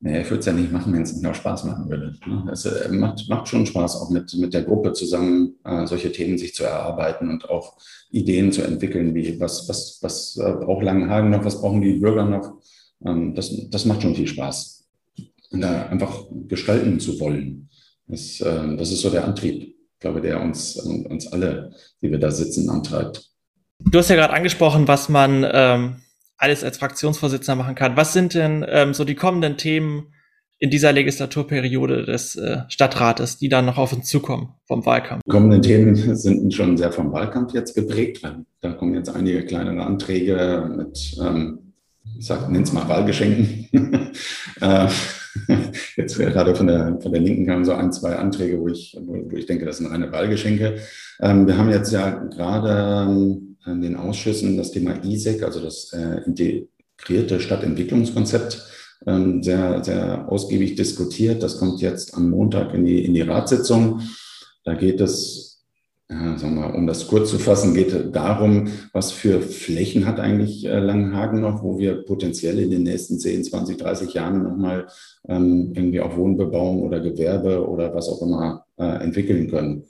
Nee, 0.00 0.22
ich 0.22 0.30
würde 0.30 0.40
es 0.40 0.46
ja 0.46 0.52
nicht 0.52 0.72
machen, 0.72 0.92
wenn 0.92 1.02
es 1.02 1.12
nicht 1.12 1.22
noch 1.22 1.34
Spaß 1.36 1.62
machen 1.62 1.88
würde. 1.88 2.16
Ne? 2.26 2.50
Es 2.50 2.64
äh, 2.64 2.88
macht, 2.88 3.28
macht 3.28 3.46
schon 3.46 3.66
Spaß, 3.66 4.00
auch 4.00 4.10
mit, 4.10 4.34
mit 4.34 4.52
der 4.52 4.62
Gruppe 4.62 4.94
zusammen 4.94 5.54
äh, 5.62 5.86
solche 5.86 6.10
Themen 6.10 6.38
sich 6.38 6.54
zu 6.54 6.64
erarbeiten 6.64 7.30
und 7.30 7.48
auch 7.48 7.76
Ideen 8.12 8.52
zu 8.52 8.62
entwickeln, 8.62 9.14
wie 9.14 9.40
was, 9.40 9.68
was, 9.68 9.98
was 10.02 10.36
äh, 10.36 10.52
braucht 10.52 10.84
Langenhagen 10.84 11.30
noch, 11.30 11.44
was 11.44 11.60
brauchen 11.60 11.82
die 11.82 11.94
Bürger 11.94 12.24
noch. 12.24 12.60
Ähm, 13.04 13.34
das, 13.34 13.52
das 13.70 13.84
macht 13.84 14.02
schon 14.02 14.14
viel 14.14 14.28
Spaß. 14.28 14.86
Und 15.50 15.60
da 15.60 15.86
einfach 15.86 16.24
gestalten 16.46 17.00
zu 17.00 17.18
wollen. 17.18 17.68
Das, 18.06 18.40
äh, 18.40 18.76
das 18.76 18.92
ist 18.92 19.00
so 19.00 19.10
der 19.10 19.24
Antrieb, 19.24 19.62
ich 19.62 20.00
glaube, 20.00 20.20
der 20.20 20.40
uns, 20.40 20.76
uns 20.76 21.26
alle, 21.26 21.74
die 22.00 22.10
wir 22.10 22.18
da 22.18 22.30
sitzen, 22.30 22.70
antreibt. 22.70 23.28
Du 23.80 23.98
hast 23.98 24.10
ja 24.10 24.16
gerade 24.16 24.32
angesprochen, 24.32 24.86
was 24.86 25.08
man 25.08 25.44
ähm 25.50 25.96
alles 26.42 26.64
als 26.64 26.78
Fraktionsvorsitzender 26.78 27.62
machen 27.62 27.76
kann. 27.76 27.96
Was 27.96 28.12
sind 28.12 28.34
denn 28.34 28.66
ähm, 28.68 28.94
so 28.94 29.04
die 29.04 29.14
kommenden 29.14 29.56
Themen 29.56 30.12
in 30.62 30.70
dieser 30.70 30.92
Legislaturperiode 30.92 32.04
des 32.04 32.36
äh, 32.36 32.58
Stadtrates, 32.68 33.36
die 33.36 33.48
dann 33.48 33.66
noch 33.66 33.78
auf 33.78 33.92
uns 33.92 34.06
zukommen 34.06 34.50
vom 34.68 34.86
Wahlkampf? 34.86 35.20
Die 35.26 35.30
kommenden 35.30 35.60
Themen 35.60 35.96
sind 36.14 36.54
schon 36.54 36.76
sehr 36.76 36.92
vom 36.92 37.12
Wahlkampf 37.12 37.52
jetzt 37.52 37.74
geprägt. 37.74 38.22
Da 38.60 38.72
kommen 38.74 38.94
jetzt 38.94 39.08
einige 39.08 39.44
kleinere 39.44 39.84
Anträge 39.84 40.70
mit, 40.76 41.16
ähm, 41.20 41.72
ich 42.16 42.26
sag, 42.26 42.48
nenn's 42.48 42.72
mal 42.72 42.88
Wahlgeschenken. 42.88 43.66
äh, 44.60 44.86
jetzt 45.96 46.16
gerade 46.16 46.54
von 46.54 46.68
der, 46.68 46.96
von 47.00 47.10
der 47.10 47.20
Linken 47.20 47.44
kamen 47.44 47.64
so 47.64 47.72
ein, 47.72 47.92
zwei 47.92 48.14
Anträge, 48.14 48.60
wo 48.60 48.68
ich, 48.68 48.96
wo 49.00 49.36
ich 49.36 49.46
denke, 49.46 49.64
das 49.64 49.78
sind 49.78 49.88
reine 49.88 50.12
Wahlgeschenke. 50.12 50.76
Ähm, 51.20 51.48
wir 51.48 51.58
haben 51.58 51.70
jetzt 51.70 51.90
ja 51.90 52.10
gerade 52.10 53.10
ähm, 53.10 53.56
in 53.66 53.82
den 53.82 53.96
Ausschüssen 53.96 54.56
das 54.56 54.70
Thema 54.70 55.04
ISEC, 55.04 55.42
also 55.42 55.58
das 55.58 55.92
äh, 55.92 56.20
integrierte 56.24 57.40
Stadtentwicklungskonzept, 57.40 58.68
ähm, 59.06 59.42
sehr, 59.42 59.82
sehr 59.84 60.30
ausgiebig 60.30 60.76
diskutiert. 60.76 61.42
Das 61.42 61.58
kommt 61.58 61.80
jetzt 61.80 62.14
am 62.14 62.30
Montag 62.30 62.74
in 62.74 62.84
die, 62.84 63.04
in 63.04 63.14
die 63.14 63.22
Ratssitzung. 63.22 64.00
Da 64.64 64.74
geht 64.74 65.00
es, 65.00 65.64
ja, 66.10 66.38
sagen 66.38 66.56
wir, 66.56 66.74
um 66.74 66.86
das 66.86 67.08
kurz 67.08 67.30
zu 67.30 67.38
fassen, 67.38 67.74
geht 67.74 68.14
darum, 68.14 68.68
was 68.92 69.12
für 69.12 69.40
Flächen 69.40 70.06
hat 70.06 70.20
eigentlich 70.20 70.64
äh, 70.64 70.78
Langenhagen 70.78 71.40
noch, 71.40 71.62
wo 71.62 71.78
wir 71.78 72.02
potenziell 72.04 72.58
in 72.58 72.70
den 72.70 72.84
nächsten 72.84 73.18
10, 73.18 73.44
20, 73.44 73.78
30 73.78 74.14
Jahren 74.14 74.42
nochmal 74.42 74.86
ähm, 75.28 75.72
irgendwie 75.74 76.00
auch 76.00 76.16
Wohnbebauung 76.16 76.82
oder 76.82 77.00
Gewerbe 77.00 77.66
oder 77.66 77.94
was 77.94 78.08
auch 78.08 78.22
immer 78.22 78.66
äh, 78.78 79.02
entwickeln 79.02 79.50
können. 79.50 79.84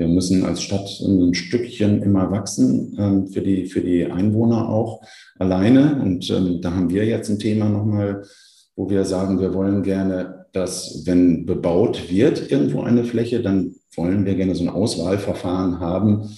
Wir 0.00 0.08
müssen 0.08 0.46
als 0.46 0.62
Stadt 0.62 0.88
ein 1.02 1.34
Stückchen 1.34 2.02
immer 2.02 2.30
wachsen, 2.30 2.96
ähm, 2.98 3.26
für, 3.26 3.42
die, 3.42 3.66
für 3.66 3.82
die 3.82 4.06
Einwohner 4.06 4.66
auch 4.66 5.02
alleine. 5.38 6.00
Und 6.00 6.30
ähm, 6.30 6.62
da 6.62 6.72
haben 6.72 6.88
wir 6.88 7.04
jetzt 7.04 7.28
ein 7.28 7.38
Thema 7.38 7.68
nochmal, 7.68 8.22
wo 8.76 8.88
wir 8.88 9.04
sagen, 9.04 9.40
wir 9.40 9.52
wollen 9.52 9.82
gerne, 9.82 10.46
dass 10.52 11.02
wenn 11.04 11.44
bebaut 11.44 12.10
wird 12.10 12.50
irgendwo 12.50 12.80
eine 12.80 13.04
Fläche, 13.04 13.42
dann 13.42 13.74
wollen 13.94 14.24
wir 14.24 14.36
gerne 14.36 14.54
so 14.54 14.64
ein 14.64 14.70
Auswahlverfahren 14.70 15.80
haben, 15.80 16.30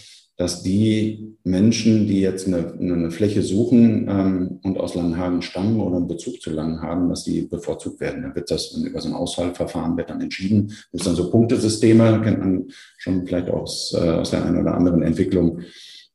dass 0.43 0.65
die 0.65 1.37
Menschen, 1.45 2.09
die 2.09 2.21
jetzt 2.21 2.49
eine, 2.49 2.73
eine 2.73 3.13
Fläche 3.13 3.43
suchen 3.43 4.09
ähm, 4.09 4.59
und 4.65 4.77
aus 4.77 4.97
Langenhagen 4.97 5.41
stammen 5.41 5.79
oder 5.79 5.99
einen 5.99 6.09
Bezug 6.09 6.43
zu 6.43 6.51
Langenhagen, 6.51 7.09
dass 7.09 7.23
die 7.23 7.43
bevorzugt 7.43 8.01
werden. 8.01 8.25
Da 8.25 8.35
wird 8.35 8.51
das 8.51 8.73
über 8.73 9.01
so 9.01 9.09
ein 9.09 9.15
Auswahlverfahren 9.15 9.97
wird 9.97 10.11
dann 10.11 10.21
entschieden. 10.21 10.73
Ist 10.91 11.07
dann 11.07 11.15
so 11.15 11.31
Punktesysteme, 11.31 12.21
kennt 12.25 12.41
man 12.41 12.65
schon 12.99 13.25
vielleicht 13.25 13.51
aus, 13.51 13.97
äh, 13.97 14.09
aus 14.09 14.33
der 14.33 14.45
einen 14.45 14.61
oder 14.61 14.75
anderen 14.75 15.03
Entwicklung, 15.03 15.61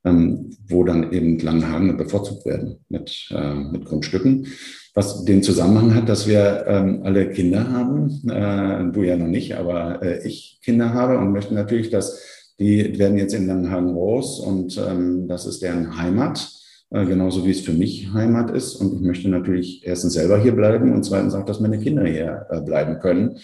ähm, 0.04 0.50
wo 0.68 0.84
dann 0.84 1.14
eben 1.14 1.40
Langenhagen 1.40 1.96
bevorzugt 1.96 2.46
werden 2.46 2.80
mit, 2.90 3.30
äh, 3.32 3.54
mit 3.54 3.86
Grundstücken. 3.86 4.48
Was 4.94 5.24
den 5.24 5.42
Zusammenhang 5.42 5.96
hat, 5.96 6.10
dass 6.10 6.28
wir 6.28 6.66
ähm, 6.68 7.04
alle 7.04 7.30
Kinder 7.30 7.70
haben, 7.72 8.28
äh, 8.30 8.92
du 8.92 9.04
ja 9.04 9.16
noch 9.16 9.28
nicht, 9.28 9.56
aber 9.56 10.04
äh, 10.04 10.28
ich 10.28 10.60
Kinder 10.64 10.94
habe 10.94 11.18
und 11.18 11.32
möchte 11.32 11.54
natürlich, 11.54 11.92
dass 11.92 12.37
die 12.60 12.98
werden 12.98 13.18
jetzt 13.18 13.34
in 13.34 13.48
Langenhagen 13.48 13.94
groß 13.94 14.40
und 14.40 14.78
ähm, 14.78 15.28
das 15.28 15.46
ist 15.46 15.62
deren 15.62 15.98
Heimat, 15.98 16.52
äh, 16.90 17.06
genauso 17.06 17.46
wie 17.46 17.52
es 17.52 17.62
für 17.62 17.74
mich 17.74 18.12
Heimat 18.14 18.52
ist. 18.52 18.76
Und 18.76 18.94
ich 18.96 19.02
möchte 19.02 19.30
natürlich 19.30 19.86
erstens 19.86 20.14
selber 20.14 20.42
hier 20.42 20.54
bleiben 20.54 20.94
und 20.94 21.04
zweitens 21.04 21.36
auch, 21.36 21.46
dass 21.46 21.60
meine 21.60 21.80
Kinder 21.80 22.06
hier 22.06 22.48
äh, 22.50 22.62
bleiben 22.62 23.00
können. 23.00 23.38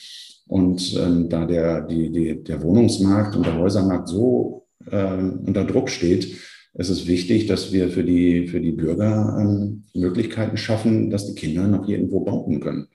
Und 0.48 0.96
ähm, 0.98 1.30
da 1.30 1.46
der, 1.46 1.82
die, 1.82 2.12
die, 2.12 2.44
der 2.44 2.62
Wohnungsmarkt 2.64 3.36
und 3.36 3.46
der 3.46 3.58
Häusermarkt 3.58 4.10
so 4.10 4.66
äh, 4.90 5.16
unter 5.16 5.64
Druck 5.64 5.90
steht, 5.90 6.36
ist 6.76 6.90
es 6.90 7.08
wichtig, 7.08 7.48
dass 7.48 7.72
wir 7.72 7.90
für 7.90 8.04
die, 8.04 8.48
für 8.48 8.60
die 8.60 8.72
Bürger 8.72 9.38
ähm, 9.40 9.84
Möglichkeiten 9.94 10.58
schaffen, 10.58 11.10
dass 11.12 11.28
die 11.28 11.36
Kinder 11.36 11.68
noch 11.68 11.88
irgendwo 11.88 12.22
bauen 12.22 12.60
können. 12.60 12.88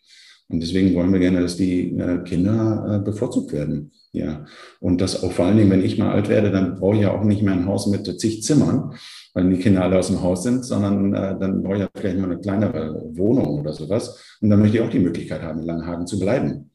Und 0.49 0.61
deswegen 0.61 0.95
wollen 0.95 1.13
wir 1.13 1.21
gerne, 1.21 1.41
dass 1.41 1.57
die 1.57 1.97
äh, 1.97 2.23
Kinder 2.25 2.97
äh, 3.01 3.05
bevorzugt 3.05 3.53
werden. 3.53 3.93
Ja. 4.19 4.45
Und 4.81 5.01
das 5.01 5.23
auch 5.23 5.31
vor 5.31 5.47
allen 5.47 5.57
Dingen, 5.57 5.71
wenn 5.71 5.85
ich 5.85 5.97
mal 5.97 6.13
alt 6.13 6.29
werde, 6.29 6.51
dann 6.51 6.81
brauche 6.81 6.97
ich 6.97 7.03
ja 7.03 7.13
auch 7.13 7.23
nicht 7.23 7.43
mehr 7.43 7.55
ein 7.55 7.67
Haus 7.67 7.87
mit 7.87 8.07
zig 8.21 8.43
Zimmern, 8.43 8.95
weil 9.33 9.49
die 9.49 9.59
Kinder 9.59 9.85
alle 9.85 9.99
aus 9.99 10.09
dem 10.09 10.23
Haus 10.23 10.43
sind, 10.43 10.65
sondern 10.65 11.15
äh, 11.15 11.39
dann 11.39 11.63
brauche 11.63 11.75
ich 11.75 11.81
ja 11.81 11.89
vielleicht 11.95 12.19
mal 12.19 12.31
eine 12.31 12.41
kleinere 12.41 13.01
Wohnung 13.13 13.61
oder 13.61 13.73
sowas. 13.73 14.37
Und 14.41 14.51
dann 14.51 14.61
möchte 14.61 14.79
ich 14.79 14.83
auch 14.83 14.91
die 14.91 14.99
Möglichkeit 14.99 15.43
haben, 15.43 15.61
in 15.61 15.67
Langenhagen 15.67 16.07
zu 16.07 16.19
bleiben. 16.19 16.71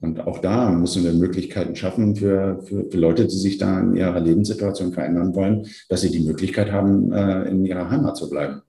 Und 0.00 0.26
auch 0.26 0.38
da 0.38 0.70
müssen 0.70 1.04
wir 1.04 1.12
Möglichkeiten 1.12 1.76
schaffen 1.76 2.16
für, 2.16 2.60
für, 2.64 2.90
für 2.90 2.98
Leute, 2.98 3.26
die 3.26 3.36
sich 3.36 3.58
da 3.58 3.80
in 3.80 3.94
ihrer 3.94 4.18
Lebenssituation 4.18 4.92
verändern 4.92 5.34
wollen, 5.34 5.66
dass 5.88 6.00
sie 6.00 6.10
die 6.10 6.20
Möglichkeit 6.20 6.72
haben, 6.72 7.12
äh, 7.12 7.48
in 7.48 7.64
ihrer 7.64 7.88
Heimat 7.88 8.16
zu 8.16 8.28
bleiben. 8.28 8.62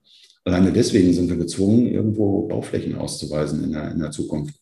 Alleine 0.44 0.72
deswegen 0.72 1.12
sind 1.12 1.28
wir 1.28 1.36
gezwungen, 1.36 1.86
irgendwo 1.86 2.46
Bauflächen 2.46 2.96
auszuweisen 2.96 3.64
in 3.64 3.72
der, 3.72 3.90
in 3.92 3.98
der 3.98 4.10
Zukunft. 4.10 4.54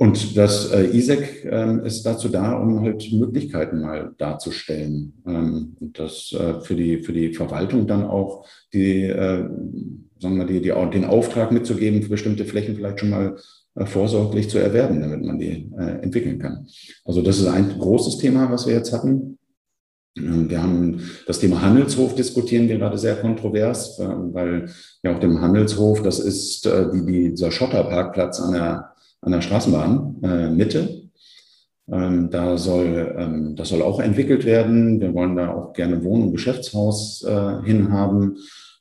Und 0.00 0.34
das 0.34 0.72
äh, 0.72 0.96
ISEC 0.96 1.44
ähm, 1.44 1.84
ist 1.84 2.04
dazu 2.06 2.30
da, 2.30 2.54
um 2.54 2.80
halt 2.80 3.12
Möglichkeiten 3.12 3.82
mal 3.82 4.14
darzustellen. 4.16 5.12
Ähm, 5.26 5.76
das 5.78 6.32
äh, 6.32 6.58
für, 6.62 6.74
die, 6.74 7.02
für 7.02 7.12
die 7.12 7.34
Verwaltung 7.34 7.86
dann 7.86 8.04
auch 8.04 8.46
die, 8.72 9.02
äh, 9.02 9.46
sagen 10.18 10.38
wir, 10.38 10.46
die, 10.46 10.62
die, 10.62 10.72
den 10.94 11.04
Auftrag 11.04 11.52
mitzugeben, 11.52 12.02
für 12.02 12.08
bestimmte 12.08 12.46
Flächen 12.46 12.76
vielleicht 12.76 13.00
schon 13.00 13.10
mal 13.10 13.36
äh, 13.74 13.84
vorsorglich 13.84 14.48
zu 14.48 14.56
erwerben, 14.56 15.02
damit 15.02 15.22
man 15.22 15.38
die 15.38 15.70
äh, 15.78 16.02
entwickeln 16.02 16.38
kann. 16.38 16.66
Also 17.04 17.20
das 17.20 17.38
ist 17.38 17.46
ein 17.48 17.78
großes 17.78 18.16
Thema, 18.16 18.50
was 18.50 18.66
wir 18.66 18.72
jetzt 18.72 18.94
hatten. 18.94 19.36
Ähm, 20.16 20.48
wir 20.48 20.62
haben 20.62 21.02
das 21.26 21.40
Thema 21.40 21.60
Handelshof 21.60 22.14
diskutieren 22.14 22.70
wir 22.70 22.78
gerade 22.78 22.96
sehr 22.96 23.16
kontrovers, 23.16 23.98
äh, 23.98 24.08
weil 24.08 24.70
ja 25.02 25.12
auf 25.12 25.20
dem 25.20 25.42
Handelshof, 25.42 26.00
das 26.02 26.20
ist 26.20 26.64
die, 26.64 27.32
dieser 27.32 27.50
Schotterparkplatz 27.50 28.40
an 28.40 28.54
der 28.54 28.89
an 29.22 29.32
der 29.32 29.42
Straßenbahn 29.42 30.16
äh, 30.22 30.50
Mitte. 30.50 31.10
Ähm, 31.92 32.30
da 32.30 32.56
soll, 32.56 33.14
ähm, 33.18 33.56
das 33.56 33.68
soll 33.70 33.82
auch 33.82 34.00
entwickelt 34.00 34.44
werden. 34.44 35.00
Wir 35.00 35.12
wollen 35.12 35.36
da 35.36 35.52
auch 35.52 35.72
gerne 35.72 36.04
Wohn- 36.04 36.22
und 36.22 36.32
Geschäftshaus 36.32 37.24
äh, 37.24 37.62
hinhaben. 37.64 38.36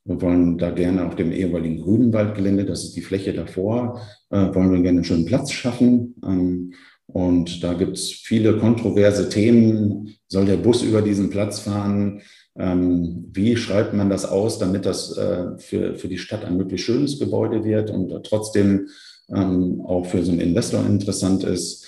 Wir 0.05 0.21
wollen 0.21 0.57
da 0.57 0.71
gerne 0.71 1.05
auf 1.05 1.15
dem 1.15 1.31
ehemaligen 1.31 1.81
Grünwaldgelände, 1.81 2.65
das 2.65 2.83
ist 2.83 2.95
die 2.95 3.01
Fläche 3.01 3.33
davor, 3.33 4.01
äh, 4.29 4.53
wollen 4.53 4.71
wir 4.71 4.81
gerne 4.81 4.99
einen 4.99 5.03
schönen 5.03 5.25
Platz 5.25 5.51
schaffen. 5.51 6.15
Ähm, 6.25 6.73
und 7.07 7.63
da 7.63 7.73
gibt 7.73 7.97
es 7.97 8.11
viele 8.11 8.57
kontroverse 8.57 9.29
Themen. 9.29 10.15
Soll 10.27 10.45
der 10.45 10.57
Bus 10.57 10.83
über 10.83 11.01
diesen 11.01 11.31
Platz 11.31 11.59
fahren? 11.59 12.21
Ähm, 12.57 13.29
wie 13.31 13.55
schreibt 13.55 13.93
man 13.93 14.09
das 14.09 14.25
aus, 14.25 14.59
damit 14.59 14.85
das 14.85 15.17
äh, 15.17 15.57
für, 15.57 15.95
für 15.95 16.07
die 16.07 16.17
Stadt 16.17 16.45
ein 16.45 16.57
möglichst 16.57 16.85
schönes 16.85 17.17
Gebäude 17.17 17.63
wird 17.63 17.89
und 17.89 18.23
trotzdem 18.23 18.87
ähm, 19.33 19.81
auch 19.81 20.05
für 20.05 20.23
so 20.23 20.31
einen 20.31 20.41
Investor 20.41 20.85
interessant 20.85 21.43
ist. 21.43 21.87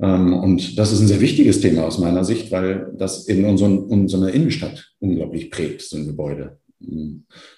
Ähm, 0.00 0.34
und 0.34 0.78
das 0.78 0.92
ist 0.92 1.00
ein 1.00 1.08
sehr 1.08 1.20
wichtiges 1.20 1.60
Thema 1.60 1.84
aus 1.84 1.98
meiner 1.98 2.24
Sicht, 2.24 2.50
weil 2.50 2.92
das 2.96 3.26
in 3.26 3.44
unseren, 3.44 3.78
unsere 3.78 4.30
Innenstadt 4.30 4.92
unglaublich 5.00 5.50
prägt, 5.50 5.82
so 5.82 5.96
ein 5.96 6.06
Gebäude. 6.06 6.58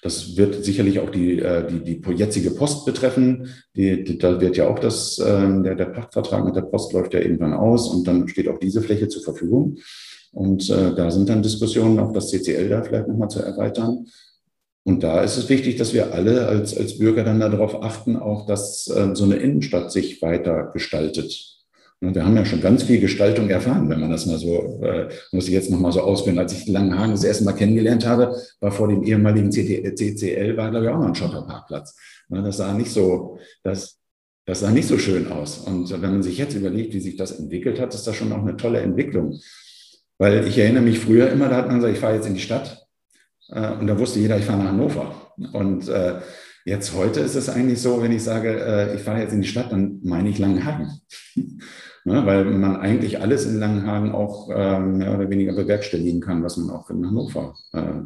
Das 0.03 0.37
wird 0.37 0.63
sicherlich 0.63 0.99
auch 0.99 1.09
die, 1.09 1.39
äh, 1.39 1.65
die, 1.67 1.99
die 1.99 2.11
jetzige 2.13 2.51
Post 2.51 2.85
betreffen. 2.85 3.49
Die, 3.75 4.03
die, 4.03 4.17
da 4.17 4.39
wird 4.39 4.57
ja 4.57 4.67
auch 4.67 4.79
das, 4.79 5.21
ähm, 5.25 5.63
der, 5.63 5.75
der 5.75 5.85
Pachtvertrag 5.85 6.45
mit 6.45 6.55
der 6.55 6.61
Post 6.61 6.93
läuft 6.93 7.13
ja 7.13 7.21
irgendwann 7.21 7.53
aus 7.53 7.89
und 7.89 8.07
dann 8.07 8.27
steht 8.27 8.47
auch 8.47 8.59
diese 8.59 8.81
Fläche 8.81 9.07
zur 9.07 9.23
Verfügung. 9.23 9.77
Und 10.31 10.69
äh, 10.69 10.93
da 10.93 11.09
sind 11.11 11.29
dann 11.29 11.41
Diskussionen, 11.41 11.97
auch 11.99 12.11
das 12.11 12.29
CCL 12.29 12.69
da 12.69 12.83
vielleicht 12.83 13.07
nochmal 13.07 13.29
zu 13.29 13.39
erweitern. 13.39 14.05
Und 14.87 15.01
da 15.01 15.21
ist 15.21 15.35
es 15.37 15.49
wichtig, 15.49 15.77
dass 15.77 15.95
wir 15.95 16.13
alle 16.13 16.47
als, 16.47 16.77
als 16.77 16.99
Bürger 16.99 17.23
dann 17.23 17.39
darauf 17.39 17.81
achten, 17.81 18.17
auch 18.17 18.45
dass 18.45 18.87
äh, 18.87 19.15
so 19.15 19.23
eine 19.23 19.37
Innenstadt 19.37 19.91
sich 19.91 20.21
weiter 20.21 20.69
gestaltet. 20.73 21.55
Wir 22.01 22.23
haben 22.23 22.35
ja 22.35 22.45
schon 22.45 22.61
ganz 22.61 22.83
viel 22.83 22.99
Gestaltung 22.99 23.49
erfahren, 23.49 23.89
wenn 23.89 23.99
man 23.99 24.11
das 24.11 24.27
mal 24.27 24.37
so, 24.37 24.83
äh, 24.83 25.09
muss 25.31 25.47
ich 25.47 25.53
jetzt 25.53 25.71
nochmal 25.71 25.91
so 25.91 26.01
ausführen. 26.01 26.37
Als 26.37 26.53
ich 26.53 26.67
Langenhagen 26.67 27.11
das 27.11 27.23
erste 27.23 27.45
Mal 27.45 27.53
kennengelernt 27.53 28.05
habe, 28.05 28.35
war 28.59 28.71
vor 28.71 28.87
dem 28.87 29.01
ehemaligen 29.01 29.51
CCL, 29.51 30.55
war 30.55 30.69
glaube 30.69 30.85
ich 30.85 30.91
auch 30.91 30.99
noch 30.99 31.07
ein 31.07 31.15
Schotterparkplatz. 31.15 31.95
Das 32.29 32.57
sah 32.57 32.73
nicht 32.73 32.91
so, 32.91 33.39
das, 33.63 33.97
das 34.45 34.59
sah 34.59 34.69
nicht 34.69 34.87
so 34.87 34.99
schön 34.99 35.31
aus. 35.31 35.59
Und 35.59 35.89
wenn 35.89 36.11
man 36.11 36.21
sich 36.21 36.37
jetzt 36.37 36.53
überlegt, 36.53 36.93
wie 36.93 36.99
sich 36.99 37.15
das 37.15 37.39
entwickelt 37.39 37.79
hat, 37.79 37.95
ist 37.95 38.05
das 38.05 38.15
schon 38.15 38.31
auch 38.33 38.41
eine 38.41 38.57
tolle 38.57 38.81
Entwicklung. 38.81 39.39
Weil 40.19 40.47
ich 40.47 40.57
erinnere 40.59 40.83
mich 40.83 40.99
früher 40.99 41.31
immer, 41.31 41.49
da 41.49 41.55
hat 41.55 41.67
man 41.67 41.77
gesagt, 41.77 41.95
ich 41.95 41.99
fahre 41.99 42.15
jetzt 42.15 42.27
in 42.27 42.35
die 42.35 42.39
Stadt 42.39 42.81
äh, 42.83 42.84
und 43.49 43.87
da 43.87 43.99
wusste 43.99 44.19
jeder, 44.19 44.37
ich 44.37 44.45
fahre 44.45 44.59
nach 44.59 44.69
Hannover. 44.69 45.15
Und 45.53 45.87
äh, 45.87 46.19
jetzt 46.65 46.95
heute 46.95 47.19
ist 47.19 47.35
es 47.35 47.49
eigentlich 47.49 47.81
so, 47.81 48.01
wenn 48.01 48.11
ich 48.11 48.23
sage, 48.23 48.59
äh, 48.59 48.95
ich 48.95 49.01
fahre 49.01 49.19
jetzt 49.19 49.33
in 49.33 49.41
die 49.41 49.47
Stadt, 49.47 49.71
dann 49.71 49.99
meine 50.03 50.29
ich 50.29 50.39
Langenhagen. 50.39 50.99
ne, 52.05 52.25
weil 52.25 52.45
man 52.45 52.77
eigentlich 52.77 53.21
alles 53.21 53.45
in 53.45 53.59
Langenhagen 53.59 54.11
auch 54.11 54.49
äh, 54.49 54.79
mehr 54.79 55.13
oder 55.13 55.29
weniger 55.29 55.53
bewerkstelligen 55.53 56.21
kann, 56.21 56.43
was 56.43 56.57
man 56.57 56.69
auch 56.69 56.89
in 56.89 57.05
Hannover 57.05 57.55
äh, 57.73 58.01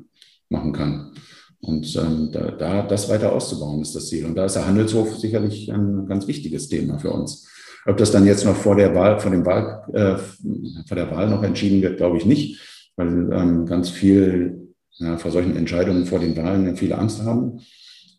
machen 0.50 0.74
kann. 0.74 1.14
Und 1.62 1.94
ähm, 1.98 2.30
da, 2.32 2.52
da, 2.52 2.82
das 2.84 3.10
weiter 3.10 3.34
auszubauen 3.34 3.82
ist 3.82 3.96
das 3.96 4.08
Ziel. 4.08 4.26
Und 4.26 4.36
da 4.36 4.46
ist 4.46 4.56
der 4.56 4.66
Handelshof 4.66 5.18
sicherlich 5.18 5.72
ein 5.72 6.06
ganz 6.06 6.26
wichtiges 6.28 6.70
Thema 6.70 7.00
für 7.00 7.12
uns. 7.12 7.48
Ob 7.86 7.98
das 7.98 8.12
dann 8.12 8.26
jetzt 8.26 8.46
noch 8.46 8.56
vor 8.56 8.76
der 8.76 8.96
Wahl, 8.96 9.20
vor 9.20 9.32
dem 9.32 9.46
Wahl, 9.46 9.84
äh, 9.94 10.18
vor 10.88 10.96
der 10.96 11.12
Wahl 11.12 11.30
noch 11.30 11.44
entschieden 11.44 11.82
wird, 11.82 11.98
glaube 11.98 12.18
ich 12.18 12.26
nicht, 12.26 12.92
weil 12.96 13.30
ähm, 13.32 13.66
ganz 13.66 13.90
viel 13.90 14.69
ja, 15.00 15.18
vor 15.18 15.32
solchen 15.32 15.56
Entscheidungen 15.56 16.06
vor 16.06 16.20
den 16.20 16.38
Wahlen 16.38 16.76
viele 16.76 16.98
Angst 16.98 17.24
haben. 17.24 17.60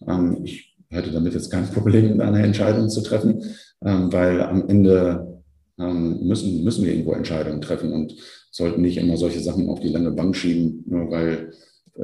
Ähm, 0.07 0.39
ich 0.45 0.77
hätte 0.89 1.13
damit 1.13 1.35
jetzt 1.35 1.51
kein 1.51 1.69
Problem, 1.69 2.21
eine 2.21 2.43
Entscheidung 2.43 2.89
zu 2.89 3.03
treffen. 3.03 3.43
ähm, 3.85 4.13
weil 4.13 4.43
am 4.43 4.69
Ende 4.69 5.43
ähm, 5.79 6.27
müssen, 6.27 6.63
müssen 6.65 6.85
wir 6.85 6.93
irgendwo 6.93 7.13
Entscheidungen 7.13 7.61
treffen 7.61 7.93
und 7.93 8.15
sollten 8.51 8.83
nicht 8.83 8.99
immer 8.99 9.17
solche 9.17 9.41
Sachen 9.41 9.69
auf 9.69 9.81
die 9.81 9.89
lange 9.89 10.11
Bank 10.11 10.37
schieben, 10.37 10.85
nur 10.87 11.11
weil 11.11 11.53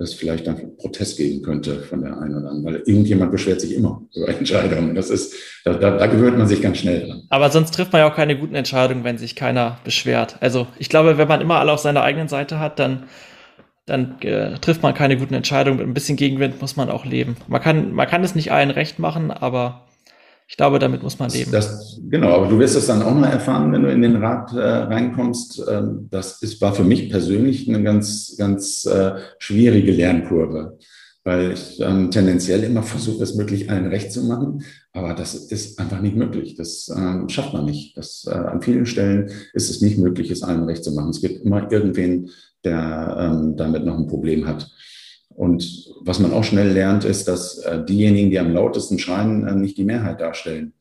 es 0.01 0.15
vielleicht 0.15 0.47
dann 0.47 0.77
Protest 0.77 1.17
geben 1.17 1.43
könnte 1.43 1.81
von 1.81 2.03
der 2.03 2.19
einen 2.19 2.37
oder 2.37 2.51
anderen, 2.51 2.65
weil 2.65 2.83
irgendjemand 2.87 3.33
beschwert 3.33 3.61
sich 3.61 3.75
immer 3.75 4.03
über 4.15 4.29
Entscheidungen. 4.29 4.95
Das 4.95 5.11
ist, 5.11 5.35
da, 5.65 5.75
da, 5.75 5.97
da, 5.97 6.07
gewöhnt 6.07 6.39
man 6.39 6.47
sich 6.47 6.61
ganz 6.61 6.79
schnell 6.79 7.07
dran. 7.07 7.23
Aber 7.31 7.51
sonst 7.51 7.73
trifft 7.75 7.93
man 7.93 8.01
ja 8.01 8.11
auch 8.11 8.17
keine 8.17 8.39
guten 8.39 8.55
Entscheidungen, 8.55 9.05
wenn 9.05 9.19
sich 9.19 9.37
keiner 9.37 9.79
beschwert. 9.85 10.37
Also 10.41 10.67
ich 10.79 10.89
glaube, 10.89 11.19
wenn 11.19 11.29
man 11.29 11.41
immer 11.41 11.61
alle 11.61 11.73
auf 11.73 11.81
seiner 11.81 12.03
eigenen 12.03 12.29
Seite 12.29 12.59
hat, 12.59 12.79
dann, 12.79 13.05
dann 13.87 14.21
äh, 14.21 14.59
trifft 14.59 14.83
man 14.83 14.95
keine 14.95 15.17
guten 15.17 15.35
Entscheidungen. 15.35 15.79
Mit 15.79 15.87
ein 15.87 15.95
bisschen 15.95 16.17
Gegenwind 16.17 16.61
muss 16.61 16.77
man 16.77 16.91
auch 16.91 17.05
leben. 17.05 17.37
Man 17.47 17.63
kann, 17.63 17.93
man 17.93 18.09
kann 18.09 18.25
es 18.25 18.35
nicht 18.35 18.53
allen 18.53 18.71
recht 18.71 18.99
machen, 18.99 19.31
aber 19.31 19.87
ich 20.49 20.57
glaube, 20.57 20.79
damit 20.79 21.03
muss 21.03 21.19
man 21.19 21.31
leben. 21.31 21.51
Das, 21.51 22.01
genau, 22.09 22.33
aber 22.33 22.49
du 22.49 22.59
wirst 22.59 22.77
es 22.77 22.87
dann 22.87 23.03
auch 23.03 23.15
mal 23.15 23.29
erfahren, 23.29 23.73
wenn 23.73 23.83
du 23.83 23.91
in 23.91 24.03
den 24.03 24.17
Rat 24.17 24.53
äh, 24.53 24.59
reinkommst. 24.59 25.63
Ähm, 25.69 26.09
das 26.11 26.43
ist, 26.43 26.61
war 26.61 26.75
für 26.75 26.85
mich 26.85 27.11
persönlich 27.11 27.69
eine 27.69 27.83
ganz, 27.83 28.37
ganz 28.37 28.87
äh, 28.87 29.15
schwierige 29.39 29.93
Lernkurve, 29.93 30.79
weil 31.25 31.53
ich 31.53 31.81
ähm, 31.81 32.13
tendenziell 32.13 32.63
immer 32.63 32.85
versuche, 32.85 33.25
es 33.25 33.35
möglich 33.35 33.71
allen 33.71 33.89
recht 33.89 34.13
zu 34.13 34.23
machen. 34.23 34.63
Aber 34.93 35.15
das 35.15 35.35
ist 35.35 35.81
einfach 35.81 36.01
nicht 36.01 36.15
möglich. 36.15 36.55
Das 36.55 36.93
ähm, 36.97 37.29
schafft 37.29 37.53
man 37.53 37.65
nicht. 37.65 37.97
Das, 37.97 38.25
äh, 38.29 38.35
an 38.35 38.63
vielen 38.63 38.87
Stellen 38.87 39.31
ist 39.53 39.69
es 39.69 39.81
nicht 39.81 39.99
möglich, 39.99 40.31
es 40.31 40.45
allen 40.45 40.65
recht 40.65 40.85
zu 40.85 40.93
machen. 40.93 41.11
Es 41.11 41.21
gibt 41.21 41.45
immer 41.45 41.71
irgendwen, 41.73 42.31
der 42.65 43.17
ähm, 43.19 43.57
damit 43.57 43.85
noch 43.85 43.99
ein 43.99 44.07
Problem 44.07 44.47
hat. 44.47 44.71
Und 45.29 45.93
was 46.01 46.19
man 46.19 46.33
auch 46.33 46.45
schnell 46.45 46.73
lernt, 46.73 47.05
ist, 47.05 47.29
dass 47.29 47.59
äh, 47.59 47.85
diejenigen, 47.85 48.31
die 48.31 48.39
am 48.39 48.53
lautesten 48.53 48.99
schreien, 48.99 49.47
äh, 49.47 49.55
nicht 49.55 49.77
die 49.77 49.85
Mehrheit 49.85 50.21
darstellen, 50.21 50.73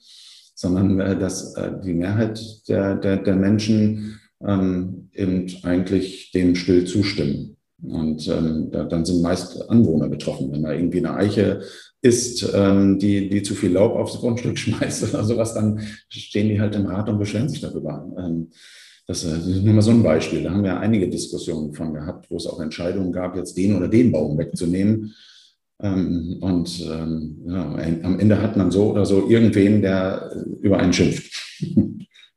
sondern 0.53 0.99
äh, 0.99 1.19
dass 1.19 1.53
die 1.83 1.93
Mehrheit 1.93 2.41
der, 2.67 2.95
der, 2.95 3.17
der 3.17 3.35
Menschen 3.35 4.19
ähm, 4.45 5.09
eben 5.13 5.47
eigentlich 5.63 6.31
dem 6.31 6.55
still 6.55 6.85
zustimmen. 6.85 7.57
Und 7.83 8.27
ähm, 8.27 8.69
da, 8.71 8.83
dann 8.85 9.05
sind 9.05 9.21
meist 9.21 9.69
Anwohner 9.69 10.07
betroffen. 10.07 10.51
Wenn 10.51 10.63
da 10.63 10.73
irgendwie 10.73 10.99
eine 10.99 11.15
Eiche 11.15 11.61
ist, 12.01 12.49
ähm, 12.53 12.99
die, 12.99 13.29
die 13.29 13.43
zu 13.43 13.55
viel 13.55 13.71
Laub 13.71 13.95
aufs 13.95 14.17
Grundstück 14.19 14.57
schmeißt 14.59 15.03
oder 15.09 15.23
sowas, 15.23 15.53
dann 15.53 15.81
stehen 16.09 16.49
die 16.49 16.59
halt 16.59 16.75
im 16.75 16.85
Rat 16.85 17.09
und 17.09 17.19
beschweren 17.19 17.49
sich 17.49 17.61
darüber. 17.61 18.07
Ähm, 18.17 18.51
das 19.07 19.23
ist 19.23 19.63
nur 19.63 19.73
mal 19.73 19.81
so 19.81 19.91
ein 19.91 20.03
Beispiel. 20.03 20.43
Da 20.43 20.51
haben 20.51 20.63
wir 20.63 20.79
einige 20.79 21.07
Diskussionen 21.07 21.73
von 21.73 21.93
gehabt, 21.93 22.29
wo 22.29 22.37
es 22.37 22.47
auch 22.47 22.59
Entscheidungen 22.59 23.11
gab, 23.11 23.35
jetzt 23.35 23.55
den 23.55 23.75
oder 23.75 23.87
den 23.87 24.11
Baum 24.11 24.37
wegzunehmen. 24.37 25.13
Ähm, 25.81 26.37
und 26.41 26.81
ähm, 26.89 27.37
ja, 27.47 27.75
am 28.03 28.19
Ende 28.19 28.41
hat 28.41 28.57
man 28.57 28.71
so 28.71 28.91
oder 28.91 29.05
so 29.05 29.29
irgendwen, 29.29 29.81
der 29.81 30.31
über 30.61 30.79
einen 30.79 30.93
schimpft. 30.93 31.33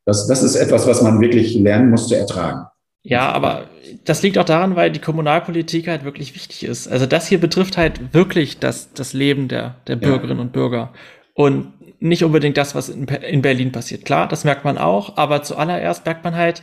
Das, 0.05 0.27
das 0.27 0.43
ist 0.43 0.57
etwas, 0.57 0.87
was 0.87 1.03
man 1.03 1.21
wirklich 1.21 1.55
lernen 1.55 1.91
muss 1.91 2.09
zu 2.09 2.15
ertragen. 2.15 2.65
Ja, 3.03 3.31
aber 3.31 3.67
das 4.05 4.23
liegt 4.23 4.39
auch 4.39 4.45
daran, 4.45 4.75
weil 4.75 4.91
die 4.91 5.01
Kommunalpolitik 5.01 5.87
halt 5.87 6.03
wirklich 6.03 6.35
wichtig 6.35 6.65
ist. 6.65 6.89
Also 6.89 7.05
das 7.05 7.27
hier 7.29 7.39
betrifft 7.39 7.77
halt 7.77 8.15
wirklich 8.15 8.59
das, 8.59 8.91
das 8.95 9.13
Leben 9.13 9.49
der, 9.49 9.77
der 9.87 9.97
Bürgerinnen 9.97 10.39
ja. 10.39 10.45
und 10.45 10.53
Bürger. 10.53 10.95
Und 11.35 11.75
nicht 12.01 12.25
unbedingt 12.25 12.57
das, 12.57 12.75
was 12.75 12.89
in, 12.89 13.07
in 13.07 13.43
Berlin 13.43 13.73
passiert. 13.73 14.05
Klar, 14.05 14.29
das 14.29 14.45
merkt 14.45 14.65
man 14.65 14.79
auch, 14.79 15.17
aber 15.17 15.43
zuallererst 15.43 16.05
merkt 16.05 16.25
man 16.25 16.37
halt, 16.37 16.63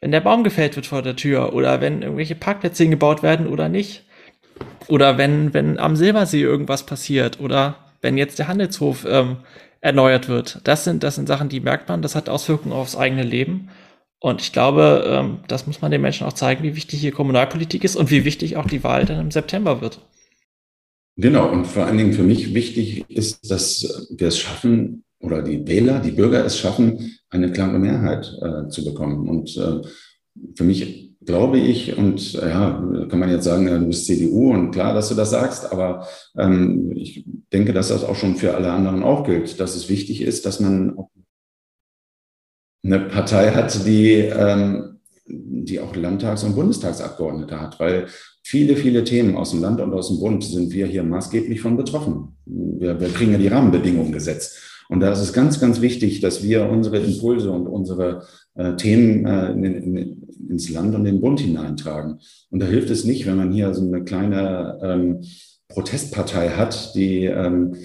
wenn 0.00 0.12
der 0.12 0.20
Baum 0.20 0.44
gefällt 0.44 0.76
wird 0.76 0.86
vor 0.86 1.02
der 1.02 1.16
Tür 1.16 1.52
oder 1.54 1.80
wenn 1.80 2.02
irgendwelche 2.02 2.34
Parkplätze 2.34 2.88
gebaut 2.88 3.22
werden 3.22 3.46
oder 3.46 3.68
nicht. 3.68 4.04
Oder 4.88 5.16
wenn, 5.16 5.54
wenn 5.54 5.78
am 5.78 5.96
Silbersee 5.96 6.42
irgendwas 6.42 6.84
passiert 6.84 7.40
oder 7.40 7.76
wenn 8.00 8.18
jetzt 8.18 8.38
der 8.38 8.48
Handelshof 8.48 9.06
ähm, 9.08 9.38
erneuert 9.80 10.28
wird. 10.28 10.60
Das 10.64 10.84
sind, 10.84 11.02
das 11.02 11.16
sind 11.16 11.28
Sachen, 11.28 11.48
die 11.48 11.60
merkt 11.60 11.88
man, 11.88 12.02
das 12.02 12.14
hat 12.14 12.28
Auswirkungen 12.28 12.72
aufs 12.72 12.96
eigene 12.96 13.22
Leben. 13.22 13.70
Und 14.18 14.40
ich 14.40 14.52
glaube, 14.52 15.04
ähm, 15.06 15.40
das 15.48 15.66
muss 15.66 15.80
man 15.82 15.90
den 15.90 16.00
Menschen 16.00 16.26
auch 16.26 16.32
zeigen, 16.32 16.62
wie 16.62 16.76
wichtig 16.76 17.00
hier 17.00 17.12
Kommunalpolitik 17.12 17.82
ist 17.82 17.96
und 17.96 18.10
wie 18.10 18.24
wichtig 18.24 18.56
auch 18.56 18.66
die 18.66 18.84
Wahl 18.84 19.04
dann 19.04 19.20
im 19.20 19.30
September 19.30 19.80
wird. 19.80 20.00
Genau, 21.16 21.50
und 21.52 21.66
vor 21.66 21.84
allen 21.84 21.98
Dingen 21.98 22.14
für 22.14 22.22
mich 22.22 22.54
wichtig 22.54 23.04
ist, 23.10 23.50
dass 23.50 24.08
wir 24.10 24.28
es 24.28 24.38
schaffen, 24.38 25.04
oder 25.20 25.42
die 25.42 25.66
Wähler, 25.66 26.00
die 26.00 26.10
Bürger 26.10 26.44
es 26.44 26.58
schaffen, 26.58 27.18
eine 27.30 27.52
klare 27.52 27.78
Mehrheit 27.78 28.36
äh, 28.42 28.68
zu 28.68 28.84
bekommen. 28.84 29.28
Und 29.28 29.56
äh, 29.56 29.80
für 30.56 30.64
mich 30.64 31.12
glaube 31.24 31.58
ich, 31.58 31.96
und 31.96 32.34
äh, 32.34 32.48
ja, 32.48 32.70
kann 33.08 33.18
man 33.18 33.30
jetzt 33.30 33.44
sagen, 33.44 33.66
du 33.66 33.86
bist 33.86 34.06
CDU 34.06 34.52
und 34.52 34.72
klar, 34.72 34.92
dass 34.94 35.08
du 35.08 35.14
das 35.14 35.30
sagst, 35.30 35.70
aber 35.70 36.06
ähm, 36.36 36.92
ich 36.96 37.24
denke, 37.52 37.72
dass 37.72 37.88
das 37.88 38.04
auch 38.04 38.16
schon 38.16 38.36
für 38.36 38.54
alle 38.54 38.72
anderen 38.72 39.02
auch 39.02 39.24
gilt, 39.24 39.60
dass 39.60 39.76
es 39.76 39.88
wichtig 39.88 40.22
ist, 40.22 40.44
dass 40.46 40.58
man 40.58 40.96
eine 42.84 43.00
Partei 43.00 43.52
hat, 43.52 43.86
die, 43.86 44.14
ähm, 44.14 45.00
die 45.26 45.78
auch 45.78 45.94
Landtags- 45.94 46.42
und 46.42 46.56
Bundestagsabgeordnete 46.56 47.60
hat, 47.60 47.78
weil 47.78 48.08
viele, 48.52 48.76
viele 48.76 49.02
Themen 49.02 49.34
aus 49.34 49.52
dem 49.52 49.62
Land 49.62 49.80
und 49.80 49.94
aus 49.94 50.08
dem 50.08 50.20
Bund 50.20 50.44
sind 50.44 50.74
wir 50.74 50.86
hier 50.86 51.02
maßgeblich 51.04 51.62
von 51.62 51.74
betroffen. 51.74 52.36
Wir, 52.44 53.00
wir 53.00 53.08
kriegen 53.08 53.32
ja 53.32 53.38
die 53.38 53.48
Rahmenbedingungen 53.48 54.12
gesetzt. 54.12 54.58
Und 54.90 55.00
da 55.00 55.10
ist 55.10 55.20
es 55.20 55.32
ganz, 55.32 55.58
ganz 55.58 55.80
wichtig, 55.80 56.20
dass 56.20 56.42
wir 56.42 56.68
unsere 56.68 56.98
Impulse 56.98 57.50
und 57.50 57.66
unsere 57.66 58.26
äh, 58.54 58.76
Themen 58.76 59.24
äh, 59.24 59.52
in, 59.52 59.64
in, 59.64 60.22
ins 60.50 60.68
Land 60.68 60.94
und 60.94 61.04
den 61.04 61.22
Bund 61.22 61.40
hineintragen. 61.40 62.20
Und 62.50 62.60
da 62.60 62.66
hilft 62.66 62.90
es 62.90 63.04
nicht, 63.04 63.24
wenn 63.24 63.38
man 63.38 63.52
hier 63.52 63.72
so 63.72 63.86
eine 63.86 64.04
kleine 64.04 64.78
ähm, 64.82 65.22
Protestpartei 65.68 66.50
hat, 66.50 66.94
die, 66.94 67.24
ähm, 67.24 67.76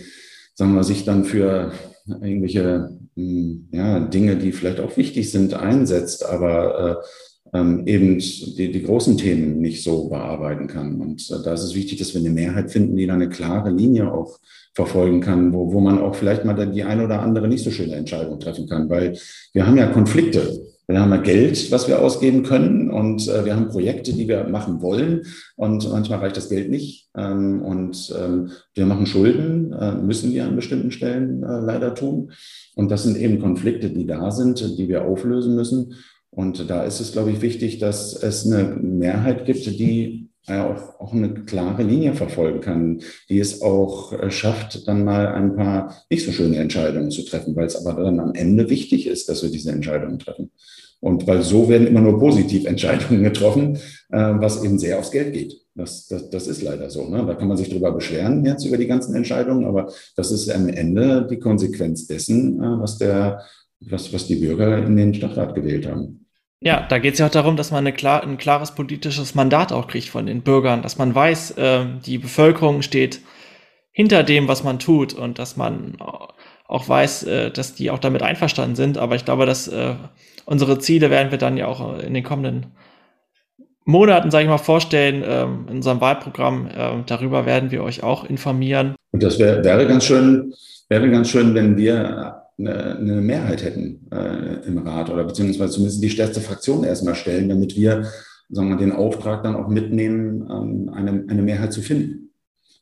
sagen 0.53 0.75
wir, 0.75 0.83
sich 0.83 1.05
dann 1.05 1.23
für 1.23 1.71
irgendwelche 2.07 2.89
mh, 3.15 3.23
hm, 3.23 3.67
ja, 3.71 3.99
Dinge, 4.01 4.35
die 4.35 4.51
vielleicht 4.51 4.81
auch 4.81 4.97
wichtig 4.97 5.31
sind, 5.31 5.53
einsetzt, 5.53 6.25
aber 6.25 6.99
äh, 6.99 7.05
ähm, 7.53 7.85
eben 7.85 8.19
die, 8.19 8.71
die 8.71 8.83
großen 8.83 9.17
Themen 9.17 9.59
nicht 9.59 9.83
so 9.83 10.09
bearbeiten 10.09 10.67
kann. 10.67 10.99
Und 10.99 11.29
äh, 11.29 11.43
da 11.43 11.53
ist 11.53 11.63
es 11.63 11.75
wichtig, 11.75 11.99
dass 11.99 12.13
wir 12.13 12.21
eine 12.21 12.29
Mehrheit 12.29 12.71
finden, 12.71 12.95
die 12.95 13.07
da 13.07 13.13
eine 13.13 13.29
klare 13.29 13.71
Linie 13.71 14.11
auch 14.11 14.39
verfolgen 14.73 15.21
kann, 15.21 15.53
wo, 15.53 15.73
wo 15.73 15.79
man 15.79 15.99
auch 15.99 16.15
vielleicht 16.15 16.45
mal 16.45 16.53
die 16.71 16.83
eine 16.83 17.05
oder 17.05 17.21
andere 17.21 17.47
nicht 17.47 17.63
so 17.63 17.71
schöne 17.71 17.95
Entscheidung 17.95 18.39
treffen 18.39 18.67
kann, 18.67 18.89
weil 18.89 19.17
wir 19.53 19.65
haben 19.65 19.77
ja 19.77 19.87
Konflikte. 19.87 20.61
Wir 20.89 21.01
haben 21.01 21.11
ja 21.11 21.17
Geld, 21.17 21.69
was 21.71 21.89
wir 21.89 21.99
ausgeben 21.99 22.43
können. 22.43 22.89
Und 22.89 23.27
äh, 23.27 23.43
wir 23.43 23.55
haben 23.55 23.67
Projekte, 23.67 24.13
die 24.13 24.27
wir 24.27 24.45
machen 24.45 24.81
wollen. 24.81 25.23
Und 25.57 25.89
manchmal 25.91 26.19
reicht 26.19 26.37
das 26.37 26.47
Geld 26.47 26.69
nicht. 26.69 27.09
Ähm, 27.17 27.61
und 27.61 28.15
ähm, 28.17 28.51
wir 28.73 28.85
machen 28.85 29.05
Schulden, 29.05 29.73
äh, 29.73 29.95
müssen 29.95 30.31
wir 30.31 30.45
an 30.45 30.55
bestimmten 30.55 30.91
Stellen 30.91 31.43
äh, 31.43 31.59
leider 31.59 31.93
tun. 31.93 32.31
Und 32.75 32.89
das 32.89 33.03
sind 33.03 33.17
eben 33.17 33.41
Konflikte, 33.41 33.89
die 33.89 34.05
da 34.05 34.31
sind, 34.31 34.61
die 34.77 34.87
wir 34.87 35.03
auflösen 35.03 35.55
müssen 35.55 35.95
und 36.31 36.69
da 36.69 36.83
ist 36.83 36.99
es, 36.99 37.11
glaube 37.11 37.31
ich, 37.31 37.41
wichtig, 37.41 37.79
dass 37.79 38.13
es 38.13 38.45
eine 38.45 38.75
Mehrheit 38.75 39.45
gibt, 39.45 39.65
die 39.65 40.27
auch, 40.47 40.99
auch 40.99 41.13
eine 41.13 41.33
klare 41.33 41.83
Linie 41.83 42.13
verfolgen 42.13 42.61
kann, 42.61 43.01
die 43.29 43.39
es 43.39 43.61
auch 43.61 44.13
äh, 44.13 44.31
schafft, 44.31 44.87
dann 44.87 45.03
mal 45.03 45.27
ein 45.27 45.55
paar 45.55 45.93
nicht 46.09 46.25
so 46.25 46.31
schöne 46.31 46.57
Entscheidungen 46.57 47.11
zu 47.11 47.23
treffen, 47.23 47.55
weil 47.55 47.65
es 47.65 47.75
aber 47.75 48.01
dann 48.01 48.19
am 48.19 48.33
Ende 48.33 48.69
wichtig 48.69 49.07
ist, 49.07 49.27
dass 49.27 49.43
wir 49.43 49.49
diese 49.49 49.71
Entscheidungen 49.71 50.19
treffen. 50.19 50.51
Und 50.99 51.27
weil 51.27 51.43
so 51.43 51.69
werden 51.69 51.85
immer 51.85 52.01
nur 52.01 52.17
positiv 52.17 52.65
Entscheidungen 52.65 53.23
getroffen, 53.23 53.75
äh, 54.09 54.17
was 54.17 54.63
eben 54.63 54.79
sehr 54.79 54.99
aufs 54.99 55.11
Geld 55.11 55.33
geht. 55.33 55.61
Das, 55.75 56.07
das, 56.07 56.29
das 56.29 56.47
ist 56.47 56.63
leider 56.63 56.89
so. 56.89 57.07
Ne? 57.07 57.23
Da 57.27 57.35
kann 57.35 57.47
man 57.47 57.57
sich 57.57 57.69
drüber 57.69 57.91
beschweren 57.91 58.43
jetzt 58.45 58.65
über 58.65 58.77
die 58.77 58.87
ganzen 58.87 59.15
Entscheidungen, 59.15 59.65
aber 59.65 59.91
das 60.15 60.31
ist 60.31 60.49
am 60.49 60.69
Ende 60.69 61.27
die 61.29 61.39
Konsequenz 61.39 62.07
dessen, 62.07 62.63
äh, 62.63 62.79
was 62.79 62.97
der 62.97 63.41
was, 63.79 64.13
was 64.13 64.27
die 64.27 64.35
Bürger 64.35 64.77
in 64.79 64.95
den 64.95 65.13
Stadtrat 65.13 65.55
gewählt 65.55 65.87
haben. 65.87 66.25
Ja, 66.59 66.85
da 66.87 66.97
geht 66.97 67.13
es 67.13 67.19
ja 67.19 67.27
auch 67.27 67.31
darum, 67.31 67.55
dass 67.55 67.71
man 67.71 67.91
klar, 67.93 68.23
ein 68.23 68.37
klares 68.37 68.73
politisches 68.73 69.35
Mandat 69.35 69.71
auch 69.71 69.87
kriegt 69.87 70.09
von 70.09 70.25
den 70.25 70.41
Bürgern, 70.41 70.81
dass 70.81 70.97
man 70.97 71.13
weiß, 71.13 71.51
äh, 71.51 71.85
die 72.05 72.17
Bevölkerung 72.17 72.81
steht 72.81 73.21
hinter 73.91 74.23
dem, 74.23 74.47
was 74.47 74.63
man 74.63 74.79
tut 74.79 75.13
und 75.13 75.37
dass 75.39 75.55
man 75.57 75.97
auch 76.67 76.89
weiß, 76.89 77.23
äh, 77.23 77.51
dass 77.51 77.75
die 77.75 77.91
auch 77.91 77.99
damit 77.99 78.23
einverstanden 78.23 78.75
sind. 78.75 78.97
Aber 78.97 79.15
ich 79.15 79.25
glaube, 79.25 79.45
dass 79.45 79.67
äh, 79.67 79.95
unsere 80.45 80.79
Ziele 80.79 81.09
werden 81.09 81.31
wir 81.31 81.37
dann 81.37 81.57
ja 81.57 81.67
auch 81.67 81.99
in 81.99 82.13
den 82.13 82.23
kommenden 82.23 82.67
Monaten, 83.85 84.31
sage 84.31 84.43
ich 84.43 84.49
mal, 84.49 84.57
vorstellen 84.57 85.23
ähm, 85.25 85.65
in 85.69 85.77
unserem 85.77 86.01
Wahlprogramm. 86.01 86.67
Äh, 86.67 87.03
darüber 87.05 87.45
werden 87.45 87.71
wir 87.71 87.83
euch 87.83 88.03
auch 88.03 88.25
informieren. 88.25 88.95
Und 89.11 89.23
das 89.23 89.39
wär, 89.39 89.63
wäre 89.63 89.87
ganz 89.87 90.05
schön, 90.05 90.53
wäre 90.89 91.09
ganz 91.09 91.29
schön, 91.29 91.53
wenn 91.55 91.77
wir 91.77 92.46
eine, 92.59 92.97
eine 92.97 93.21
Mehrheit 93.21 93.63
hätten 93.63 94.07
äh, 94.11 94.65
im 94.67 94.79
Rat 94.79 95.09
oder 95.09 95.23
beziehungsweise 95.23 95.73
zumindest 95.73 96.03
die 96.03 96.09
stärkste 96.09 96.41
Fraktion 96.41 96.83
erstmal 96.83 97.15
stellen, 97.15 97.49
damit 97.49 97.75
wir 97.75 98.05
sagen 98.49 98.69
wir, 98.69 98.77
den 98.77 98.91
Auftrag 98.91 99.43
dann 99.43 99.55
auch 99.55 99.67
mitnehmen, 99.67 100.47
ähm, 100.49 100.89
eine, 100.93 101.25
eine 101.27 101.41
Mehrheit 101.41 101.73
zu 101.73 101.81
finden. 101.81 102.31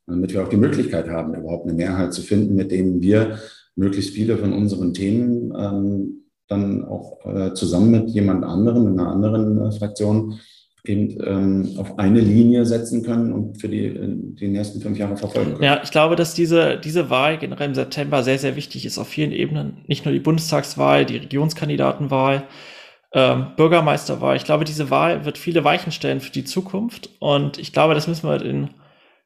Damit 0.07 0.33
wir 0.33 0.43
auch 0.43 0.49
die 0.49 0.57
Möglichkeit 0.57 1.09
haben, 1.09 1.33
überhaupt 1.33 1.65
eine 1.65 1.73
Mehrheit 1.73 2.13
zu 2.13 2.21
finden, 2.21 2.55
mit 2.55 2.71
denen 2.71 3.01
wir 3.01 3.39
möglichst 3.75 4.13
viele 4.13 4.37
von 4.37 4.53
unseren 4.53 4.93
Themen 4.93 5.51
ähm, 5.57 6.21
dann 6.47 6.85
auch 6.85 7.25
äh, 7.25 7.53
zusammen 7.53 7.89
mit 7.89 8.09
jemand 8.11 8.45
anderem, 8.45 8.87
in 8.87 8.99
einer 8.99 9.09
anderen 9.09 9.65
äh, 9.65 9.71
Fraktion 9.71 10.39
eben 10.87 11.17
ähm, 11.25 11.75
auf 11.77 11.97
eine 11.99 12.19
Linie 12.19 12.65
setzen 12.65 13.03
können 13.03 13.33
und 13.33 13.59
für 13.59 13.69
die, 13.69 13.93
die 14.35 14.47
nächsten 14.47 14.81
fünf 14.81 14.97
Jahre 14.97 15.17
verfolgen 15.17 15.53
können. 15.53 15.63
Ja, 15.63 15.81
ich 15.83 15.91
glaube, 15.91 16.15
dass 16.15 16.33
diese, 16.33 16.77
diese 16.77 17.09
Wahl 17.09 17.37
generell 17.37 17.69
im 17.69 17.75
September 17.75 18.23
sehr, 18.23 18.39
sehr 18.39 18.55
wichtig 18.55 18.85
ist 18.85 18.97
auf 18.97 19.07
vielen 19.07 19.31
Ebenen. 19.31 19.83
Nicht 19.87 20.05
nur 20.05 20.13
die 20.13 20.19
Bundestagswahl, 20.19 21.05
die 21.05 21.17
Regionskandidatenwahl, 21.17 22.43
ähm, 23.13 23.47
Bürgermeisterwahl. 23.55 24.35
Ich 24.35 24.43
glaube, 24.43 24.65
diese 24.65 24.89
Wahl 24.89 25.25
wird 25.25 25.37
viele 25.37 25.63
Weichen 25.63 25.91
stellen 25.91 26.19
für 26.19 26.31
die 26.31 26.43
Zukunft. 26.43 27.09
Und 27.19 27.57
ich 27.57 27.71
glaube, 27.71 27.93
das 27.93 28.07
müssen 28.07 28.27
wir 28.27 28.37
den 28.37 28.71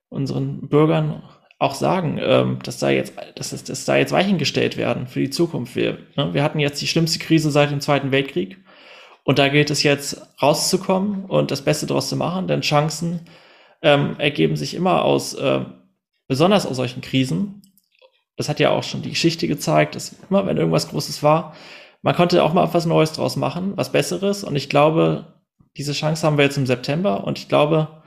unseren 0.10 0.70
Bürgern 0.70 1.24
auch 1.60 1.74
sagen, 1.74 2.20
ähm, 2.22 2.60
dass 2.64 2.80
da 2.80 2.90
jetzt, 2.90 3.14
dass, 3.36 3.64
dass 3.64 3.86
da 3.86 3.98
jetzt 3.98 4.12
Weichen 4.14 4.38
gestellt 4.38 4.78
werden 4.78 5.08
für 5.08 5.20
die 5.20 5.30
Zukunft. 5.30 5.76
Wir, 5.76 5.98
ne, 6.16 6.34
wir 6.34 6.42
hatten 6.42 6.60
jetzt 6.60 6.82
die 6.82 6.88
schlimmste 6.88 7.20
Krise 7.20 7.52
seit 7.52 7.72
dem 7.72 7.82
Zweiten 7.82 8.12
Weltkrieg. 8.12 8.58
Und 9.30 9.38
da 9.38 9.48
gilt 9.48 9.70
es 9.70 9.84
jetzt 9.84 10.20
rauszukommen 10.42 11.26
und 11.26 11.52
das 11.52 11.62
Beste 11.62 11.86
daraus 11.86 12.10
zu 12.10 12.16
machen, 12.16 12.48
denn 12.48 12.62
Chancen 12.62 13.20
ähm, 13.84 14.16
ergeben 14.18 14.56
sich 14.56 14.74
immer 14.74 15.06
aus, 15.06 15.36
äh, 15.36 15.60
besonders 16.28 16.66
aus 16.66 16.78
solchen 16.78 17.02
Krisen. 17.02 17.62
Das 18.38 18.50
hat 18.50 18.60
ja 18.60 18.72
auch 18.72 18.82
schon 18.82 19.04
die 19.04 19.12
Geschichte 19.12 19.48
gezeigt, 19.48 19.94
dass 19.94 20.16
immer, 20.28 20.48
wenn 20.48 20.58
irgendwas 20.58 20.90
Großes 20.90 21.22
war, 21.22 21.56
man 22.02 22.16
konnte 22.16 22.44
auch 22.44 22.54
mal 22.54 22.74
was 22.74 22.88
Neues 22.88 23.12
draus 23.12 23.36
machen, 23.36 23.74
was 23.76 23.92
Besseres. 23.92 24.44
Und 24.44 24.56
ich 24.56 24.68
glaube, 24.68 25.28
diese 25.78 25.94
Chance 25.94 26.26
haben 26.26 26.40
wir 26.40 26.46
jetzt 26.46 26.58
im 26.58 26.66
September. 26.66 27.24
Und 27.24 27.38
ich 27.38 27.48
glaube, 27.48 28.02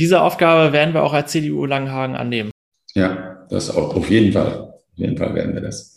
diese 0.00 0.22
Aufgabe 0.22 0.72
werden 0.72 0.92
wir 0.92 1.04
auch 1.04 1.12
als 1.12 1.30
CDU 1.30 1.66
Langenhagen 1.66 2.16
annehmen. 2.16 2.50
Ja, 2.94 3.46
das 3.48 3.70
auch 3.70 3.94
auf 3.94 4.10
jeden 4.10 4.32
Fall. 4.32 4.58
Auf 4.58 4.96
jeden 4.96 5.16
Fall 5.16 5.36
werden 5.36 5.54
wir 5.54 5.60
das 5.60 5.91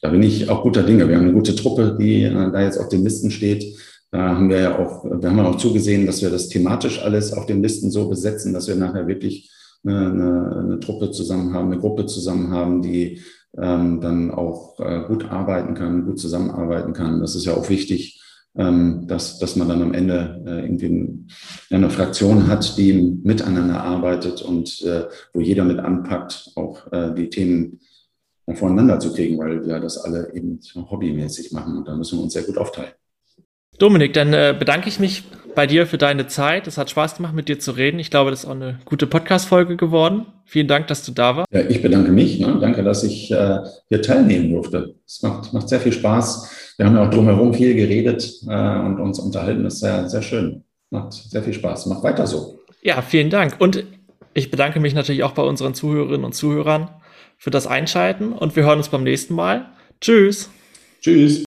da 0.00 0.10
bin 0.10 0.22
ich 0.22 0.48
auch 0.48 0.62
guter 0.62 0.82
Dinge. 0.82 1.08
Wir 1.08 1.16
haben 1.16 1.24
eine 1.24 1.32
gute 1.32 1.54
Truppe, 1.54 1.96
die 1.98 2.22
äh, 2.24 2.50
da 2.52 2.62
jetzt 2.62 2.78
auf 2.78 2.88
den 2.88 3.04
Listen 3.04 3.30
steht. 3.30 3.64
Da 4.10 4.36
haben 4.36 4.48
wir 4.48 4.60
ja 4.60 4.78
auch, 4.78 5.04
wir 5.04 5.28
haben 5.28 5.38
ja 5.38 5.46
auch 5.46 5.56
zugesehen, 5.58 6.06
dass 6.06 6.22
wir 6.22 6.30
das 6.30 6.48
thematisch 6.48 7.02
alles 7.02 7.32
auf 7.32 7.46
den 7.46 7.62
Listen 7.62 7.90
so 7.90 8.08
besetzen, 8.08 8.52
dass 8.52 8.68
wir 8.68 8.76
nachher 8.76 9.08
wirklich 9.08 9.50
eine, 9.84 9.98
eine, 9.98 10.56
eine 10.64 10.80
Truppe 10.80 11.10
zusammen 11.10 11.52
haben, 11.52 11.72
eine 11.72 11.80
Gruppe 11.80 12.06
zusammen 12.06 12.50
haben, 12.50 12.82
die 12.82 13.20
ähm, 13.58 14.00
dann 14.00 14.30
auch 14.30 14.78
äh, 14.80 15.02
gut 15.06 15.30
arbeiten 15.30 15.74
kann, 15.74 16.04
gut 16.04 16.18
zusammenarbeiten 16.18 16.92
kann. 16.92 17.20
Das 17.20 17.34
ist 17.34 17.46
ja 17.46 17.54
auch 17.54 17.68
wichtig, 17.68 18.22
ähm, 18.56 19.06
dass, 19.06 19.38
dass 19.38 19.56
man 19.56 19.68
dann 19.68 19.82
am 19.82 19.94
Ende 19.94 20.42
äh, 20.46 20.64
irgendwie 20.64 21.26
eine 21.70 21.90
Fraktion 21.90 22.48
hat, 22.48 22.76
die 22.78 22.92
miteinander 23.22 23.82
arbeitet 23.82 24.42
und 24.42 24.82
äh, 24.82 25.04
wo 25.32 25.40
jeder 25.40 25.64
mit 25.64 25.78
anpackt, 25.78 26.52
auch 26.54 26.90
äh, 26.92 27.14
die 27.14 27.28
Themen 27.28 27.80
voneinander 28.54 29.00
zu 29.00 29.12
kriegen, 29.12 29.38
weil 29.38 29.66
wir 29.66 29.80
das 29.80 29.98
alle 29.98 30.32
eben 30.34 30.60
hobbymäßig 30.74 31.52
machen 31.52 31.78
und 31.78 31.88
da 31.88 31.96
müssen 31.96 32.18
wir 32.18 32.24
uns 32.24 32.32
sehr 32.32 32.44
gut 32.44 32.58
aufteilen. 32.58 32.92
Dominik, 33.78 34.14
dann 34.14 34.32
äh, 34.32 34.54
bedanke 34.58 34.88
ich 34.88 35.00
mich 35.00 35.24
bei 35.54 35.66
dir 35.66 35.86
für 35.86 35.98
deine 35.98 36.26
Zeit. 36.28 36.66
Es 36.66 36.78
hat 36.78 36.88
Spaß 36.90 37.16
gemacht, 37.16 37.34
mit 37.34 37.48
dir 37.48 37.58
zu 37.58 37.72
reden. 37.72 37.98
Ich 37.98 38.10
glaube, 38.10 38.30
das 38.30 38.40
ist 38.40 38.46
auch 38.46 38.52
eine 38.52 38.78
gute 38.84 39.06
Podcast-Folge 39.06 39.76
geworden. 39.76 40.26
Vielen 40.44 40.68
Dank, 40.68 40.86
dass 40.86 41.04
du 41.04 41.12
da 41.12 41.36
warst. 41.36 41.48
Ja, 41.52 41.60
ich 41.60 41.82
bedanke 41.82 42.10
mich. 42.10 42.38
Ne? 42.38 42.58
Danke, 42.60 42.82
dass 42.84 43.02
ich 43.02 43.30
äh, 43.30 43.58
hier 43.88 44.00
teilnehmen 44.00 44.50
durfte. 44.50 44.94
Es 45.06 45.22
macht, 45.22 45.52
macht 45.52 45.68
sehr 45.68 45.80
viel 45.80 45.92
Spaß. 45.92 46.74
Wir 46.76 46.86
haben 46.86 46.94
ja 46.94 47.06
auch 47.06 47.10
drumherum 47.10 47.52
viel 47.52 47.74
geredet 47.74 48.32
äh, 48.46 48.78
und 48.78 49.00
uns 49.00 49.18
unterhalten. 49.18 49.64
Das 49.64 49.74
ist 49.74 49.80
sehr, 49.80 50.08
sehr 50.08 50.22
schön. 50.22 50.64
Macht 50.90 51.12
sehr 51.12 51.42
viel 51.42 51.54
Spaß. 51.54 51.86
Macht 51.86 52.02
weiter 52.02 52.26
so. 52.26 52.60
Ja, 52.82 53.02
vielen 53.02 53.30
Dank. 53.30 53.56
Und 53.58 53.84
ich 54.34 54.50
bedanke 54.50 54.80
mich 54.80 54.94
natürlich 54.94 55.22
auch 55.22 55.32
bei 55.32 55.42
unseren 55.42 55.74
Zuhörerinnen 55.74 56.24
und 56.24 56.34
Zuhörern 56.34 56.90
für 57.36 57.50
das 57.50 57.66
Einschalten 57.66 58.32
und 58.32 58.56
wir 58.56 58.64
hören 58.64 58.78
uns 58.78 58.88
beim 58.88 59.04
nächsten 59.04 59.34
Mal. 59.34 59.70
Tschüss. 60.00 60.50
Tschüss. 61.00 61.45